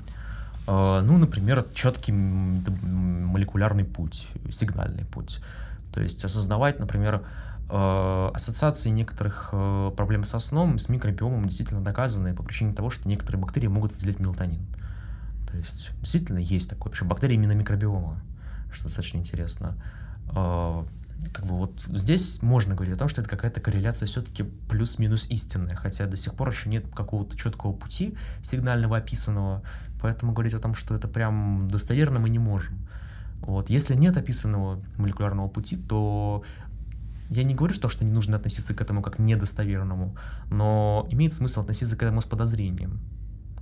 А, 0.68 1.02
ну, 1.02 1.18
например, 1.18 1.66
четкий 1.74 2.14
молекулярный 2.14 3.84
путь, 3.84 4.28
сигнальный 4.52 5.06
путь. 5.06 5.40
То 5.94 6.02
есть 6.02 6.24
осознавать, 6.24 6.80
например, 6.80 7.24
а, 7.68 8.32
ассоциации 8.34 8.90
некоторых 8.90 9.50
а, 9.52 9.92
проблем 9.92 10.24
со 10.24 10.40
сном 10.40 10.80
с 10.80 10.88
микробиомом 10.90 11.48
действительно 11.48 11.82
доказаны 11.82 12.34
по 12.34 12.44
причине 12.44 12.74
того, 12.74 12.90
что 12.90 13.08
некоторые 13.08 13.42
бактерии 13.42 13.68
могут 13.68 13.94
выделять 13.94 14.20
мелатонин. 14.20 14.62
То 15.52 15.58
есть 15.58 15.92
действительно 16.00 16.38
есть 16.38 16.70
такое, 16.70 16.92
причем 16.92 17.08
бактерии 17.08 17.36
именно 17.36 17.52
микробиома, 17.52 18.22
что 18.72 18.86
достаточно 18.86 19.18
интересно. 19.18 19.76
А, 20.30 20.88
как 21.34 21.46
бы 21.46 21.58
вот 21.58 21.82
здесь 21.88 22.42
можно 22.42 22.74
говорить 22.74 22.96
о 22.96 22.98
том, 22.98 23.10
что 23.10 23.22
это 23.22 23.30
какая-то 23.30 23.60
корреляция 23.60 24.08
все-таки 24.08 24.44
плюс-минус 24.44 25.28
истинная, 25.30 25.76
хотя 25.76 26.08
до 26.08 26.16
сих 26.16 26.34
пор 26.34 26.50
еще 26.50 26.70
нет 26.70 26.86
какого-то 26.94 27.38
четкого 27.38 27.74
пути 27.74 28.16
сигнального 28.44 28.98
описанного, 28.98 29.62
поэтому 30.02 30.32
говорить 30.32 30.54
о 30.54 30.60
том, 30.60 30.74
что 30.74 30.96
это 30.96 31.08
прям 31.08 31.68
достоверно 31.68 32.20
мы 32.20 32.30
не 32.30 32.40
можем. 32.40 32.88
Вот. 33.42 33.70
Если 33.70 33.96
нет 33.96 34.18
описанного 34.18 34.82
молекулярного 34.98 35.48
пути, 35.48 35.76
то 35.76 36.44
я 37.30 37.44
не 37.44 37.56
говорю, 37.56 37.74
что, 37.74 37.90
что 37.90 38.06
не 38.06 38.12
нужно 38.12 38.38
относиться 38.38 38.74
к 38.74 38.82
этому 38.82 39.02
как 39.02 39.20
недостоверному, 39.20 40.16
но 40.50 41.08
имеет 41.12 41.34
смысл 41.34 41.62
относиться 41.62 41.96
к 41.96 42.04
этому 42.04 42.22
с 42.22 42.26
подозрением, 42.26 43.00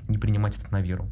не 0.07 0.17
принимать 0.17 0.57
это 0.57 0.71
на 0.71 0.81
веру. 0.81 1.07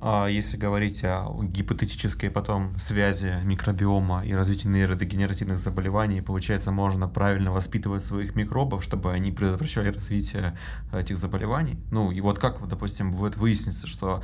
А 0.00 0.26
если 0.26 0.56
говорить 0.56 1.04
о 1.04 1.24
гипотетической 1.42 2.30
потом 2.30 2.78
связи 2.78 3.40
микробиома 3.44 4.24
и 4.24 4.32
развития 4.32 4.68
нейродегенеративных 4.68 5.58
заболеваний, 5.58 6.20
получается, 6.20 6.70
можно 6.70 7.08
правильно 7.08 7.52
воспитывать 7.52 8.04
своих 8.04 8.34
микробов, 8.34 8.82
чтобы 8.82 9.12
они 9.12 9.32
предотвращали 9.32 9.90
развитие 9.90 10.56
этих 10.92 11.18
заболеваний. 11.18 11.78
Ну, 11.90 12.10
и 12.10 12.20
вот 12.20 12.38
как, 12.38 12.66
допустим, 12.68 13.12
будет 13.12 13.36
выясниться, 13.36 13.86
что 13.86 14.22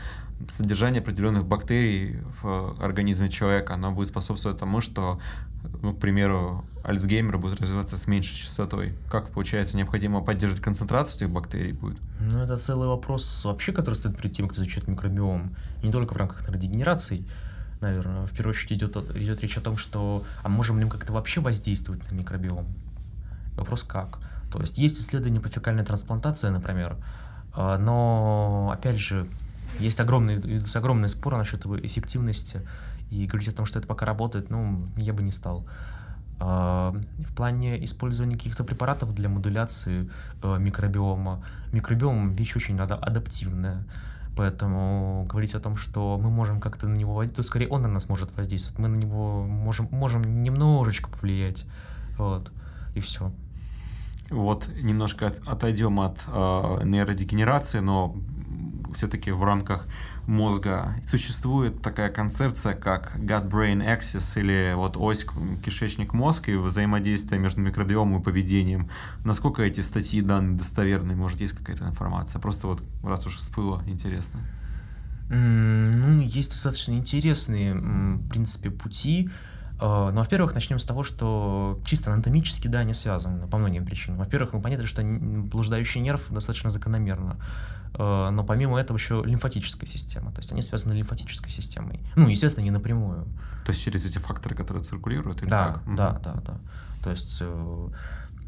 содержание 0.57 1.01
определенных 1.01 1.45
бактерий 1.45 2.21
в 2.43 2.77
организме 2.83 3.31
человека, 3.31 3.75
оно 3.75 3.93
будет 3.93 4.09
способствовать 4.09 4.59
тому, 4.59 4.81
что, 4.81 5.21
ну, 5.83 5.95
к 5.95 5.99
примеру, 5.99 6.65
Альцгеймер 6.85 7.39
будет 7.39 7.61
развиваться 7.61 7.97
с 7.97 8.07
меньшей 8.07 8.37
частотой. 8.37 8.95
Как, 9.11 9.31
получается, 9.31 9.77
необходимо 9.77 10.21
поддерживать 10.21 10.63
концентрацию 10.63 11.17
этих 11.17 11.31
бактерий 11.31 11.73
будет? 11.73 11.99
Ну, 12.21 12.39
это 12.39 12.59
целый 12.59 12.89
вопрос 12.89 13.45
вообще, 13.45 13.73
который 13.73 13.95
стоит 13.95 14.17
перед 14.17 14.33
тем, 14.33 14.49
кто 14.49 14.61
изучает 14.61 14.89
микробиом. 14.89 15.55
Не 15.83 15.93
только 15.93 16.15
в 16.15 16.17
рамках 16.17 16.43
нейродегенерации, 16.49 17.25
наверное. 17.81 18.27
В 18.27 18.33
первую 18.33 18.55
очередь 18.55 18.73
идет, 18.73 18.97
идет 19.17 19.41
речь 19.43 19.57
о 19.57 19.61
том, 19.61 19.77
что 19.77 20.25
а 20.43 20.49
можем 20.49 20.79
ли 20.79 20.85
мы 20.85 20.91
как-то 20.91 21.13
вообще 21.13 21.41
воздействовать 21.41 22.11
на 22.11 22.15
микробиом? 22.15 22.67
Вопрос 23.55 23.83
как? 23.83 24.19
То 24.51 24.61
есть 24.61 24.79
есть 24.79 25.01
исследования 25.01 25.41
по 25.41 25.49
фекальной 25.49 25.85
трансплантации, 25.85 26.49
например, 26.49 26.97
а, 27.55 27.79
но, 27.79 28.71
опять 28.73 28.99
же, 28.99 29.27
есть 29.79 30.01
огромный, 30.01 30.63
огромный 30.75 31.09
спор 31.09 31.37
насчет 31.37 31.65
его 31.65 31.79
эффективности, 31.79 32.61
и 33.11 33.27
говорить 33.27 33.49
о 33.49 33.53
том, 33.53 33.67
что 33.67 33.79
это 33.79 33.87
пока 33.87 34.07
работает, 34.07 34.51
ну, 34.51 34.89
я 34.97 35.13
бы 35.13 35.23
не 35.23 35.31
стал. 35.31 35.67
А, 36.41 36.93
в 37.19 37.35
плане 37.35 37.85
использования 37.85 38.37
каких-то 38.37 38.65
препаратов 38.65 39.15
для 39.15 39.29
модуляции 39.29 40.11
э, 40.43 40.59
микробиома, 40.59 41.45
микробиом 41.73 42.33
вещь 42.33 42.57
очень 42.57 42.81
адаптивная. 42.81 43.85
Поэтому 44.35 45.27
говорить 45.29 45.55
о 45.55 45.61
том, 45.61 45.77
что 45.77 46.19
мы 46.21 46.31
можем 46.31 46.59
как-то 46.59 46.89
на 46.89 46.97
него 46.97 47.15
воздействовать, 47.15 47.47
то 47.47 47.49
скорее 47.49 47.69
он 47.69 47.83
на 47.83 47.89
нас 47.89 48.09
может 48.09 48.35
воздействовать. 48.35 48.79
Мы 48.79 48.89
на 48.89 48.97
него 48.97 49.45
можем, 49.45 49.89
можем 49.93 50.43
немножечко 50.43 51.11
повлиять. 51.11 51.65
Вот. 52.17 52.51
И 52.95 53.01
все. 53.01 53.31
Вот 54.31 54.69
немножко 54.83 55.33
отойдем 55.47 56.01
от 56.01 56.25
э, 56.27 56.81
нейродегенерации, 56.85 57.81
но 57.81 58.17
все-таки 58.95 59.31
в 59.31 59.43
рамках 59.45 59.87
мозга 60.27 60.95
существует 61.09 61.83
такая 61.83 62.11
концепция, 62.11 62.75
как 62.75 63.17
gut-brain 63.17 63.83
axis, 63.85 64.39
или 64.39 64.75
вот 64.75 64.97
ось 64.97 65.27
кишечник-мозг 65.65 66.49
и 66.49 66.55
взаимодействие 66.55 67.41
между 67.41 67.61
микробиомом 67.61 68.21
и 68.21 68.25
поведением. 68.25 68.89
Насколько 69.25 69.63
эти 69.63 69.81
статьи 69.81 70.21
данные 70.23 70.57
достоверные? 70.57 71.17
Может, 71.17 71.41
есть 71.41 71.55
какая-то 71.55 71.85
информация? 71.87 72.41
Просто 72.41 72.67
вот 72.67 72.83
раз 73.03 73.27
уж 73.27 73.37
всплыло, 73.37 73.83
интересно. 73.87 74.41
Ну, 75.29 76.21
есть 76.21 76.51
достаточно 76.51 76.93
интересные, 76.93 77.75
в 77.75 78.29
принципе, 78.29 78.71
пути. 78.71 79.31
А, 79.81 80.11
ну, 80.13 80.21
во-первых, 80.21 80.55
начнем 80.55 80.79
с 80.79 80.85
того, 80.85 81.03
что 81.03 81.81
чисто 81.85 82.13
анатомически, 82.13 82.69
да, 82.69 82.81
они 82.81 82.93
связаны 82.93 83.47
по 83.49 83.57
многим 83.57 83.85
причинам. 83.85 84.19
Во-первых, 84.19 84.53
ну, 84.53 84.61
понятно, 84.61 84.87
что 84.87 85.03
блуждающий 85.03 86.01
нерв 86.01 86.31
достаточно 86.31 86.71
закономерно. 86.71 87.37
Э, 87.95 88.31
но 88.31 88.45
помимо 88.45 88.79
этого 88.79 88.97
еще 88.97 89.23
лимфатическая 89.25 89.89
система, 89.89 90.33
то 90.33 90.39
есть 90.39 90.53
они 90.53 90.63
связаны 90.63 90.95
лимфатической 90.95 91.51
системой. 91.51 92.01
Ну, 92.17 92.29
естественно, 92.29 92.65
не 92.65 92.71
напрямую. 92.71 93.27
То 93.65 93.73
есть 93.73 93.83
через 93.83 94.07
эти 94.07 94.19
факторы, 94.19 94.55
которые 94.55 94.85
циркулируют? 94.85 95.43
Или 95.43 95.51
да, 95.51 95.73
как? 95.75 95.95
да, 95.95 96.21
да, 96.25 96.35
да. 96.45 96.61
То 97.03 97.11
есть, 97.11 97.39
э, 97.41 97.89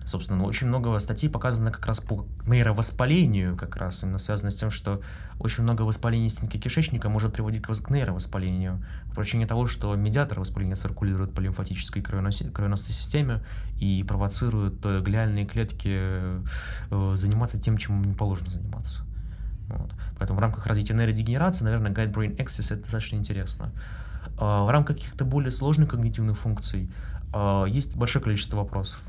собственно, 0.06 0.38
ну, 0.38 0.44
очень 0.44 0.68
много 0.68 0.98
статей 0.98 1.28
показано 1.28 1.70
как 1.70 1.84
раз 1.86 2.00
по 2.00 2.26
нейровоспалению, 2.46 3.56
как 3.56 3.76
раз 3.76 4.02
именно 4.02 4.18
связано 4.18 4.50
с 4.50 4.54
тем, 4.54 4.70
что 4.70 5.02
очень 5.38 5.62
много 5.62 5.82
воспаления 5.82 6.30
стенки 6.30 6.56
кишечника 6.56 7.08
может 7.08 7.34
приводить 7.34 7.62
к 7.62 7.90
нейровоспалению 7.90 8.82
по 9.10 9.20
причине 9.20 9.46
того, 9.46 9.66
что 9.66 9.94
медиаторы 9.94 10.40
воспаления 10.40 10.76
циркулируют 10.76 11.34
по 11.34 11.40
лимфатической 11.40 12.00
кровеносной 12.00 12.94
системе 12.94 13.44
и 13.78 14.04
провоцируют 14.04 14.80
глиальные 14.80 15.44
клетки 15.44 15.90
э, 15.92 16.42
заниматься 17.16 17.60
тем, 17.60 17.76
чем 17.76 18.00
им 18.00 18.10
не 18.10 18.14
положено 18.14 18.50
заниматься. 18.50 19.04
Вот. 19.68 19.92
Поэтому 20.18 20.38
в 20.38 20.42
рамках 20.42 20.66
развития 20.66 20.94
нейродегенерации, 20.94 21.64
наверное, 21.64 21.92
Guide 21.92 22.12
Brain 22.12 22.36
Access 22.36 22.72
это 22.72 22.82
достаточно 22.82 23.16
интересно. 23.16 23.72
В 24.36 24.70
рамках 24.70 24.96
каких-то 24.96 25.24
более 25.24 25.50
сложных 25.50 25.90
когнитивных 25.90 26.38
функций 26.38 26.90
есть 27.68 27.96
большое 27.96 28.22
количество 28.22 28.56
вопросов. 28.56 29.00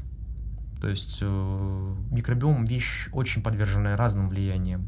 То 0.85 0.89
есть 0.89 1.17
э, 1.21 1.95
микробиом 2.11 2.65
вещь 2.65 3.07
очень 3.11 3.41
подверженная 3.41 3.97
разным 3.97 4.29
влияниям. 4.29 4.87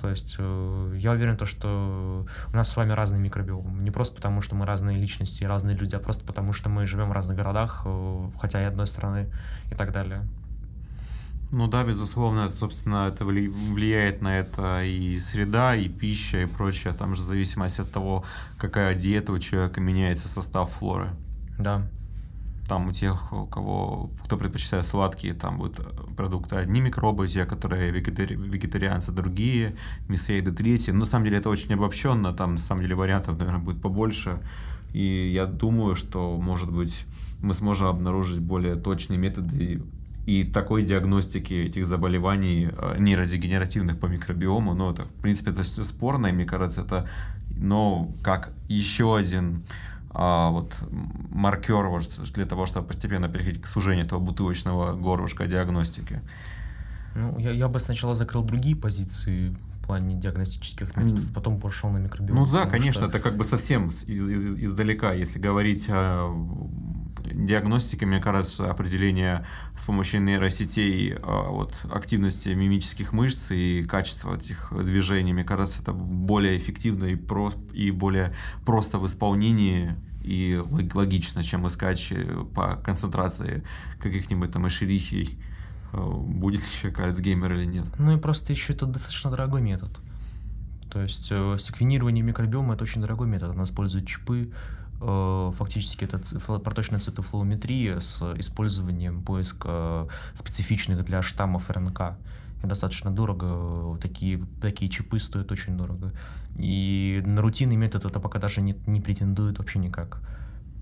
То 0.00 0.08
есть 0.10 0.36
э, 0.38 0.94
я 0.96 1.12
уверен, 1.12 1.36
то, 1.36 1.44
что 1.44 2.26
у 2.52 2.56
нас 2.56 2.70
с 2.70 2.76
вами 2.76 2.92
разный 2.92 3.18
микробиом. 3.18 3.82
Не 3.82 3.90
просто 3.90 4.14
потому, 4.14 4.42
что 4.42 4.54
мы 4.54 4.64
разные 4.64 4.96
личности, 4.96 5.42
разные 5.44 5.76
люди, 5.76 5.96
а 5.96 5.98
просто 5.98 6.24
потому, 6.24 6.52
что 6.52 6.68
мы 6.68 6.86
живем 6.86 7.08
в 7.08 7.12
разных 7.12 7.36
городах, 7.36 7.82
э, 7.84 8.30
хотя 8.40 8.62
и 8.62 8.64
одной 8.64 8.86
страны 8.86 9.26
и 9.72 9.74
так 9.74 9.92
далее. 9.92 10.22
Ну 11.50 11.66
да, 11.66 11.82
безусловно, 11.82 12.40
это, 12.40 12.56
собственно, 12.56 13.08
это 13.08 13.24
влияет 13.24 14.20
на 14.20 14.38
это 14.38 14.84
и 14.84 15.16
среда, 15.16 15.74
и 15.74 15.88
пища, 15.88 16.42
и 16.42 16.46
прочее. 16.46 16.92
Там 16.92 17.16
же 17.16 17.22
в 17.22 17.24
зависимости 17.24 17.80
от 17.80 17.90
того, 17.90 18.24
какая 18.58 18.94
диета 18.94 19.32
у 19.32 19.38
человека 19.38 19.80
меняется 19.80 20.28
состав 20.28 20.70
флоры. 20.72 21.10
Да. 21.58 21.88
Там 22.68 22.88
у 22.88 22.92
тех, 22.92 23.32
у 23.32 23.46
кого, 23.46 24.10
кто 24.24 24.36
предпочитает 24.36 24.84
сладкие, 24.84 25.32
там 25.32 25.56
будут 25.56 25.80
продукты 26.16 26.56
одни 26.56 26.82
микробы, 26.82 27.26
те, 27.26 27.46
которые 27.46 27.90
вегетари, 27.92 28.34
вегетарианцы, 28.34 29.10
другие, 29.10 29.74
мясоеды 30.06 30.52
третьи. 30.52 30.90
Но 30.90 30.98
на 30.98 31.04
самом 31.06 31.24
деле 31.24 31.38
это 31.38 31.48
очень 31.48 31.72
обобщенно, 31.72 32.34
там 32.34 32.56
на 32.56 32.60
самом 32.60 32.82
деле 32.82 32.94
вариантов, 32.94 33.38
наверное, 33.38 33.64
будет 33.64 33.80
побольше. 33.80 34.38
И 34.92 35.32
я 35.32 35.46
думаю, 35.46 35.96
что, 35.96 36.36
может 36.36 36.70
быть, 36.70 37.06
мы 37.40 37.54
сможем 37.54 37.86
обнаружить 37.88 38.40
более 38.40 38.74
точные 38.74 39.18
методы 39.18 39.80
и 40.28 40.44
такой 40.44 40.82
диагностики 40.82 41.54
этих 41.54 41.86
заболеваний 41.86 42.68
э, 42.70 42.96
нейродегенеративных 42.98 43.98
по 43.98 44.06
микробиому. 44.06 44.74
Но 44.74 44.90
это, 44.90 45.04
в 45.04 45.22
принципе, 45.22 45.52
это 45.52 45.62
спорно, 45.62 46.26
и 46.26 46.32
мне 46.32 46.44
кажется, 46.44 46.82
это 46.82 47.08
но 47.60 48.10
как 48.22 48.52
еще 48.68 49.16
один 49.16 49.62
а, 50.10 50.50
вот 50.50 50.76
маркер 51.30 51.88
вот, 51.88 52.02
для 52.34 52.44
того, 52.44 52.66
чтобы 52.66 52.86
постепенно 52.86 53.28
переходить 53.28 53.62
к 53.62 53.66
сужению 53.66 54.04
этого 54.04 54.20
бутылочного 54.20 54.94
горлышка 54.94 55.46
диагностики? 55.46 56.20
Ну, 57.14 57.38
я, 57.38 57.50
я 57.50 57.68
бы 57.68 57.80
сначала 57.80 58.14
закрыл 58.14 58.44
другие 58.44 58.76
позиции 58.76 59.48
в 59.48 59.86
плане 59.86 60.14
диагностических 60.14 60.94
методов, 60.96 61.24
mm. 61.24 61.32
потом 61.34 61.58
пошел 61.58 61.90
на 61.90 61.98
микробиом. 61.98 62.38
Ну 62.38 62.46
да, 62.46 62.66
конечно, 62.66 63.02
что... 63.02 63.06
это 63.06 63.18
как 63.18 63.36
бы 63.36 63.44
совсем 63.44 63.88
из, 63.88 64.04
из, 64.06 64.64
издалека, 64.64 65.14
если 65.14 65.38
говорить 65.38 65.86
о 65.88 66.28
диагностике, 67.32 68.06
мне 68.06 68.20
кажется, 68.20 68.70
определение 68.70 69.46
с 69.78 69.84
помощью 69.84 70.22
нейросетей 70.22 71.14
а, 71.22 71.50
вот, 71.50 71.74
активности 71.90 72.50
мимических 72.50 73.12
мышц 73.12 73.50
и 73.50 73.84
качества 73.84 74.36
этих 74.36 74.72
движений, 74.72 75.32
мне 75.32 75.44
кажется, 75.44 75.82
это 75.82 75.92
более 75.92 76.56
эффективно 76.56 77.04
и, 77.04 77.14
про, 77.14 77.52
и 77.72 77.90
более 77.90 78.34
просто 78.64 78.98
в 78.98 79.06
исполнении 79.06 79.96
и 80.22 80.62
логично, 80.94 81.42
чем 81.42 81.66
искать 81.66 82.08
э, 82.10 82.44
по 82.54 82.76
концентрации 82.76 83.62
каких-нибудь 83.98 84.52
там 84.52 84.68
эшерихий, 84.68 85.38
э, 85.92 85.96
будет 85.98 86.60
ли 86.60 86.66
человек 86.80 87.00
Альцгеймер 87.00 87.52
или 87.52 87.64
нет. 87.64 87.86
Ну 87.98 88.16
и 88.16 88.20
просто 88.20 88.52
еще 88.52 88.74
это 88.74 88.86
достаточно 88.86 89.30
дорогой 89.30 89.62
метод. 89.62 89.90
То 90.90 91.02
есть 91.02 91.28
э, 91.30 91.56
секвенирование 91.58 92.22
микробиома 92.22 92.74
это 92.74 92.84
очень 92.84 93.00
дорогой 93.00 93.26
метод. 93.26 93.50
Она 93.50 93.64
использует 93.64 94.06
чипы, 94.06 94.50
фактически 94.98 96.04
это 96.04 96.20
проточная 96.60 96.98
цитофлометрия 96.98 98.00
с 98.00 98.20
использованием 98.38 99.22
поиска 99.22 100.08
специфичных 100.34 101.04
для 101.04 101.22
штаммов 101.22 101.70
РНК. 101.70 102.16
И 102.62 102.66
достаточно 102.66 103.12
дорого, 103.12 103.96
такие, 103.98 104.44
такие 104.60 104.90
чипы 104.90 105.20
стоят 105.20 105.52
очень 105.52 105.76
дорого. 105.76 106.12
И 106.56 107.22
на 107.24 107.40
рутинный 107.40 107.76
метод 107.76 108.04
это 108.04 108.18
пока 108.18 108.40
даже 108.40 108.60
не, 108.60 108.76
не 108.86 109.00
претендует 109.00 109.58
вообще 109.58 109.78
никак. 109.78 110.20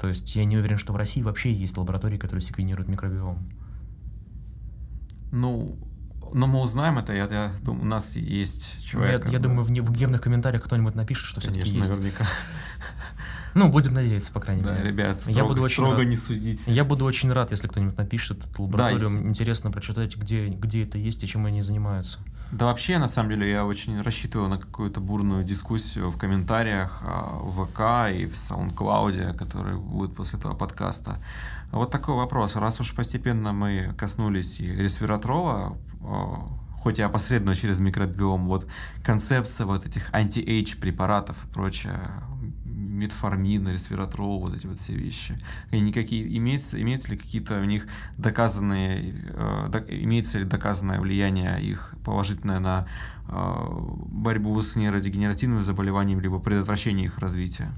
То 0.00 0.08
есть 0.08 0.34
я 0.34 0.44
не 0.44 0.56
уверен, 0.56 0.78
что 0.78 0.92
в 0.92 0.96
России 0.96 1.22
вообще 1.22 1.52
есть 1.52 1.76
лаборатории, 1.76 2.16
которые 2.16 2.42
секвенируют 2.42 2.88
микробиом. 2.88 3.50
Ну, 5.32 5.76
но 6.32 6.46
мы 6.46 6.60
узнаем 6.60 6.98
это, 6.98 7.14
я, 7.14 7.26
я 7.26 7.52
думаю, 7.62 7.82
у 7.82 7.86
нас 7.86 8.16
есть 8.16 8.68
человек. 8.84 9.26
Я, 9.26 9.32
я 9.32 9.38
думаю, 9.38 9.64
в, 9.64 9.68
в 9.68 9.92
гневных 9.92 10.20
комментариях 10.20 10.64
кто-нибудь 10.64 10.94
напишет, 10.94 11.26
что 11.26 11.40
все-таки 11.40 11.68
есть. 11.68 11.90
наверняка. 11.90 12.26
Ну, 13.56 13.70
будем 13.70 13.94
надеяться, 13.94 14.30
по 14.30 14.38
крайней 14.38 14.62
да, 14.62 14.72
мере. 14.72 14.90
ребят, 14.90 15.18
строго, 15.18 15.38
я 15.38 15.44
буду 15.46 15.62
очень 15.62 15.74
строго 15.76 15.96
рад. 15.96 16.06
не 16.06 16.16
судить. 16.18 16.62
Я 16.66 16.84
буду 16.84 17.06
очень 17.06 17.32
рад, 17.32 17.50
если 17.52 17.68
кто-нибудь 17.68 17.96
напишет 17.96 18.44
эту 18.44 18.64
лабораторию. 18.64 19.08
Да, 19.08 19.28
Интересно 19.28 19.70
прочитать, 19.70 20.14
где, 20.14 20.48
где 20.48 20.84
это 20.84 20.98
есть 20.98 21.24
и 21.24 21.26
чем 21.26 21.46
они 21.46 21.62
занимаются. 21.62 22.18
Да 22.52 22.66
вообще, 22.66 22.98
на 22.98 23.08
самом 23.08 23.30
деле, 23.30 23.50
я 23.50 23.64
очень 23.64 24.02
рассчитываю 24.02 24.50
на 24.50 24.58
какую-то 24.58 25.00
бурную 25.00 25.42
дискуссию 25.42 26.10
в 26.10 26.18
комментариях 26.18 27.00
а, 27.02 27.38
в 27.40 27.64
ВК 27.64 28.14
и 28.14 28.26
в 28.26 28.34
SoundCloud, 28.34 29.34
который 29.38 29.78
будет 29.78 30.14
после 30.14 30.38
этого 30.38 30.54
подкаста. 30.54 31.18
Вот 31.72 31.90
такой 31.90 32.14
вопрос. 32.14 32.56
Раз 32.56 32.78
уж 32.80 32.94
постепенно 32.94 33.54
мы 33.54 33.94
коснулись 33.96 34.60
и 34.60 34.66
ресвератрола, 34.66 35.78
а, 36.02 36.46
хоть 36.82 36.98
и 36.98 37.02
опосредованно 37.02 37.56
через 37.56 37.80
микробиом, 37.80 38.46
вот 38.46 38.68
концепция 39.02 39.66
вот 39.66 39.86
этих 39.86 40.14
anti-age 40.14 40.76
препаратов 40.76 41.36
и 41.44 41.52
прочее, 41.52 41.98
метформин, 42.96 43.68
ресвератрол, 43.68 44.40
вот 44.40 44.54
эти 44.54 44.66
вот 44.66 44.78
все 44.78 44.94
вещи. 44.94 45.38
Они 45.70 45.92
какие, 45.92 46.36
имеется, 46.38 46.80
имеется 46.80 47.10
ли 47.10 47.16
какие-то 47.16 47.60
у 47.60 47.64
них 47.64 47.86
доказанные, 48.18 49.14
э, 49.28 49.68
до, 49.70 49.78
имеется 49.78 50.38
ли 50.38 50.44
доказанное 50.44 51.00
влияние 51.00 51.62
их 51.62 51.94
положительное 52.04 52.58
на 52.58 52.86
э, 53.28 53.66
борьбу 54.08 54.60
с 54.60 54.76
нейродегенеративными 54.76 55.62
заболеваниями, 55.62 56.22
либо 56.22 56.38
предотвращение 56.38 57.06
их 57.06 57.18
развития? 57.18 57.70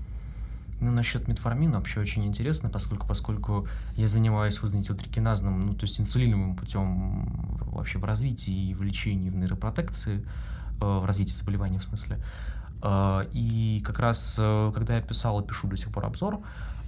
Ну, 0.80 0.92
насчет 0.92 1.26
метформина 1.26 1.78
вообще 1.78 2.00
очень 2.00 2.24
интересно, 2.24 2.68
поскольку, 2.68 3.06
поскольку 3.06 3.66
я 3.96 4.06
занимаюсь 4.06 4.62
вазонитилтрикиназным, 4.62 5.66
ну, 5.66 5.74
то 5.74 5.86
есть 5.86 6.00
инсулиновым 6.00 6.54
путем 6.54 7.28
вообще 7.72 7.98
в 7.98 8.04
развитии 8.04 8.70
и 8.70 8.74
в 8.74 8.82
лечении, 8.82 9.28
в 9.28 9.34
нейропротекции, 9.34 10.24
э, 10.80 10.84
в 10.84 11.04
развитии 11.04 11.32
заболевания 11.32 11.80
в 11.80 11.82
смысле. 11.82 12.18
Э, 12.82 13.26
и 13.32 13.82
как 13.84 13.98
раз, 13.98 14.36
э, 14.38 14.72
когда 14.74 14.96
я 14.96 15.02
писал 15.02 15.40
и 15.40 15.46
пишу 15.46 15.68
до 15.68 15.76
сих 15.76 15.90
пор 15.90 16.06
обзор, 16.06 16.40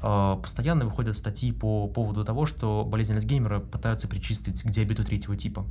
э, 0.03 0.36
постоянно 0.41 0.84
выходят 0.84 1.16
статьи 1.16 1.53
по 1.53 1.88
поводу 1.88 2.24
того, 2.24 2.47
что 2.47 2.84
болезнь 2.84 3.14
Альцгеймера 3.14 3.61
пытаются 3.61 4.09
причистить 4.09 4.62
к 4.62 4.70
диабету 4.70 5.05
третьего 5.05 5.36
типа. 5.36 5.64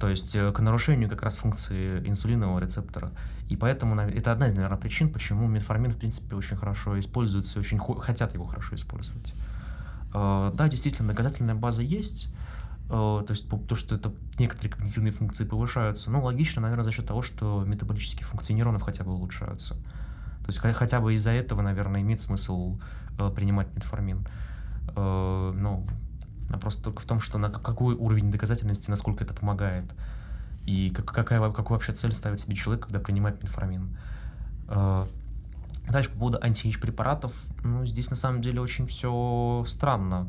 То 0.00 0.08
есть 0.08 0.32
к 0.32 0.58
нарушению 0.58 1.08
как 1.08 1.22
раз 1.22 1.36
функции 1.36 2.00
инсулинового 2.04 2.58
рецептора. 2.58 3.12
И 3.48 3.54
поэтому 3.54 3.94
это 4.00 4.32
одна 4.32 4.48
из, 4.48 4.54
наверное, 4.54 4.76
причин, 4.76 5.12
почему 5.12 5.46
метформин, 5.46 5.92
в 5.92 5.96
принципе, 5.96 6.34
очень 6.34 6.56
хорошо 6.56 6.98
используется, 6.98 7.60
очень 7.60 7.78
хотят 7.78 8.34
его 8.34 8.46
хорошо 8.46 8.74
использовать. 8.74 9.32
Да, 10.12 10.66
действительно, 10.68 11.10
доказательная 11.10 11.54
база 11.54 11.82
есть, 11.82 12.30
Э, 12.30 12.39
то 12.90 13.26
есть 13.28 13.48
то, 13.68 13.74
что 13.76 13.94
это 13.94 14.12
некоторые 14.38 14.72
когнитивные 14.72 15.12
функции 15.12 15.44
повышаются, 15.44 16.10
ну, 16.10 16.24
логично, 16.24 16.60
наверное, 16.60 16.82
за 16.82 16.90
счет 16.90 17.06
того, 17.06 17.22
что 17.22 17.62
метаболические 17.64 18.24
функции 18.24 18.52
нейронов 18.52 18.82
хотя 18.82 19.04
бы 19.04 19.12
улучшаются. 19.12 19.74
То 19.74 20.46
есть 20.48 20.58
хотя 20.58 21.00
бы 21.00 21.14
из-за 21.14 21.30
этого, 21.30 21.62
наверное, 21.62 22.00
имеет 22.00 22.20
смысл 22.20 22.80
э, 23.18 23.30
принимать 23.30 23.72
метформин. 23.76 24.26
Э, 24.96 25.52
ну, 25.54 25.86
просто 26.60 26.82
только 26.82 27.00
в 27.00 27.04
том, 27.04 27.20
что 27.20 27.38
на 27.38 27.50
какой 27.50 27.94
уровень 27.94 28.32
доказательности, 28.32 28.90
насколько 28.90 29.22
это 29.22 29.34
помогает. 29.34 29.84
И 30.66 30.90
как, 30.90 31.04
какая, 31.06 31.38
какую 31.52 31.76
вообще 31.76 31.92
цель 31.92 32.12
ставит 32.12 32.40
себе 32.40 32.56
человек, 32.56 32.86
когда 32.86 32.98
принимает 32.98 33.40
метформин. 33.40 33.96
Э, 34.66 35.06
дальше 35.88 36.10
по 36.10 36.18
поводу 36.18 36.38
анти 36.42 36.76
препаратов. 36.76 37.32
Ну, 37.62 37.86
здесь 37.86 38.10
на 38.10 38.16
самом 38.16 38.42
деле 38.42 38.60
очень 38.60 38.88
все 38.88 39.64
странно. 39.68 40.26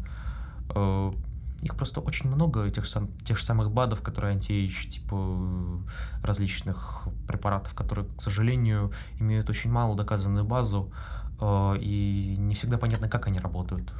Э, 1.61 1.65
их 1.65 1.75
просто 1.75 2.01
очень 2.01 2.29
много, 2.29 2.69
тех, 2.69 2.85
сам, 2.85 3.09
тех 3.25 3.37
же 3.37 3.43
самых 3.43 3.71
БАДов, 3.71 4.01
которые 4.01 4.33
антиэйдж, 4.33 4.87
типа 4.87 5.83
различных 6.23 7.03
препаратов, 7.27 7.73
которые, 7.73 8.07
к 8.17 8.21
сожалению, 8.21 8.91
имеют 9.19 9.49
очень 9.49 9.71
малую 9.71 9.97
доказанную 9.97 10.45
базу, 10.45 10.91
э, 11.39 11.77
и 11.79 12.35
не 12.37 12.55
всегда 12.55 12.77
понятно, 12.77 13.09
как 13.09 13.27
они 13.27 13.39
работают. 13.39 13.93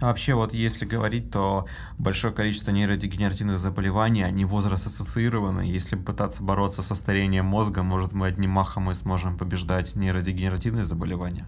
А 0.00 0.06
вообще, 0.06 0.34
вот 0.34 0.52
если 0.52 0.86
говорить, 0.86 1.30
то 1.30 1.66
большое 1.98 2.34
количество 2.34 2.72
нейродегенеративных 2.72 3.58
заболеваний, 3.58 4.24
они 4.24 4.44
возраст 4.44 4.86
ассоциированы. 4.86 5.60
Если 5.60 5.94
пытаться 5.94 6.42
бороться 6.42 6.82
со 6.82 6.96
старением 6.96 7.46
мозга, 7.46 7.82
может, 7.82 8.12
мы 8.12 8.26
одним 8.26 8.50
махом 8.50 8.90
и 8.90 8.94
сможем 8.94 9.38
побеждать 9.38 9.94
нейродегенеративные 9.94 10.84
заболевания? 10.84 11.46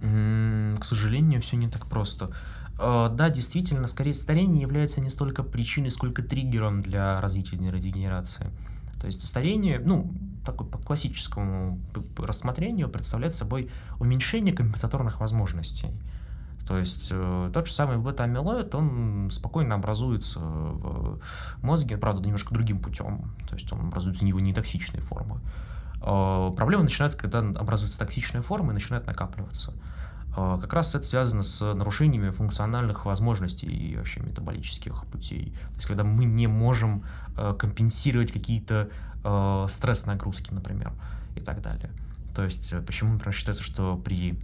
К 0.00 0.84
сожалению, 0.84 1.40
все 1.42 1.56
не 1.56 1.68
так 1.68 1.86
просто. 1.86 2.30
Э, 2.78 3.08
да, 3.10 3.30
действительно, 3.30 3.86
скорее 3.86 4.14
старение 4.14 4.62
является 4.62 5.00
не 5.00 5.10
столько 5.10 5.42
причиной, 5.42 5.90
сколько 5.90 6.22
триггером 6.22 6.82
для 6.82 7.20
развития 7.20 7.56
нейродегенерации. 7.56 8.50
То 9.00 9.06
есть 9.06 9.26
старение, 9.26 9.78
ну, 9.78 10.12
такой 10.44 10.66
по 10.66 10.78
классическому 10.78 11.80
рассмотрению 12.16 12.88
представляет 12.88 13.34
собой 13.34 13.70
уменьшение 13.98 14.54
компенсаторных 14.54 15.20
возможностей. 15.20 15.90
То 16.66 16.76
есть 16.76 17.08
э, 17.10 17.50
тот 17.52 17.66
же 17.66 17.72
самый 17.72 17.98
бета-амилоид, 17.98 18.74
он 18.74 19.30
спокойно 19.32 19.76
образуется 19.76 20.40
в 20.40 21.20
мозге, 21.62 21.96
правда, 21.96 22.22
немножко 22.22 22.52
другим 22.52 22.80
путем. 22.80 23.30
То 23.48 23.54
есть 23.54 23.72
он 23.72 23.86
образуется 23.88 24.24
не 24.24 24.52
токсичной 24.52 25.00
формы. 25.00 25.40
Э, 26.02 26.52
проблема 26.56 26.84
начинается, 26.84 27.18
когда 27.18 27.38
образуется 27.38 27.98
токсичная 27.98 28.42
форма 28.42 28.72
и 28.72 28.74
начинает 28.74 29.06
накапливаться. 29.06 29.74
Э, 30.36 30.58
как 30.60 30.72
раз 30.72 30.94
это 30.94 31.04
связано 31.04 31.42
с 31.42 31.60
нарушениями 31.74 32.30
функциональных 32.30 33.06
возможностей 33.06 33.66
и 33.66 33.96
вообще 33.96 34.20
метаболических 34.20 35.06
путей. 35.06 35.52
То 35.70 35.76
есть 35.76 35.86
когда 35.86 36.04
мы 36.04 36.24
не 36.26 36.46
можем 36.46 37.04
э, 37.36 37.54
компенсировать 37.58 38.32
какие-то 38.32 38.90
э, 39.24 39.66
стресс-нагрузки, 39.68 40.52
например, 40.52 40.92
и 41.34 41.40
так 41.40 41.62
далее. 41.62 41.90
То 42.34 42.44
есть 42.44 42.72
э, 42.72 42.82
почему, 42.82 43.14
например, 43.14 43.34
считается, 43.34 43.62
что 43.62 43.96
при 43.96 44.38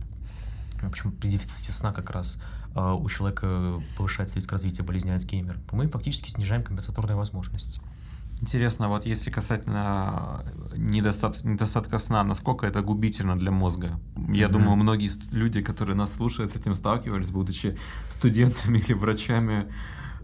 в 0.81 0.89
общем, 0.89 1.13
при 1.13 1.29
дефиците 1.29 1.71
сна 1.71 1.93
как 1.93 2.11
раз 2.11 2.43
у 2.75 3.09
человека 3.09 3.81
повышается 3.97 4.35
риск 4.35 4.51
развития 4.51 4.83
болезни 4.83 5.11
Альцгеймера. 5.11 5.59
Мы 5.71 5.87
фактически 5.87 6.31
снижаем 6.31 6.65
компенсаторные 6.65 7.15
возможности. 7.15 7.81
Интересно, 8.43 8.89
вот 8.89 9.07
если 9.07 9.31
касательно 9.31 10.45
недостат, 10.77 11.45
недостатка 11.45 11.99
сна, 11.99 12.25
насколько 12.25 12.67
это 12.67 12.83
губительно 12.83 13.39
для 13.39 13.53
мозга? 13.53 14.01
Я 14.17 14.47
mm-hmm. 14.47 14.51
думаю, 14.51 14.77
многие 14.77 15.11
люди, 15.33 15.63
которые 15.63 15.95
нас 15.95 16.13
слушают, 16.13 16.53
с 16.53 16.57
этим 16.57 16.75
сталкивались, 16.75 17.31
будучи 17.31 17.79
студентами 18.11 18.79
или 18.89 18.95
врачами, 18.95 19.71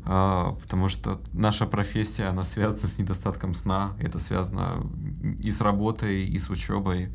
э, 0.05 0.53
потому 0.61 0.89
что 0.89 1.21
наша 1.33 1.65
профессия, 1.65 2.25
она 2.25 2.43
связана 2.43 2.89
с 2.89 2.99
недостатком 2.99 3.55
сна, 3.55 3.93
это 4.01 4.19
связано 4.19 4.85
и 5.23 5.53
с 5.53 5.61
работой, 5.61 6.27
и 6.27 6.39
с 6.41 6.51
учебой. 6.51 7.15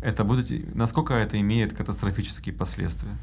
Это 0.00 0.22
будет, 0.22 0.72
насколько 0.72 1.14
это 1.14 1.40
имеет 1.40 1.76
катастрофические 1.76 2.54
последствия? 2.54 3.18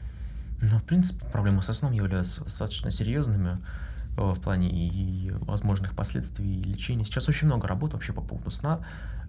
Ну, 0.62 0.78
в 0.80 0.84
принципе, 0.84 1.26
проблемы 1.32 1.62
со 1.62 1.72
сном 1.72 1.94
являются 1.94 2.44
достаточно 2.44 2.92
серьезными 2.92 3.52
э, 3.52 3.85
в 4.16 4.40
плане 4.40 4.70
и 4.70 5.32
возможных 5.42 5.94
последствий 5.94 6.62
лечения. 6.64 7.04
Сейчас 7.04 7.28
очень 7.30 7.48
много 7.48 7.68
работ 7.68 7.94
вообще 7.94 8.14
по 8.14 8.22
поводу 8.22 8.50
сна, 8.52 8.80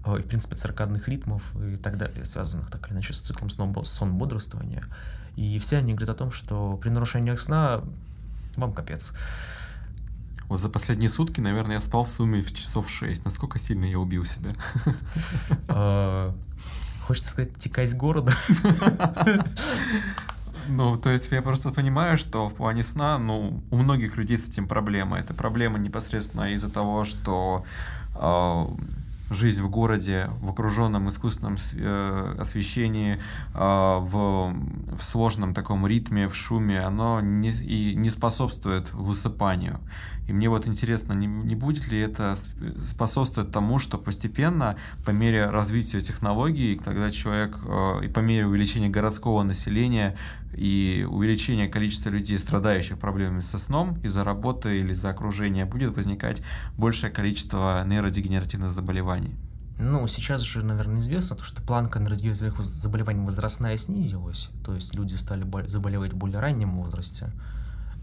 э, 0.05 0.18
и, 0.18 0.22
в 0.22 0.26
принципе, 0.26 0.57
циркадных 0.57 1.09
ритмов 1.09 1.43
и 1.57 1.76
так 1.76 1.97
далее, 1.99 2.24
связанных 2.24 2.70
так 2.70 2.87
или 2.87 2.95
иначе 2.95 3.14
с 3.14 3.18
циклом 3.18 3.51
сон-бодрствования. 3.51 4.84
И 5.37 5.59
все 5.59 5.78
они 5.78 5.95
говорят 5.95 6.16
о 6.16 6.18
том, 6.18 6.32
что 6.32 6.76
при 6.76 6.91
нарушениях 6.91 7.41
сна 7.41 7.82
вам 8.57 8.72
капец. 8.72 9.12
Вот 10.49 10.61
за 10.61 10.68
последние 10.68 11.09
сутки, 11.09 11.41
наверное, 11.41 11.76
я 11.76 11.80
спал 11.80 12.05
в 12.05 12.11
сумме 12.11 12.41
в 12.41 12.55
часов 12.55 12.89
6. 12.89 13.24
Насколько 13.24 13.59
сильно 13.59 13.84
я 13.84 13.99
убил 13.99 14.24
себя? 14.24 14.53
Э, 15.68 16.32
Хочется 17.07 17.30
сказать, 17.30 17.57
текать 17.59 17.91
с 17.91 17.95
города. 17.95 18.34
Ну, 20.68 20.96
то 20.96 21.10
есть 21.10 21.30
я 21.30 21.42
просто 21.42 21.70
понимаю, 21.70 22.16
что 22.16 22.48
в 22.48 22.54
плане 22.54 22.82
сна, 22.82 23.18
ну, 23.18 23.62
у 23.70 23.76
многих 23.76 24.16
людей 24.16 24.38
с 24.38 24.48
этим 24.48 24.68
проблема. 24.68 25.18
Это 25.18 25.34
проблема 25.34 25.78
непосредственно 25.78 26.52
из-за 26.52 26.70
того, 26.70 27.04
что 27.04 27.64
э, 28.14 28.66
жизнь 29.30 29.62
в 29.62 29.70
городе, 29.70 30.30
в 30.40 30.50
окруженном 30.50 31.08
искусственном 31.08 31.56
э, 31.74 32.36
освещении, 32.38 33.14
э, 33.14 33.18
в, 33.54 34.54
в 34.96 35.02
сложном 35.02 35.54
таком 35.54 35.86
ритме, 35.86 36.28
в 36.28 36.34
шуме, 36.34 36.80
оно 36.80 37.20
не, 37.20 37.50
и 37.50 37.94
не 37.94 38.10
способствует 38.10 38.92
высыпанию. 38.92 39.80
И 40.28 40.32
мне 40.32 40.48
вот 40.48 40.66
интересно, 40.66 41.12
не, 41.12 41.26
не 41.26 41.54
будет 41.54 41.88
ли 41.88 42.00
это 42.00 42.34
способствовать 42.88 43.52
тому, 43.52 43.78
что 43.78 43.98
постепенно, 43.98 44.76
по 45.04 45.10
мере 45.10 45.46
развития 45.46 46.00
технологий, 46.00 46.76
когда 46.76 47.10
человек, 47.10 47.56
э, 47.64 48.04
и 48.04 48.08
по 48.08 48.20
мере 48.20 48.46
увеличения 48.46 48.88
городского 48.88 49.42
населения 49.42 50.16
и 50.57 51.07
увеличения 51.09 51.68
количества 51.68 52.11
людей, 52.11 52.38
страдающих 52.38 52.98
проблемами 52.98 53.40
со 53.40 53.59
сном 53.59 53.98
из-за 54.02 54.24
работы 54.24 54.78
или 54.78 54.92
из-за 54.92 55.11
окружения, 55.11 55.66
будет 55.66 55.94
возникать 55.94 56.42
большее 56.76 57.11
количество 57.11 57.84
нейродегенеративных 57.86 58.70
заболеваний? 58.70 59.34
Ну, 59.78 60.07
сейчас 60.09 60.40
же, 60.40 60.64
наверное, 60.64 61.00
известно, 61.00 61.36
что 61.42 61.61
планка 61.61 61.98
нейродегенеративных 61.98 62.62
заболеваний 62.62 63.24
возрастная 63.24 63.76
снизилась, 63.76 64.48
то 64.64 64.74
есть 64.74 64.94
люди 64.94 65.14
стали 65.16 65.46
заболевать 65.66 66.14
в 66.14 66.16
более 66.16 66.40
раннем 66.40 66.76
возрасте. 66.78 67.30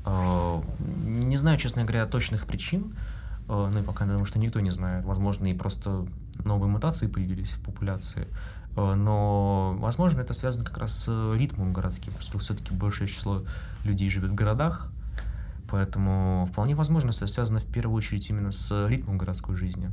Э, 0.06 0.62
не 1.06 1.38
знаю, 1.38 1.58
честно 1.58 1.84
говоря, 1.84 2.06
точных 2.06 2.45
причин, 2.45 2.95
э, 3.47 3.70
ну 3.74 3.80
и 3.80 3.84
пока 3.84 4.06
думаю, 4.06 4.26
что 4.26 4.38
никто 4.38 4.60
не 4.60 4.70
знает. 4.70 5.06
Возможно, 5.06 5.47
и 5.47 5.54
просто 5.56 6.06
новые 6.45 6.70
мутации 6.70 7.08
появились 7.08 7.49
в 7.51 7.64
популяции. 7.64 8.28
Э, 8.76 8.96
но, 8.96 9.76
возможно, 9.80 10.22
это 10.22 10.34
связано 10.34 10.66
как 10.66 10.78
раз 10.78 11.06
с 11.06 11.36
ритмом 11.36 11.74
городским, 11.74 12.14
поскольку 12.14 12.40
все-таки 12.40 12.74
большее 12.74 13.08
число 13.08 13.44
людей 13.84 14.10
живет 14.10 14.32
в 14.32 14.36
городах, 14.36 14.90
поэтому 15.70 16.48
вполне 16.52 16.76
возможно, 16.76 17.12
что 17.12 17.26
это 17.26 17.34
связано 17.34 17.60
в 17.60 17.66
первую 17.66 17.98
очередь 17.98 18.30
именно 18.30 18.52
с 18.52 18.88
ритмом 18.88 19.18
городской 19.18 19.56
жизни. 19.56 19.92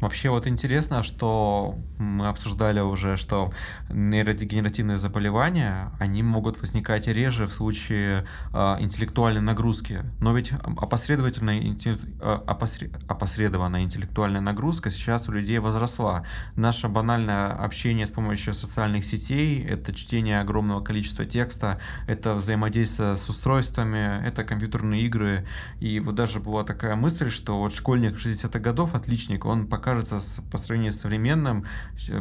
Вообще 0.00 0.30
вот 0.30 0.46
интересно, 0.46 1.02
что 1.02 1.76
мы 1.98 2.28
обсуждали 2.28 2.80
уже, 2.80 3.16
что 3.16 3.52
нейродегенеративные 3.90 4.96
заболевания, 4.96 5.90
они 5.98 6.22
могут 6.22 6.60
возникать 6.60 7.08
реже 7.08 7.46
в 7.46 7.52
случае 7.52 8.24
э, 8.52 8.76
интеллектуальной 8.80 9.40
нагрузки. 9.40 10.04
Но 10.20 10.36
ведь 10.36 10.52
опосредованная, 10.52 11.60
э, 11.60 12.38
опосред, 12.46 12.92
опосредованная 13.08 13.82
интеллектуальная 13.82 14.40
нагрузка 14.40 14.90
сейчас 14.90 15.28
у 15.28 15.32
людей 15.32 15.58
возросла. 15.58 16.24
Наше 16.54 16.88
банальное 16.88 17.50
общение 17.50 18.06
с 18.06 18.10
помощью 18.10 18.54
социальных 18.54 19.04
сетей, 19.04 19.64
это 19.64 19.92
чтение 19.92 20.40
огромного 20.40 20.80
количества 20.80 21.24
текста, 21.24 21.80
это 22.06 22.34
взаимодействие 22.34 23.16
с 23.16 23.28
устройствами, 23.28 24.24
это 24.24 24.44
компьютерные 24.44 25.02
игры. 25.02 25.46
И 25.80 25.98
вот 25.98 26.14
даже 26.14 26.38
была 26.38 26.62
такая 26.62 26.94
мысль, 26.94 27.30
что 27.30 27.58
вот 27.58 27.74
школьник 27.74 28.14
60-х 28.14 28.58
годов, 28.60 28.94
отличник, 28.94 29.44
он 29.44 29.66
пока 29.66 29.87
кажется 29.88 30.42
по 30.50 30.58
сравнению 30.58 30.92
с 30.92 31.00
современным 31.00 31.64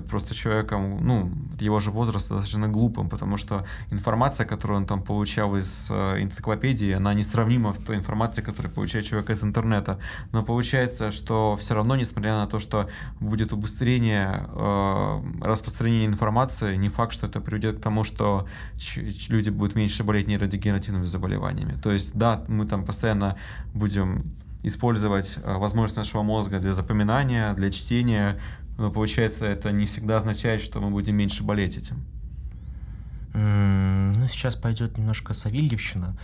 просто 0.10 0.34
человеком, 0.34 1.00
ну, 1.02 1.32
его 1.60 1.80
же 1.80 1.92
возраст 1.92 2.30
достаточно 2.30 2.68
глупым, 2.70 3.10
потому 3.10 3.38
что 3.38 3.66
информация, 3.92 4.46
которую 4.46 4.78
он 4.78 4.86
там 4.86 5.04
получал 5.04 5.58
из 5.58 5.88
э, 5.90 6.24
энциклопедии, 6.24 6.92
она 6.92 7.14
несравнима 7.14 7.74
в 7.74 7.80
той 7.84 7.98
информации, 7.98 8.42
которую 8.42 8.74
получает 8.74 9.06
человек 9.06 9.30
из 9.30 9.44
интернета. 9.44 10.00
Но 10.32 10.44
получается, 10.44 11.12
что 11.12 11.56
все 11.58 11.74
равно, 11.74 11.96
несмотря 11.96 12.34
на 12.34 12.48
то, 12.48 12.60
что 12.60 12.90
будет 13.20 13.52
убыстрение 13.52 14.48
э, 14.48 15.24
распространения 15.42 16.06
информации, 16.06 16.78
не 16.78 16.90
факт, 16.90 17.14
что 17.14 17.28
это 17.28 17.42
приведет 17.42 17.80
к 17.80 17.82
тому, 17.82 18.06
что 18.06 18.48
люди 19.30 19.50
будут 19.50 19.76
меньше 19.76 20.04
болеть 20.04 20.28
нейродегенеративными 20.28 21.06
заболеваниями. 21.06 21.78
То 21.84 21.92
есть, 21.92 22.18
да, 22.18 22.44
мы 22.48 22.66
там 22.66 22.86
постоянно 22.86 23.36
будем 23.74 24.24
использовать 24.64 25.38
э, 25.44 25.58
возможность 25.58 25.98
нашего 25.98 26.24
мозга 26.24 26.60
для 26.60 26.74
запоминания, 26.74 27.54
для 27.54 27.72
чтения, 27.72 28.40
но 28.78 28.92
получается 28.92 29.46
это 29.46 29.72
не 29.72 29.86
всегда 29.86 30.18
означает, 30.18 30.62
что 30.62 30.80
мы 30.80 30.90
будем 30.90 31.16
меньше 31.16 31.44
болеть 31.44 31.78
этим. 31.78 32.06
Ну, 33.34 34.28
сейчас 34.30 34.56
пойдет 34.56 34.98
немножко 34.98 35.34
Савельевщина 35.34 36.18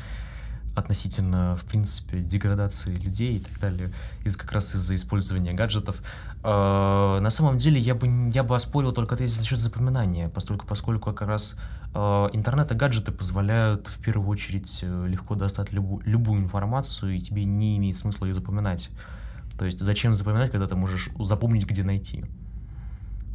относительно, 0.75 1.55
в 1.55 1.65
принципе, 1.65 2.19
деградации 2.19 2.95
людей 2.95 3.37
и 3.37 3.39
так 3.39 3.59
далее, 3.59 3.93
из 4.25 4.35
как 4.35 4.51
раз 4.51 4.73
из-за 4.75 4.95
использования 4.95 5.53
гаджетов. 5.53 6.01
Э, 6.43 7.19
на 7.21 7.29
самом 7.29 7.57
деле 7.57 7.79
я 7.79 7.95
бы, 7.95 8.31
я 8.33 8.43
бы 8.43 8.55
оспорил 8.55 8.91
только 8.91 9.15
тезис 9.15 9.37
насчет 9.37 9.59
запоминания, 9.59 10.29
поскольку, 10.29 10.65
поскольку 10.65 11.13
как 11.13 11.27
раз 11.27 11.59
интернет 11.93 12.71
и 12.71 12.75
гаджеты 12.75 13.11
позволяют 13.11 13.87
в 13.87 13.99
первую 13.99 14.27
очередь 14.29 14.79
э, 14.81 15.07
легко 15.07 15.35
достать 15.35 15.71
любу, 15.71 16.01
любую 16.05 16.41
информацию, 16.41 17.15
и 17.15 17.21
тебе 17.21 17.45
не 17.45 17.77
имеет 17.77 17.97
смысла 17.97 18.25
ее 18.25 18.33
запоминать. 18.33 18.89
То 19.57 19.65
есть 19.65 19.79
зачем 19.79 20.15
запоминать, 20.15 20.51
когда 20.51 20.67
ты 20.67 20.75
можешь 20.75 21.09
запомнить, 21.19 21.65
где 21.65 21.83
найти? 21.83 22.25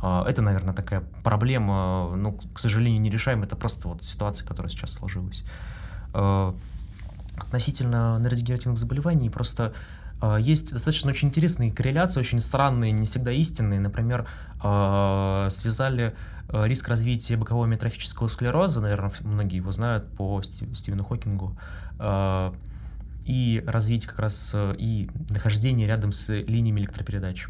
Это, 0.01 0.43
наверное, 0.43 0.75
такая 0.75 1.03
проблема, 1.25 2.15
ну, 2.15 2.39
к 2.55 2.61
сожалению, 2.61 3.01
не 3.01 3.11
решаем. 3.11 3.43
Это 3.43 3.57
просто 3.57 3.89
вот 3.89 4.05
ситуация, 4.05 4.47
которая 4.47 4.71
сейчас 4.71 4.93
сложилась 4.93 5.43
относительно 7.41 8.19
нейродегенеративных 8.19 8.79
заболеваний 8.79 9.31
просто 9.31 9.73
э, 10.21 10.39
есть 10.41 10.73
достаточно 10.73 11.11
очень 11.11 11.29
интересные 11.29 11.73
корреляции, 11.73 12.21
очень 12.21 12.41
странные, 12.41 12.93
не 12.93 13.07
всегда 13.07 13.33
истинные. 13.33 13.81
Например, 13.81 14.27
э, 14.63 15.49
связали 15.51 16.05
э, 16.07 16.13
риск 16.53 16.89
развития 16.89 17.37
бокового 17.37 17.67
метрофического 17.67 18.29
склероза, 18.29 18.81
наверное, 18.81 19.13
многие 19.23 19.57
его 19.57 19.71
знают 19.73 20.11
по 20.17 20.41
Стив, 20.43 20.77
Стивену 20.77 21.05
Хокингу, 21.05 21.59
э, 21.99 22.53
и 23.25 23.63
развитие 23.67 24.09
как 24.09 24.19
раз 24.21 24.53
э, 24.55 24.75
и 24.79 25.11
нахождение 25.31 25.87
рядом 25.87 26.13
с 26.13 26.29
линиями 26.29 26.81
электропередач. 26.81 27.49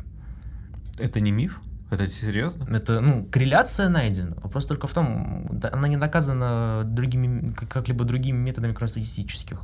Это 0.99 1.21
не 1.21 1.31
миф? 1.31 1.61
Это 1.91 2.07
серьезно? 2.07 2.65
Это, 2.77 3.01
ну, 3.01 3.27
корреляция 3.31 3.89
найдена. 3.89 4.37
Вопрос 4.43 4.67
только 4.67 4.87
в 4.87 4.93
том, 4.93 5.61
она 5.63 5.89
не 5.89 5.97
доказана 5.97 6.83
другими, 6.85 7.53
как-либо 7.53 8.05
другими 8.05 8.37
методами, 8.37 8.73
кроме 8.73 8.89
статистических. 8.89 9.61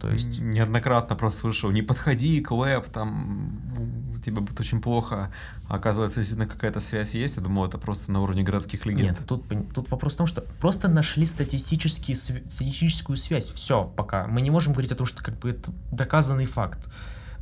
То 0.00 0.10
есть... 0.10 0.38
Неоднократно 0.38 1.14
просто 1.14 1.40
слышал, 1.40 1.70
не 1.70 1.82
подходи 1.82 2.40
к 2.40 2.52
веб, 2.52 2.86
там 2.86 4.20
тебе 4.24 4.40
будет 4.40 4.58
очень 4.58 4.80
плохо. 4.80 5.30
А 5.68 5.76
оказывается, 5.76 6.20
действительно 6.20 6.48
какая-то 6.48 6.80
связь 6.80 7.14
есть. 7.14 7.36
Я 7.36 7.42
думал, 7.42 7.66
это 7.66 7.78
просто 7.78 8.10
на 8.12 8.20
уровне 8.20 8.42
городских 8.42 8.86
легенд. 8.86 9.20
Нет, 9.20 9.28
тут, 9.28 9.44
тут 9.74 9.90
вопрос 9.90 10.14
в 10.14 10.16
том, 10.18 10.26
что 10.26 10.42
просто 10.60 10.88
нашли 10.88 11.26
статистические, 11.26 12.16
статистическую 12.16 13.16
связь. 13.16 13.50
Все, 13.50 13.84
пока. 13.96 14.26
Мы 14.26 14.40
не 14.40 14.50
можем 14.50 14.72
говорить 14.72 14.92
о 14.92 14.96
том, 14.96 15.06
что 15.06 15.22
как 15.22 15.38
бы 15.38 15.50
это 15.50 15.70
доказанный 15.92 16.46
факт. 16.46 16.90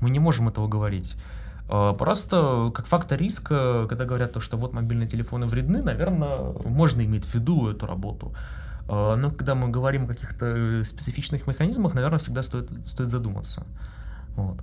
Мы 0.00 0.10
не 0.10 0.18
можем 0.18 0.48
этого 0.48 0.68
говорить. 0.68 1.16
А, 1.68 1.94
просто 1.94 2.72
как 2.74 2.86
фактор 2.86 3.18
риска, 3.18 3.86
когда 3.88 4.04
говорят 4.04 4.32
то, 4.32 4.40
что 4.40 4.56
вот 4.56 4.72
мобильные 4.72 5.08
телефоны 5.08 5.46
вредны, 5.46 5.82
наверное, 5.82 6.52
можно 6.64 7.02
иметь 7.04 7.24
в 7.24 7.34
виду 7.34 7.68
эту 7.68 7.86
работу. 7.86 8.34
А, 8.88 9.16
но 9.16 9.30
когда 9.30 9.54
мы 9.54 9.68
говорим 9.68 10.04
о 10.04 10.06
каких-то 10.08 10.82
специфичных 10.84 11.46
механизмах, 11.46 11.94
наверное, 11.94 12.18
всегда 12.18 12.42
стоит, 12.42 12.70
стоит 12.86 13.10
задуматься. 13.10 13.66
Вот. 14.34 14.58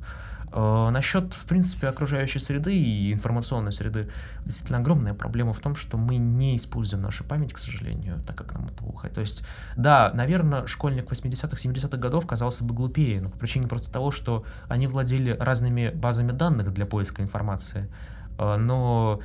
А, 0.51 0.89
насчет, 0.89 1.33
в 1.33 1.45
принципе, 1.45 1.87
окружающей 1.87 2.39
среды 2.39 2.73
и 2.75 3.13
информационной 3.13 3.73
среды, 3.73 4.09
действительно 4.45 4.79
огромная 4.79 5.13
проблема 5.13 5.53
в 5.53 5.59
том, 5.59 5.75
что 5.75 5.97
мы 5.97 6.15
не 6.15 6.55
используем 6.55 7.03
нашу 7.03 7.23
память, 7.23 7.53
к 7.53 7.57
сожалению, 7.57 8.21
так 8.25 8.35
как 8.35 8.53
нам 8.53 8.67
это 8.67 8.83
ухает. 8.83 9.13
То 9.13 9.21
есть, 9.21 9.43
да, 9.75 10.11
наверное, 10.13 10.65
школьник 10.65 11.11
80-х, 11.11 11.57
70-х 11.57 11.97
годов 11.97 12.25
казался 12.25 12.63
бы 12.63 12.73
глупее, 12.73 13.21
но 13.21 13.29
по 13.29 13.37
причине 13.37 13.67
просто 13.67 13.91
того, 13.91 14.11
что 14.11 14.45
они 14.67 14.87
владели 14.87 15.35
разными 15.39 15.89
базами 15.89 16.31
данных 16.31 16.73
для 16.73 16.85
поиска 16.85 17.21
информации. 17.21 17.89
А, 18.37 18.57
но, 18.57 19.19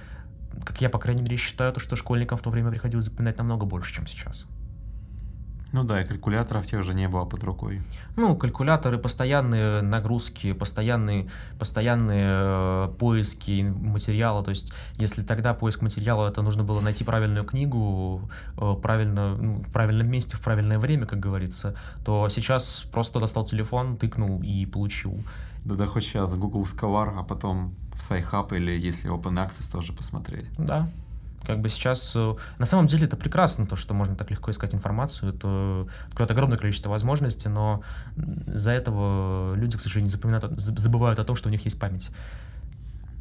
как 0.64 0.80
я, 0.80 0.90
по 0.90 0.98
крайней 0.98 1.22
мере, 1.22 1.36
считаю, 1.36 1.72
то, 1.72 1.80
что 1.80 1.96
школьникам 1.96 2.38
в 2.38 2.42
то 2.42 2.50
время 2.50 2.70
приходилось 2.70 3.06
запоминать 3.06 3.38
намного 3.38 3.66
больше, 3.66 3.94
чем 3.94 4.06
сейчас. 4.06 4.46
Ну 5.72 5.84
да, 5.84 6.02
и 6.02 6.04
калькуляторов 6.04 6.66
тех 6.66 6.82
же 6.82 6.94
не 6.94 7.08
было 7.08 7.24
под 7.24 7.44
рукой. 7.44 7.80
Ну, 8.16 8.36
калькуляторы, 8.36 8.98
постоянные 8.98 9.82
нагрузки, 9.82 10.52
постоянные, 10.52 11.28
постоянные 11.58 12.26
э, 12.28 12.88
поиски 12.98 13.62
материала. 13.62 14.42
То 14.42 14.50
есть, 14.50 14.72
если 14.96 15.22
тогда 15.22 15.54
поиск 15.54 15.82
материала, 15.82 16.28
это 16.28 16.42
нужно 16.42 16.64
было 16.64 16.80
найти 16.80 17.04
правильную 17.04 17.44
книгу 17.44 18.28
э, 18.56 18.74
правильно, 18.82 19.36
ну, 19.36 19.62
в 19.62 19.70
правильном 19.72 20.10
месте, 20.10 20.36
в 20.36 20.40
правильное 20.40 20.78
время, 20.78 21.06
как 21.06 21.20
говорится, 21.20 21.76
то 22.04 22.28
сейчас 22.28 22.84
просто 22.92 23.20
достал 23.20 23.44
телефон, 23.44 23.96
тыкнул 23.96 24.42
и 24.42 24.66
получил. 24.66 25.18
Да, 25.64 25.74
да 25.76 25.86
хоть 25.86 26.04
сейчас 26.04 26.34
Google 26.34 26.64
Scholar, 26.64 27.14
а 27.16 27.22
потом 27.22 27.74
в 27.92 28.10
SciHub 28.10 28.56
или 28.56 28.72
если 28.72 29.10
Open 29.10 29.36
Access 29.36 29.70
тоже 29.70 29.92
посмотреть. 29.92 30.46
Да, 30.58 30.88
как 31.50 31.60
бы 31.60 31.68
сейчас... 31.68 32.12
Э, 32.14 32.34
на 32.58 32.66
самом 32.66 32.86
деле 32.86 33.06
это 33.06 33.16
прекрасно, 33.16 33.66
то, 33.66 33.76
что 33.76 33.94
можно 33.94 34.16
так 34.16 34.30
легко 34.30 34.50
искать 34.50 34.74
информацию. 34.74 35.34
Это 35.34 35.88
открывает 36.08 36.30
огромное 36.30 36.58
количество 36.58 36.90
возможностей, 36.90 37.48
но 37.48 37.82
из-за 38.46 38.70
этого 38.72 39.54
люди, 39.54 39.76
к 39.76 39.80
сожалению, 39.80 40.10
запоминают, 40.10 40.58
забывают 40.60 41.18
о 41.18 41.24
том, 41.24 41.36
что 41.36 41.48
у 41.48 41.52
них 41.52 41.64
есть 41.64 41.78
память, 41.78 42.10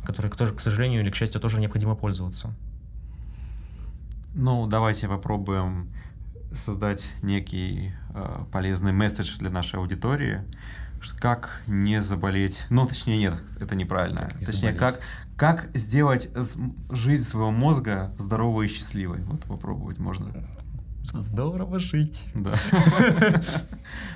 которой, 0.04 0.30
тоже, 0.30 0.54
к 0.54 0.60
сожалению 0.60 1.02
или 1.02 1.10
к 1.10 1.16
счастью, 1.16 1.42
тоже 1.42 1.60
необходимо 1.60 1.96
пользоваться. 1.96 2.54
Ну, 4.36 4.68
давайте 4.68 5.08
попробуем 5.08 5.92
создать 6.66 7.10
некий 7.22 7.94
э, 8.14 8.44
полезный 8.52 8.92
месседж 8.92 9.38
для 9.38 9.50
нашей 9.50 9.80
аудитории 9.80 10.44
как 11.20 11.62
не 11.68 12.02
заболеть. 12.02 12.66
Ну, 12.70 12.86
точнее, 12.86 13.18
нет, 13.18 13.36
это 13.60 13.76
неправильно. 13.76 14.22
Как 14.22 14.40
не 14.40 14.46
точнее, 14.46 14.74
как, 14.74 15.00
как 15.40 15.70
сделать 15.74 16.30
жизнь 16.90 17.24
своего 17.24 17.50
мозга 17.50 18.12
здоровой 18.18 18.66
и 18.66 18.70
счастливой. 18.70 19.22
Вот 19.22 19.46
попробовать 19.46 19.98
можно. 19.98 20.28
Здорово 21.02 21.80
жить. 21.80 22.26
Да. 22.36 22.54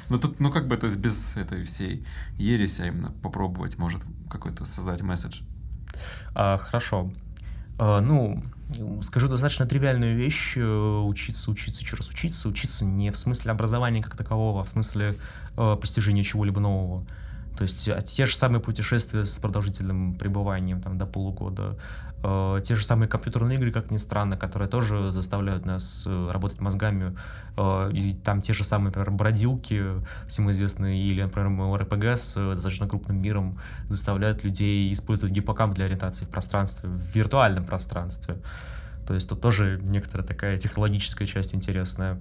Ну 0.10 0.20
тут, 0.20 0.40
ну 0.42 0.52
как 0.52 0.68
бы, 0.68 0.76
то 0.76 0.86
есть 0.86 1.00
без 1.00 1.38
этой 1.38 1.64
всей 1.64 2.06
ереси, 2.38 2.82
а 2.82 2.88
именно 2.88 3.12
попробовать, 3.24 3.78
может 3.80 4.02
какой-то 4.30 4.66
создать 4.66 5.02
месседж. 5.02 5.42
А, 6.36 6.58
хорошо. 6.58 7.10
А, 7.80 8.02
ну, 8.02 8.44
скажу 9.02 9.30
достаточно 9.30 9.66
тривиальную 9.66 10.18
вещь. 10.18 10.54
Э, 10.58 11.00
учиться, 11.00 11.50
учиться, 11.50 11.82
еще 11.82 11.96
раз 11.96 12.10
учиться. 12.10 12.50
Учиться 12.50 12.84
не 12.84 13.12
в 13.12 13.18
смысле 13.18 13.52
образования 13.54 14.04
как 14.04 14.18
такового, 14.18 14.62
а 14.62 14.64
в 14.66 14.70
смысле 14.70 15.16
э, 15.56 15.78
постижения 15.80 16.24
чего-либо 16.24 16.60
нового. 16.60 17.06
То 17.58 17.64
есть 17.64 17.88
а 17.88 18.02
те 18.02 18.26
же 18.26 18.36
самые 18.36 18.62
путешествия 18.62 19.26
с 19.26 19.38
продолжительным 19.38 20.16
пребыванием 20.16 20.82
там, 20.82 20.98
до 20.98 21.06
полугода, 21.06 21.78
э, 22.24 22.62
те 22.64 22.76
же 22.76 22.84
самые 22.84 23.08
компьютерные 23.08 23.58
игры, 23.58 23.72
как 23.72 23.92
ни 23.92 23.98
странно, 23.98 24.38
которые 24.38 24.68
тоже 24.68 25.12
заставляют 25.12 25.66
нас 25.66 26.04
э, 26.06 26.30
работать 26.32 26.60
мозгами, 26.60 27.16
э, 27.56 27.92
и 27.94 28.14
там 28.14 28.42
те 28.42 28.54
же 28.54 28.64
самые, 28.64 28.88
например, 28.88 29.12
бродилки, 29.12 29.84
всем 30.28 30.50
известные, 30.50 31.00
или, 31.00 31.22
например, 31.22 31.82
РПГ 31.82 32.04
с 32.18 32.34
э, 32.38 32.56
достаточно 32.56 32.88
крупным 32.88 33.22
миром 33.22 33.60
заставляют 33.88 34.44
людей 34.44 34.92
использовать 34.92 35.34
гиппокамп 35.34 35.76
для 35.76 35.86
ориентации 35.86 36.26
в 36.26 36.30
пространстве, 36.30 36.90
в 36.90 37.16
виртуальном 37.16 37.66
пространстве. 37.66 38.38
То 39.06 39.14
есть 39.14 39.30
тут 39.30 39.42
тоже 39.42 39.80
некоторая 39.84 40.26
такая 40.26 40.58
технологическая 40.58 41.28
часть 41.28 41.54
интересная. 41.54 42.18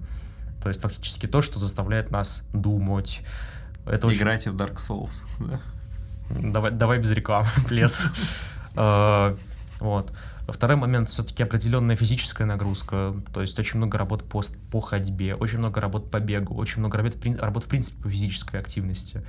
То 0.61 0.69
есть 0.69 0.81
фактически 0.81 1.27
то, 1.27 1.41
что 1.41 1.59
заставляет 1.59 2.11
нас 2.11 2.43
думать, 2.53 3.21
это 3.85 4.11
Играйте 4.11 4.49
очень... 4.49 4.57
в 4.57 4.61
Dark 4.61 4.75
Souls. 4.77 5.11
Да? 5.49 5.59
Давай, 6.29 6.71
давай 6.71 6.99
без 6.99 7.11
рекламы, 7.11 7.49
плес. 7.67 8.01
А, 8.75 9.35
вот. 9.79 10.11
Второй 10.47 10.75
момент 10.75 11.09
все-таки 11.09 11.41
определенная 11.43 11.95
физическая 11.95 12.45
нагрузка, 12.45 13.13
то 13.33 13.41
есть 13.41 13.57
очень 13.59 13.77
много 13.77 13.97
работ 13.97 14.27
по, 14.27 14.41
по 14.71 14.81
ходьбе, 14.81 15.35
очень 15.35 15.59
много 15.59 15.79
работ 15.79 16.11
по 16.11 16.19
бегу, 16.19 16.55
очень 16.55 16.79
много 16.79 16.97
работ, 16.97 17.15
работ 17.39 17.63
в 17.63 17.67
принципе 17.67 18.01
по 18.01 18.09
физической 18.09 18.59
активности. 18.59 19.21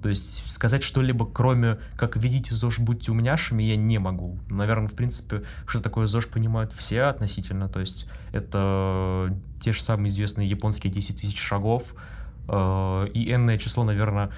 То 0.00 0.08
есть 0.08 0.50
сказать 0.50 0.82
что-либо, 0.82 1.26
кроме 1.26 1.78
как 1.96 2.16
«ведите 2.16 2.54
ЗОЖ, 2.54 2.78
будьте 2.78 3.10
умняшами», 3.12 3.62
я 3.62 3.76
не 3.76 3.98
могу. 3.98 4.38
Наверное, 4.48 4.88
в 4.88 4.94
принципе, 4.94 5.42
что 5.66 5.80
такое 5.80 6.06
ЗОЖ 6.06 6.26
понимают 6.26 6.72
все 6.72 7.02
относительно. 7.02 7.68
То 7.68 7.80
есть 7.80 8.08
это 8.32 9.36
те 9.62 9.72
же 9.72 9.82
самые 9.82 10.08
известные 10.08 10.48
японские 10.48 10.92
10 10.92 11.20
тысяч 11.20 11.38
шагов, 11.38 11.94
и 12.50 13.30
n 13.30 13.58
число, 13.58 13.84
наверное, 13.84 14.30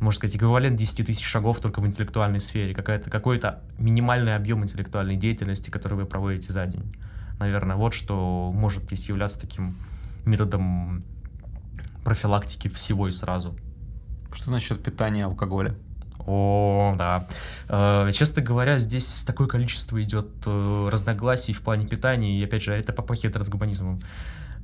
можно 0.00 0.16
сказать, 0.16 0.36
эквивалент 0.36 0.76
10 0.76 1.06
тысяч 1.06 1.24
шагов 1.24 1.60
только 1.60 1.80
в 1.80 1.86
интеллектуальной 1.86 2.40
сфере, 2.40 2.74
какая-то, 2.74 3.10
какой-то 3.10 3.62
минимальный 3.78 4.34
объем 4.34 4.62
интеллектуальной 4.62 5.16
деятельности, 5.16 5.70
который 5.70 5.94
вы 5.94 6.06
проводите 6.06 6.52
за 6.52 6.66
день. 6.66 6.94
Наверное, 7.38 7.76
вот 7.76 7.94
что 7.94 8.50
может 8.54 8.84
здесь 8.84 9.08
являться 9.08 9.40
таким 9.40 9.76
методом 10.24 11.04
профилактики 12.02 12.68
всего 12.68 13.08
и 13.08 13.12
сразу. 13.12 13.54
Что 14.32 14.50
насчет 14.50 14.82
питания 14.82 15.24
алкоголя? 15.26 15.74
О, 16.26 16.94
да. 16.96 17.26
Э, 17.68 18.10
честно 18.12 18.42
говоря, 18.42 18.78
здесь 18.78 19.24
такое 19.26 19.48
количество 19.48 20.02
идет 20.02 20.28
э, 20.46 20.88
разногласий 20.90 21.52
в 21.52 21.62
плане 21.62 21.86
питания, 21.86 22.38
и 22.38 22.44
опять 22.44 22.62
же, 22.62 22.72
это 22.72 22.92
попахивает 22.92 23.34
трансгуманизмом. 23.34 24.02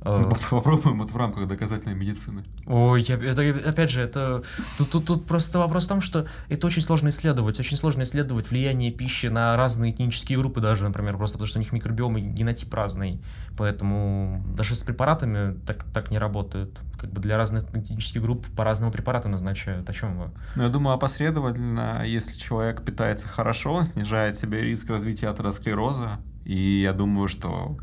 Ну, 0.07 0.35
попробуем 0.49 1.01
это 1.01 1.13
в 1.13 1.17
рамках 1.17 1.47
доказательной 1.47 1.95
медицины. 1.95 2.43
Ой, 2.65 3.03
это, 3.03 3.69
опять 3.69 3.91
же, 3.91 4.01
это 4.01 4.43
тут, 4.77 4.91
тут, 4.91 5.05
тут 5.05 5.25
просто 5.25 5.59
вопрос 5.59 5.85
в 5.85 5.87
том, 5.87 6.01
что 6.01 6.27
это 6.49 6.67
очень 6.67 6.81
сложно 6.81 7.09
исследовать. 7.09 7.59
Очень 7.59 7.77
сложно 7.77 8.03
исследовать 8.03 8.49
влияние 8.49 8.91
пищи 8.91 9.27
на 9.27 9.55
разные 9.57 9.91
этнические 9.91 10.37
группы 10.37 10.61
даже, 10.61 10.83
например, 10.83 11.17
просто 11.17 11.37
потому 11.37 11.47
что 11.47 11.59
у 11.59 11.61
них 11.61 11.71
микробиом 11.71 12.17
и 12.17 12.21
генотип 12.21 12.73
разный. 12.73 13.19
Поэтому 13.57 14.43
даже 14.55 14.75
с 14.75 14.79
препаратами 14.79 15.57
так, 15.65 15.83
так 15.91 16.11
не 16.11 16.19
работает. 16.19 16.79
Как 16.99 17.11
бы 17.11 17.19
для 17.19 17.37
разных 17.37 17.75
этнических 17.75 18.21
групп 18.21 18.45
по-разному 18.55 18.91
препараты 18.91 19.29
назначают. 19.29 19.89
О 19.89 19.93
чем 19.93 20.17
вы? 20.17 20.29
Ну, 20.55 20.63
я 20.63 20.69
думаю, 20.69 20.93
опосредованно, 20.93 22.03
если 22.05 22.37
человек 22.37 22.83
питается 22.83 23.27
хорошо, 23.27 23.73
он 23.73 23.83
снижает 23.83 24.37
себе 24.37 24.61
риск 24.61 24.89
развития 24.89 25.29
атеросклероза. 25.29 26.19
И 26.45 26.81
я 26.81 26.93
думаю, 26.93 27.27
что 27.27 27.77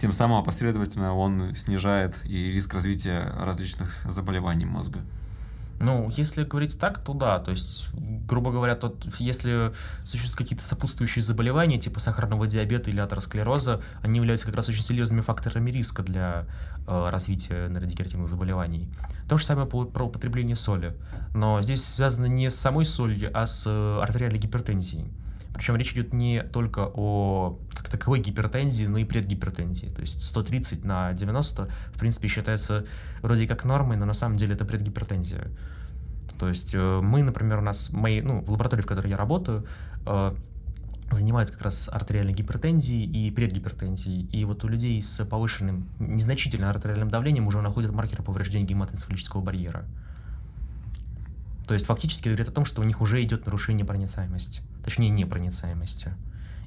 тем 0.00 0.12
самым 0.12 0.38
опосредованно 0.38 1.14
он 1.14 1.54
снижает 1.54 2.16
и 2.24 2.52
риск 2.52 2.74
развития 2.74 3.32
различных 3.38 3.94
заболеваний 4.08 4.66
мозга. 4.66 5.00
Ну, 5.80 6.12
если 6.14 6.44
говорить 6.44 6.78
так, 6.78 7.02
то 7.02 7.14
да. 7.14 7.38
То 7.38 7.52
есть, 7.52 7.86
грубо 7.94 8.52
говоря, 8.52 8.76
тот, 8.76 9.06
если 9.18 9.72
существуют 10.04 10.36
какие-то 10.36 10.62
сопутствующие 10.62 11.22
заболевания, 11.22 11.78
типа 11.78 12.00
сахарного 12.00 12.46
диабета 12.46 12.90
или 12.90 13.00
атеросклероза, 13.00 13.80
они 14.02 14.18
являются 14.18 14.46
как 14.46 14.56
раз 14.56 14.68
очень 14.68 14.82
серьезными 14.82 15.22
факторами 15.22 15.70
риска 15.70 16.02
для 16.02 16.44
э, 16.86 17.08
развития 17.08 17.68
нейродегенеративных 17.68 18.28
заболеваний. 18.28 18.90
То 19.26 19.38
же 19.38 19.46
самое 19.46 19.66
про, 19.66 20.04
употребление 20.04 20.54
соли. 20.54 20.94
Но 21.34 21.62
здесь 21.62 21.82
связано 21.82 22.26
не 22.26 22.50
с 22.50 22.56
самой 22.56 22.84
солью, 22.84 23.30
а 23.32 23.46
с 23.46 23.64
э, 23.66 24.00
артериальной 24.02 24.38
гипертензией. 24.38 25.10
Причем 25.60 25.76
речь 25.76 25.92
идет 25.92 26.14
не 26.14 26.42
только 26.42 26.90
о 26.94 27.58
как 27.74 27.90
таковой 27.90 28.20
гипертензии, 28.20 28.86
но 28.86 28.96
и 28.96 29.04
предгипертензии. 29.04 29.88
То 29.88 30.00
есть 30.00 30.22
130 30.22 30.86
на 30.86 31.12
90, 31.12 31.68
в 31.92 31.98
принципе, 31.98 32.28
считается 32.28 32.86
вроде 33.20 33.46
как 33.46 33.66
нормой, 33.66 33.98
но 33.98 34.06
на 34.06 34.14
самом 34.14 34.38
деле 34.38 34.54
это 34.54 34.64
предгипертензия. 34.64 35.48
То 36.38 36.48
есть 36.48 36.70
э, 36.72 37.00
мы, 37.02 37.22
например, 37.22 37.58
у 37.58 37.60
нас, 37.60 37.92
мои, 37.92 38.22
ну, 38.22 38.40
в 38.40 38.50
лаборатории, 38.50 38.80
в 38.80 38.86
которой 38.86 39.08
я 39.08 39.18
работаю, 39.18 39.66
э, 40.06 40.34
занимаются 41.10 41.52
как 41.52 41.64
раз 41.64 41.90
артериальной 41.92 42.32
гипертензией 42.32 43.04
и 43.04 43.30
предгипертензией. 43.30 44.30
И 44.32 44.46
вот 44.46 44.64
у 44.64 44.68
людей 44.68 45.02
с 45.02 45.22
повышенным, 45.26 45.90
незначительным 45.98 46.70
артериальным 46.70 47.10
давлением 47.10 47.46
уже 47.46 47.60
находят 47.60 47.92
маркеры 47.92 48.22
повреждения 48.22 48.64
гематоэнцефалического 48.64 49.42
барьера. 49.42 49.84
То 51.68 51.74
есть 51.74 51.84
фактически 51.84 52.28
говорит 52.28 52.48
о 52.48 52.52
том, 52.52 52.64
что 52.64 52.80
у 52.80 52.84
них 52.84 53.02
уже 53.02 53.22
идет 53.22 53.44
нарушение 53.44 53.84
проницаемости, 53.84 54.62
точнее 54.84 55.10
непроницаемости. 55.10 56.12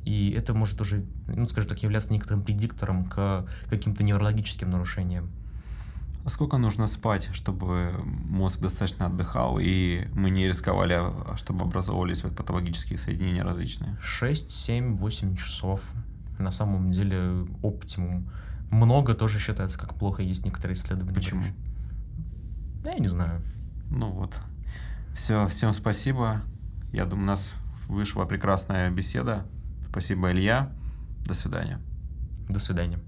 И 0.06 0.32
это 0.32 0.54
может 0.54 0.82
уже, 0.82 1.06
ну, 1.28 1.48
скажем 1.48 1.70
так, 1.70 1.82
являться 1.82 2.12
некоторым 2.12 2.44
предиктором 2.44 3.06
к 3.06 3.48
каким-то 3.70 4.04
неврологическим 4.04 4.70
нарушениям. 4.70 5.30
А 6.26 6.30
сколько 6.30 6.58
нужно 6.58 6.86
спать, 6.88 7.30
чтобы 7.34 7.92
мозг 8.06 8.62
достаточно 8.62 9.08
отдыхал, 9.08 9.60
и 9.60 10.08
мы 10.14 10.30
не 10.30 10.48
рисковали, 10.48 10.94
а 10.94 11.36
чтобы 11.38 11.64
образовывались 11.64 12.24
вот 12.24 12.36
патологические 12.36 12.98
соединения 12.98 13.44
различные? 13.44 13.98
6, 14.02 14.52
7, 14.52 14.96
8 14.96 15.36
часов. 15.36 15.82
На 16.40 16.52
самом 16.52 16.92
деле 16.92 17.46
оптимум. 17.62 18.30
Много 18.72 19.14
тоже 19.14 19.40
считается 19.40 19.78
как 19.78 19.96
плохо, 19.96 20.22
есть 20.22 20.46
некоторые 20.46 20.76
исследования. 20.76 21.14
Почему? 21.14 21.44
Да, 22.84 22.92
я 22.92 23.00
не 23.00 23.08
знаю. 23.08 23.42
Ну 23.90 24.10
вот. 24.10 24.34
Все, 25.16 25.46
всем 25.48 25.74
спасибо. 25.74 26.42
Я 26.94 27.06
думаю, 27.06 27.28
нас 27.28 27.54
вышла 27.88 28.26
прекрасная 28.26 28.90
беседа. 28.90 29.46
Спасибо, 29.90 30.32
Илья. 30.32 30.72
До 31.26 31.34
свидания. 31.34 31.80
До 32.50 32.60
свидания. 32.60 33.00